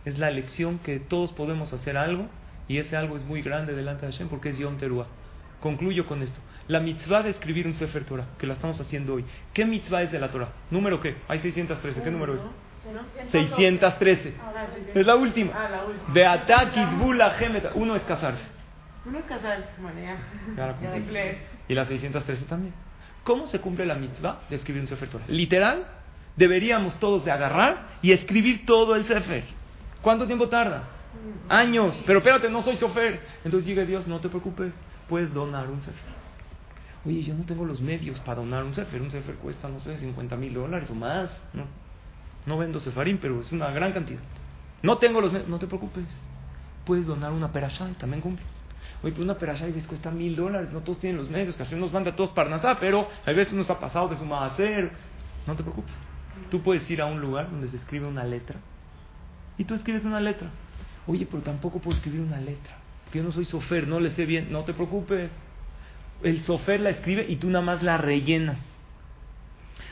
es 0.06 0.18
la 0.18 0.30
lección 0.32 0.80
que 0.80 1.00
todos 1.00 1.32
podemos 1.34 1.74
hacer 1.74 1.98
algo 1.98 2.28
y 2.68 2.78
ese 2.78 2.96
algo 2.96 3.18
es 3.18 3.24
muy 3.26 3.42
grande 3.42 3.74
delante 3.74 4.06
de 4.06 4.12
Hashem 4.12 4.30
porque 4.30 4.50
es 4.50 4.58
Yom 4.58 4.78
Teruah. 4.78 5.08
Concluyo 5.60 6.06
con 6.08 6.22
esto. 6.24 6.40
La 6.68 6.80
mitzvah 6.80 7.22
de 7.24 7.32
escribir 7.32 7.68
un 7.68 7.76
Sefer 7.76 8.04
Torah, 8.06 8.26
que 8.38 8.48
la 8.48 8.54
estamos 8.54 8.80
haciendo 8.80 9.16
hoy. 9.16 9.26
¿Qué 9.54 9.66
mitzvah 9.66 10.04
es 10.04 10.12
de 10.12 10.20
la 10.20 10.30
Torah? 10.32 10.50
¿Número 10.72 11.00
qué? 11.02 11.16
Hay 11.28 11.40
613. 11.40 12.02
¿Qué 12.02 12.12
número 12.12 12.36
es? 12.36 12.42
613. 13.32 14.34
Es 14.96 15.06
la 15.06 15.16
última. 15.16 15.52
Ah, 15.56 15.70
la 15.70 15.84
última. 15.86 16.14
Beatá 16.14 16.72
Kitbul 16.72 17.18
Lahem 17.18 17.56
et- 17.58 17.66
Uno 17.76 17.96
es 17.96 18.04
casarse. 18.04 18.42
Uno 19.06 19.20
es 19.20 19.26
casarse. 19.26 19.66
Y 21.68 21.74
la 21.74 21.86
613 21.86 22.46
también. 22.46 22.74
¿Cómo 23.24 23.46
se 23.48 23.60
cumple 23.60 23.86
la 23.86 23.96
mitzvah 23.96 24.42
de 24.50 24.56
escribir 24.56 24.82
un 24.82 24.88
Sefer 24.88 25.10
Torah? 25.10 25.26
Literal, 25.28 25.86
deberíamos 26.36 27.00
todos 27.00 27.24
de 27.26 27.32
agarrar 27.32 27.98
y 28.02 28.14
escribir 28.14 28.66
todo 28.66 28.96
el 28.96 29.06
Sefer. 29.06 29.44
¿Cuánto 30.02 30.26
tiempo 30.26 30.50
tarda? 30.50 30.84
Años. 31.50 32.02
Pero 32.06 32.20
espérate, 32.20 32.50
no 32.50 32.62
soy 32.62 32.78
chofer. 32.78 33.22
Entonces 33.44 33.68
llega 33.68 33.86
Dios, 33.86 34.08
no 34.08 34.20
te 34.20 34.30
preocupes, 34.30 34.74
puedes 35.08 35.34
donar 35.34 35.70
un 35.70 35.82
Sefer. 35.82 36.22
Oye, 37.06 37.24
yo 37.24 37.34
no 37.34 37.44
tengo 37.46 37.66
los 37.66 37.82
medios 37.82 38.20
para 38.22 38.42
donar 38.42 38.64
un 38.64 38.74
Sefer. 38.74 39.02
Un 39.02 39.12
Sefer 39.12 39.36
cuesta, 39.36 39.68
no 39.68 39.80
sé, 39.82 39.98
50 39.98 40.36
mil 40.38 40.54
dólares 40.54 40.90
o 40.90 40.96
más. 40.96 41.30
No, 41.54 41.66
no 42.46 42.58
vendo 42.58 42.80
Sefarín, 42.80 43.20
pero 43.20 43.42
es 43.42 43.52
una 43.52 43.72
gran 43.72 43.94
cantidad. 43.94 44.22
No 44.82 44.98
tengo 44.98 45.22
los 45.22 45.32
medios, 45.32 45.50
no 45.50 45.60
te 45.60 45.68
preocupes. 45.68 46.06
Puedes 46.86 47.06
donar 47.06 47.32
una 47.32 47.52
perashá 47.52 47.90
y 47.90 47.94
también 47.94 48.22
cumples. 48.22 48.48
Oye, 49.04 49.14
pero 49.14 49.24
una 49.24 49.36
perashá 49.36 49.68
y 49.68 49.74
cuesta 49.82 50.12
mil 50.12 50.36
dólares, 50.36 50.72
no 50.72 50.82
todos 50.82 51.00
tienen 51.00 51.18
los 51.18 51.30
medios, 51.30 51.56
que 51.56 51.76
nos 51.76 51.92
manda 51.92 52.12
a 52.12 52.16
todos 52.16 52.32
para 52.32 52.50
Nasá, 52.50 52.80
pero 52.80 53.08
a 53.26 53.32
veces 53.32 53.52
uno 53.52 53.64
está 53.64 53.80
pasado 53.80 54.08
de 54.08 54.16
su 54.16 54.36
hacer. 54.36 54.92
No 55.46 55.56
te 55.56 55.64
preocupes. 55.64 55.94
Tú 56.50 56.62
puedes 56.62 56.90
ir 56.90 57.02
a 57.02 57.06
un 57.06 57.20
lugar 57.20 57.50
donde 57.50 57.68
se 57.70 57.78
escribe 57.78 58.08
una 58.08 58.24
letra 58.24 58.60
y 59.58 59.64
tú 59.66 59.74
escribes 59.76 60.04
una 60.06 60.20
letra. 60.20 60.50
Oye, 61.08 61.28
pero 61.30 61.42
tampoco 61.44 61.80
puedo 61.80 61.96
escribir 61.98 62.22
una 62.22 62.40
letra, 62.40 62.78
yo 63.14 63.24
no 63.24 63.32
soy 63.32 63.46
sofer, 63.46 63.88
no 63.88 64.00
le 64.00 64.12
sé 64.12 64.26
bien. 64.26 64.52
No 64.52 64.64
te 64.64 64.74
preocupes. 64.74 65.32
El 66.24 66.42
sofer 66.42 66.80
la 66.80 66.92
escribe 66.92 67.26
y 67.28 67.38
tú 67.38 67.50
nada 67.50 67.66
más 67.66 67.82
la 67.84 67.98
rellenas. 67.98 68.58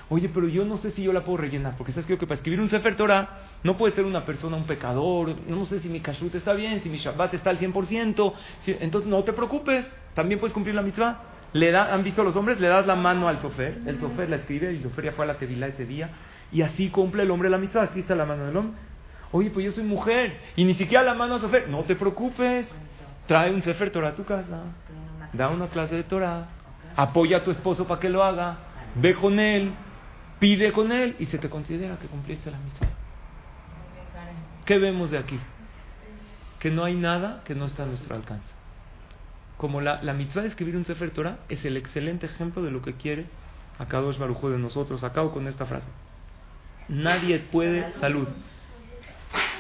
Oye, 0.10 0.30
pero 0.30 0.48
yo 0.48 0.66
no 0.66 0.78
sé 0.78 0.92
si 0.92 1.04
yo 1.04 1.14
la 1.14 1.24
puedo 1.24 1.38
rellenar, 1.38 1.76
porque 1.78 1.92
sabes 1.92 2.06
que 2.08 2.18
para 2.18 2.34
escribir 2.36 2.60
un 2.60 2.70
Sefer 2.70 2.96
Torah 2.96 3.42
no 3.64 3.78
puede 3.78 3.94
ser 3.94 4.06
una 4.06 4.26
persona 4.26 4.58
un 4.58 4.66
pecador, 4.66 5.36
no 5.48 5.66
sé 5.66 5.80
si 5.80 5.90
mi 5.90 6.00
kashrut 6.00 6.34
está 6.34 6.54
bien, 6.54 6.80
si 6.82 6.90
mi 6.90 6.98
Shabbat 6.98 7.34
está 7.36 7.52
al 7.52 7.60
100%, 7.60 8.34
si- 8.62 8.76
entonces 8.80 9.08
no 9.10 9.24
te 9.24 9.34
preocupes, 9.34 9.86
también 10.16 10.40
puedes 10.40 10.54
cumplir 10.54 10.74
la 10.76 10.82
mitzvah. 10.82 11.22
Le 11.54 11.72
da, 11.72 11.94
¿Han 11.94 12.04
visto 12.04 12.24
los 12.24 12.36
hombres? 12.36 12.60
Le 12.60 12.68
das 12.68 12.86
la 12.88 12.96
mano 12.96 13.28
al 13.28 13.40
sofer, 13.40 13.82
el 13.86 14.00
sofer 14.00 14.30
la 14.30 14.38
escribe, 14.38 14.72
y 14.74 14.78
el 14.78 14.84
sofer 14.84 15.06
ya 15.06 15.12
fue 15.12 15.26
a 15.26 15.28
la 15.28 15.38
tevilá 15.38 15.68
ese 15.68 15.86
día, 15.86 16.10
y 16.52 16.62
así 16.64 16.90
cumple 16.90 17.24
el 17.24 17.32
hombre 17.32 17.50
la 17.50 17.58
mitzvah, 17.60 17.84
aquí 17.84 18.00
está 18.00 18.16
la 18.16 18.26
mano 18.26 18.46
del 18.46 18.58
hombre. 18.58 18.80
Oye, 19.32 19.52
pues 19.52 19.66
yo 19.66 19.72
soy 19.72 19.84
mujer, 19.84 20.40
y 20.56 20.64
ni 20.64 20.74
siquiera 20.74 21.04
la 21.04 21.14
mano 21.14 21.36
al 21.36 21.42
sofer, 21.42 21.70
no 21.70 21.84
te 21.84 21.96
preocupes, 21.96 22.66
trae 23.28 23.54
un 23.54 23.62
Sefer 23.62 23.92
Torah 23.92 24.10
a 24.10 24.16
tu 24.16 24.26
casa, 24.26 24.64
da 25.34 25.50
una 25.50 25.68
clase 25.68 25.96
de 25.96 26.04
Torah, 26.04 26.48
apoya 26.96 27.38
a 27.38 27.44
tu 27.44 27.52
esposo 27.52 27.86
para 27.88 28.00
que 28.00 28.10
lo 28.10 28.24
haga, 28.24 28.58
ve 28.96 29.14
con 29.14 29.40
él, 29.40 29.72
pide 30.40 30.72
con 30.72 30.92
él 30.92 31.16
y 31.20 31.28
se 31.28 31.38
te 31.38 31.48
considera 31.48 31.98
que 31.98 32.08
cumpliste 32.08 32.50
la 32.50 32.58
mitzvah. 32.58 32.88
¿Qué 34.66 34.80
vemos 34.80 35.12
de 35.12 35.20
aquí? 35.20 35.40
Que 36.60 36.72
no 36.72 36.84
hay 36.84 36.96
nada 36.96 37.44
que 37.46 37.54
no 37.54 37.66
está 37.66 37.84
a 37.84 37.86
nuestro 37.86 38.16
alcance. 38.16 38.50
Como 39.58 39.80
la, 39.82 40.02
la 40.02 40.14
mitzvah 40.14 40.42
de 40.42 40.48
escribir 40.48 40.76
un 40.76 40.86
Sefer 40.86 41.12
Torah 41.12 41.38
es 41.50 41.64
el 41.66 41.78
excelente 41.78 42.26
ejemplo 42.26 42.64
de 42.64 42.72
lo 42.72 42.82
que 42.82 42.94
quiere 42.94 43.28
Akadosh 43.78 44.18
Baruj 44.18 44.50
de 44.50 44.58
nosotros. 44.58 45.04
Acabo 45.04 45.32
con 45.32 45.48
esta 45.48 45.66
frase. 45.66 45.88
Nadie 46.88 47.40
puede, 47.40 47.94
salud, 47.94 48.28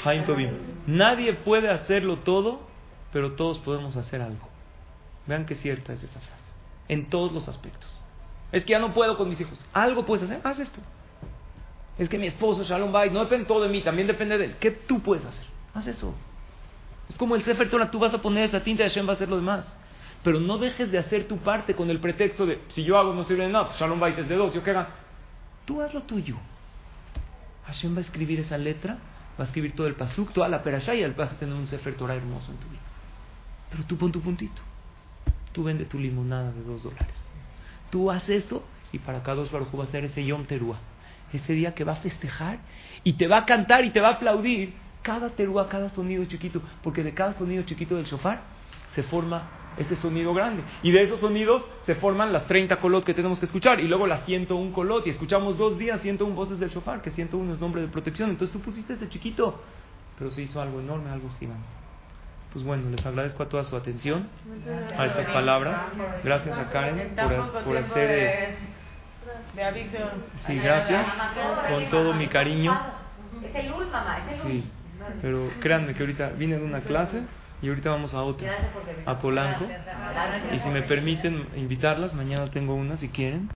Jaim 0.03 0.25
Tobim, 0.25 0.51
nadie 0.87 1.33
puede 1.33 1.69
hacerlo 1.69 2.17
todo, 2.17 2.61
pero 3.11 3.33
todos 3.33 3.59
podemos 3.59 3.95
hacer 3.95 4.21
algo. 4.21 4.47
Vean 5.27 5.45
qué 5.45 5.55
cierta 5.55 5.93
es 5.93 6.01
esa 6.01 6.19
frase. 6.19 6.43
En 6.87 7.09
todos 7.09 7.31
los 7.31 7.47
aspectos. 7.47 7.99
Es 8.51 8.65
que 8.65 8.71
ya 8.71 8.79
no 8.79 8.93
puedo 8.93 9.17
con 9.17 9.29
mis 9.29 9.39
hijos. 9.39 9.63
Algo 9.73 10.05
puedes 10.05 10.23
hacer, 10.23 10.41
haz 10.43 10.59
esto. 10.59 10.79
Es 11.97 12.07
que 12.07 12.17
mi 12.17 12.27
esposo, 12.27 12.63
Shalom 12.63 12.91
Bay, 12.91 13.09
no 13.09 13.19
depende 13.19 13.45
todo 13.45 13.61
de 13.61 13.69
mí, 13.69 13.81
también 13.81 14.07
depende 14.07 14.37
de 14.37 14.45
él. 14.45 14.55
¿Qué 14.59 14.71
tú 14.71 15.01
puedes 15.01 15.25
hacer? 15.25 15.45
Haz 15.73 15.85
eso. 15.85 16.15
Es 17.09 17.17
como 17.17 17.35
el 17.35 17.43
Sefer 17.43 17.69
Torah, 17.69 17.91
tú 17.91 17.99
vas 17.99 18.13
a 18.13 18.21
poner 18.21 18.49
esa 18.49 18.63
tinta 18.63 18.83
y 18.83 18.87
Hashem 18.87 19.05
va 19.05 19.11
a 19.11 19.15
hacer 19.15 19.29
lo 19.29 19.35
demás. 19.35 19.67
Pero 20.23 20.39
no 20.39 20.57
dejes 20.57 20.91
de 20.91 20.97
hacer 20.97 21.27
tu 21.27 21.37
parte 21.37 21.75
con 21.75 21.89
el 21.89 21.99
pretexto 21.99 22.45
de, 22.45 22.61
si 22.69 22.83
yo 22.83 22.97
hago 22.97 23.13
no 23.13 23.25
sirve 23.25 23.43
de 23.43 23.51
nada, 23.51 23.67
pues 23.67 23.79
Shalom 23.79 23.99
Bay 23.99 24.15
es 24.17 24.27
de 24.27 24.35
dos, 24.35 24.53
yo 24.53 24.63
qué 24.63 24.71
haga. 24.71 24.89
Tú 25.65 25.81
haz 25.81 25.93
lo 25.93 26.01
tuyo. 26.03 26.37
Hashem 27.67 27.93
va 27.95 27.99
a 27.99 28.01
escribir 28.01 28.39
esa 28.39 28.57
letra, 28.57 28.97
va 29.39 29.45
a 29.45 29.47
escribir 29.47 29.73
todo 29.73 29.87
el 29.87 29.95
pasuk, 29.95 30.33
toda 30.33 30.49
la 30.49 30.61
perashá 30.61 30.93
y 30.93 31.09
vas 31.11 31.31
a 31.31 31.37
tener 31.37 31.55
un 31.55 31.65
Sefer 31.65 31.95
Torah 31.95 32.15
hermoso 32.15 32.51
en 32.51 32.57
tu 32.57 32.67
vida. 32.67 32.81
Pero 33.71 33.85
tú 33.85 33.97
pon 33.97 34.11
tu 34.11 34.21
puntito. 34.21 34.61
Tú 35.53 35.63
vende 35.63 35.85
tu 35.85 35.97
limonada 35.97 36.51
de 36.51 36.61
dos 36.63 36.83
dólares. 36.83 37.15
Tú 37.89 38.11
haz 38.11 38.27
eso 38.29 38.63
y 38.91 38.99
para 38.99 39.23
cada 39.23 39.37
dos 39.37 39.51
Baruj 39.51 39.79
va 39.79 39.85
a 39.85 39.87
ser 39.87 40.03
ese 40.03 40.25
Yom 40.25 40.45
Teruah. 40.45 40.79
Ese 41.31 41.53
día 41.53 41.73
que 41.73 41.83
va 41.83 41.93
a 41.93 41.97
festejar 41.97 42.59
y 43.03 43.13
te 43.13 43.27
va 43.27 43.37
a 43.37 43.45
cantar 43.45 43.85
y 43.85 43.91
te 43.91 44.01
va 44.01 44.09
a 44.09 44.13
aplaudir 44.13 44.73
cada 45.03 45.29
teruah, 45.29 45.69
cada 45.69 45.89
sonido 45.89 46.25
chiquito. 46.25 46.61
Porque 46.83 47.03
de 47.03 47.13
cada 47.13 47.33
sonido 47.37 47.63
chiquito 47.63 47.95
del 47.95 48.05
shofar 48.05 48.41
se 48.93 49.03
forma 49.03 49.58
ese 49.77 49.95
sonido 49.95 50.33
grande. 50.33 50.63
Y 50.83 50.91
de 50.91 51.03
esos 51.03 51.19
sonidos 51.19 51.63
se 51.85 51.95
forman 51.95 52.33
las 52.33 52.45
30 52.47 52.77
colot 52.77 53.03
que 53.03 53.13
tenemos 53.13 53.39
que 53.39 53.45
escuchar. 53.45 53.79
Y 53.79 53.87
luego 53.87 54.07
las 54.07 54.25
101 54.25 54.73
colot. 54.73 55.07
Y 55.07 55.11
escuchamos 55.11 55.57
dos 55.57 55.77
días 55.77 56.01
101 56.01 56.35
voces 56.35 56.59
del 56.59 56.69
shofar, 56.69 57.01
que 57.01 57.11
101 57.11 57.53
es 57.53 57.59
nombre 57.59 57.81
de 57.81 57.87
protección. 57.87 58.29
Entonces 58.29 58.53
tú 58.53 58.61
pusiste 58.61 58.93
ese 58.93 59.09
chiquito. 59.09 59.61
Pero 60.17 60.31
se 60.31 60.41
hizo 60.41 60.61
algo 60.61 60.79
enorme, 60.79 61.09
algo 61.09 61.29
gigante. 61.39 61.65
Pues 62.51 62.65
bueno, 62.65 62.89
les 62.89 63.05
agradezco 63.05 63.43
a 63.43 63.49
toda 63.49 63.63
su 63.63 63.75
atención 63.75 64.27
a 64.97 65.05
estas 65.05 65.27
palabras. 65.27 65.81
Gracias 66.23 66.57
a 66.57 66.69
Karen 66.71 67.15
por, 67.15 67.63
por 67.63 67.77
hacer... 67.77 68.07
de, 68.07 68.25
eh, 68.25 68.57
de 69.55 69.63
aviso. 69.63 69.97
Sí, 70.47 70.55
gracias. 70.57 71.05
Con 71.69 71.89
todo 71.89 72.13
mi 72.13 72.27
cariño. 72.27 72.77
Es 73.43 73.55
el 73.55 73.69
mamá, 73.69 74.17
es 74.19 74.39
el 74.39 74.45
ul. 74.45 74.51
Sí, 74.51 74.71
pero 75.21 75.49
créanme 75.61 75.93
que 75.93 76.01
ahorita 76.01 76.29
vine 76.29 76.57
de 76.57 76.65
una 76.65 76.81
clase 76.81 77.21
y 77.61 77.69
ahorita 77.69 77.89
vamos 77.89 78.13
a 78.13 78.23
otra, 78.23 78.55
a 79.05 79.19
Polanco. 79.19 79.65
Y 80.53 80.59
si 80.59 80.69
me 80.69 80.81
permiten 80.83 81.47
invitarlas, 81.55 82.13
mañana 82.13 82.49
tengo 82.51 82.73
una 82.73 82.97
si 82.97 83.09
quieren. 83.09 83.49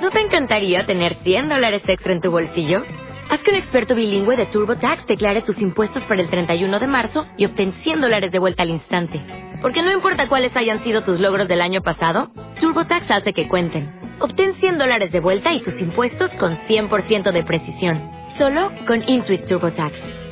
¿No 0.00 0.10
te 0.10 0.20
encantaría 0.20 0.84
tener 0.84 1.14
100 1.14 1.48
dólares 1.48 1.82
extra 1.86 2.12
en 2.12 2.20
tu 2.20 2.30
bolsillo? 2.30 2.84
Haz 3.30 3.42
que 3.42 3.50
un 3.50 3.56
experto 3.56 3.94
bilingüe 3.94 4.36
de 4.36 4.46
TurboTax 4.46 5.06
declare 5.06 5.42
tus 5.42 5.62
impuestos 5.62 6.02
para 6.02 6.20
el 6.20 6.28
31 6.28 6.80
de 6.80 6.86
marzo 6.86 7.26
y 7.36 7.46
obtén 7.46 7.72
100 7.72 8.00
dólares 8.00 8.32
de 8.32 8.38
vuelta 8.38 8.64
al 8.64 8.70
instante. 8.70 9.24
Porque 9.62 9.82
no 9.82 9.92
importa 9.92 10.28
cuáles 10.28 10.56
hayan 10.56 10.82
sido 10.82 11.02
tus 11.02 11.20
logros 11.20 11.46
del 11.46 11.62
año 11.62 11.82
pasado, 11.82 12.32
TurboTax 12.58 13.10
hace 13.10 13.32
que 13.32 13.48
cuenten. 13.48 13.90
Obtén 14.18 14.54
100 14.54 14.78
dólares 14.78 15.12
de 15.12 15.20
vuelta 15.20 15.54
y 15.54 15.60
tus 15.60 15.80
impuestos 15.80 16.32
con 16.32 16.56
100% 16.56 17.30
de 17.30 17.44
precisión. 17.44 18.02
Solo 18.36 18.72
con 18.86 19.04
Intuit 19.06 19.44
TurboTax. 19.44 20.21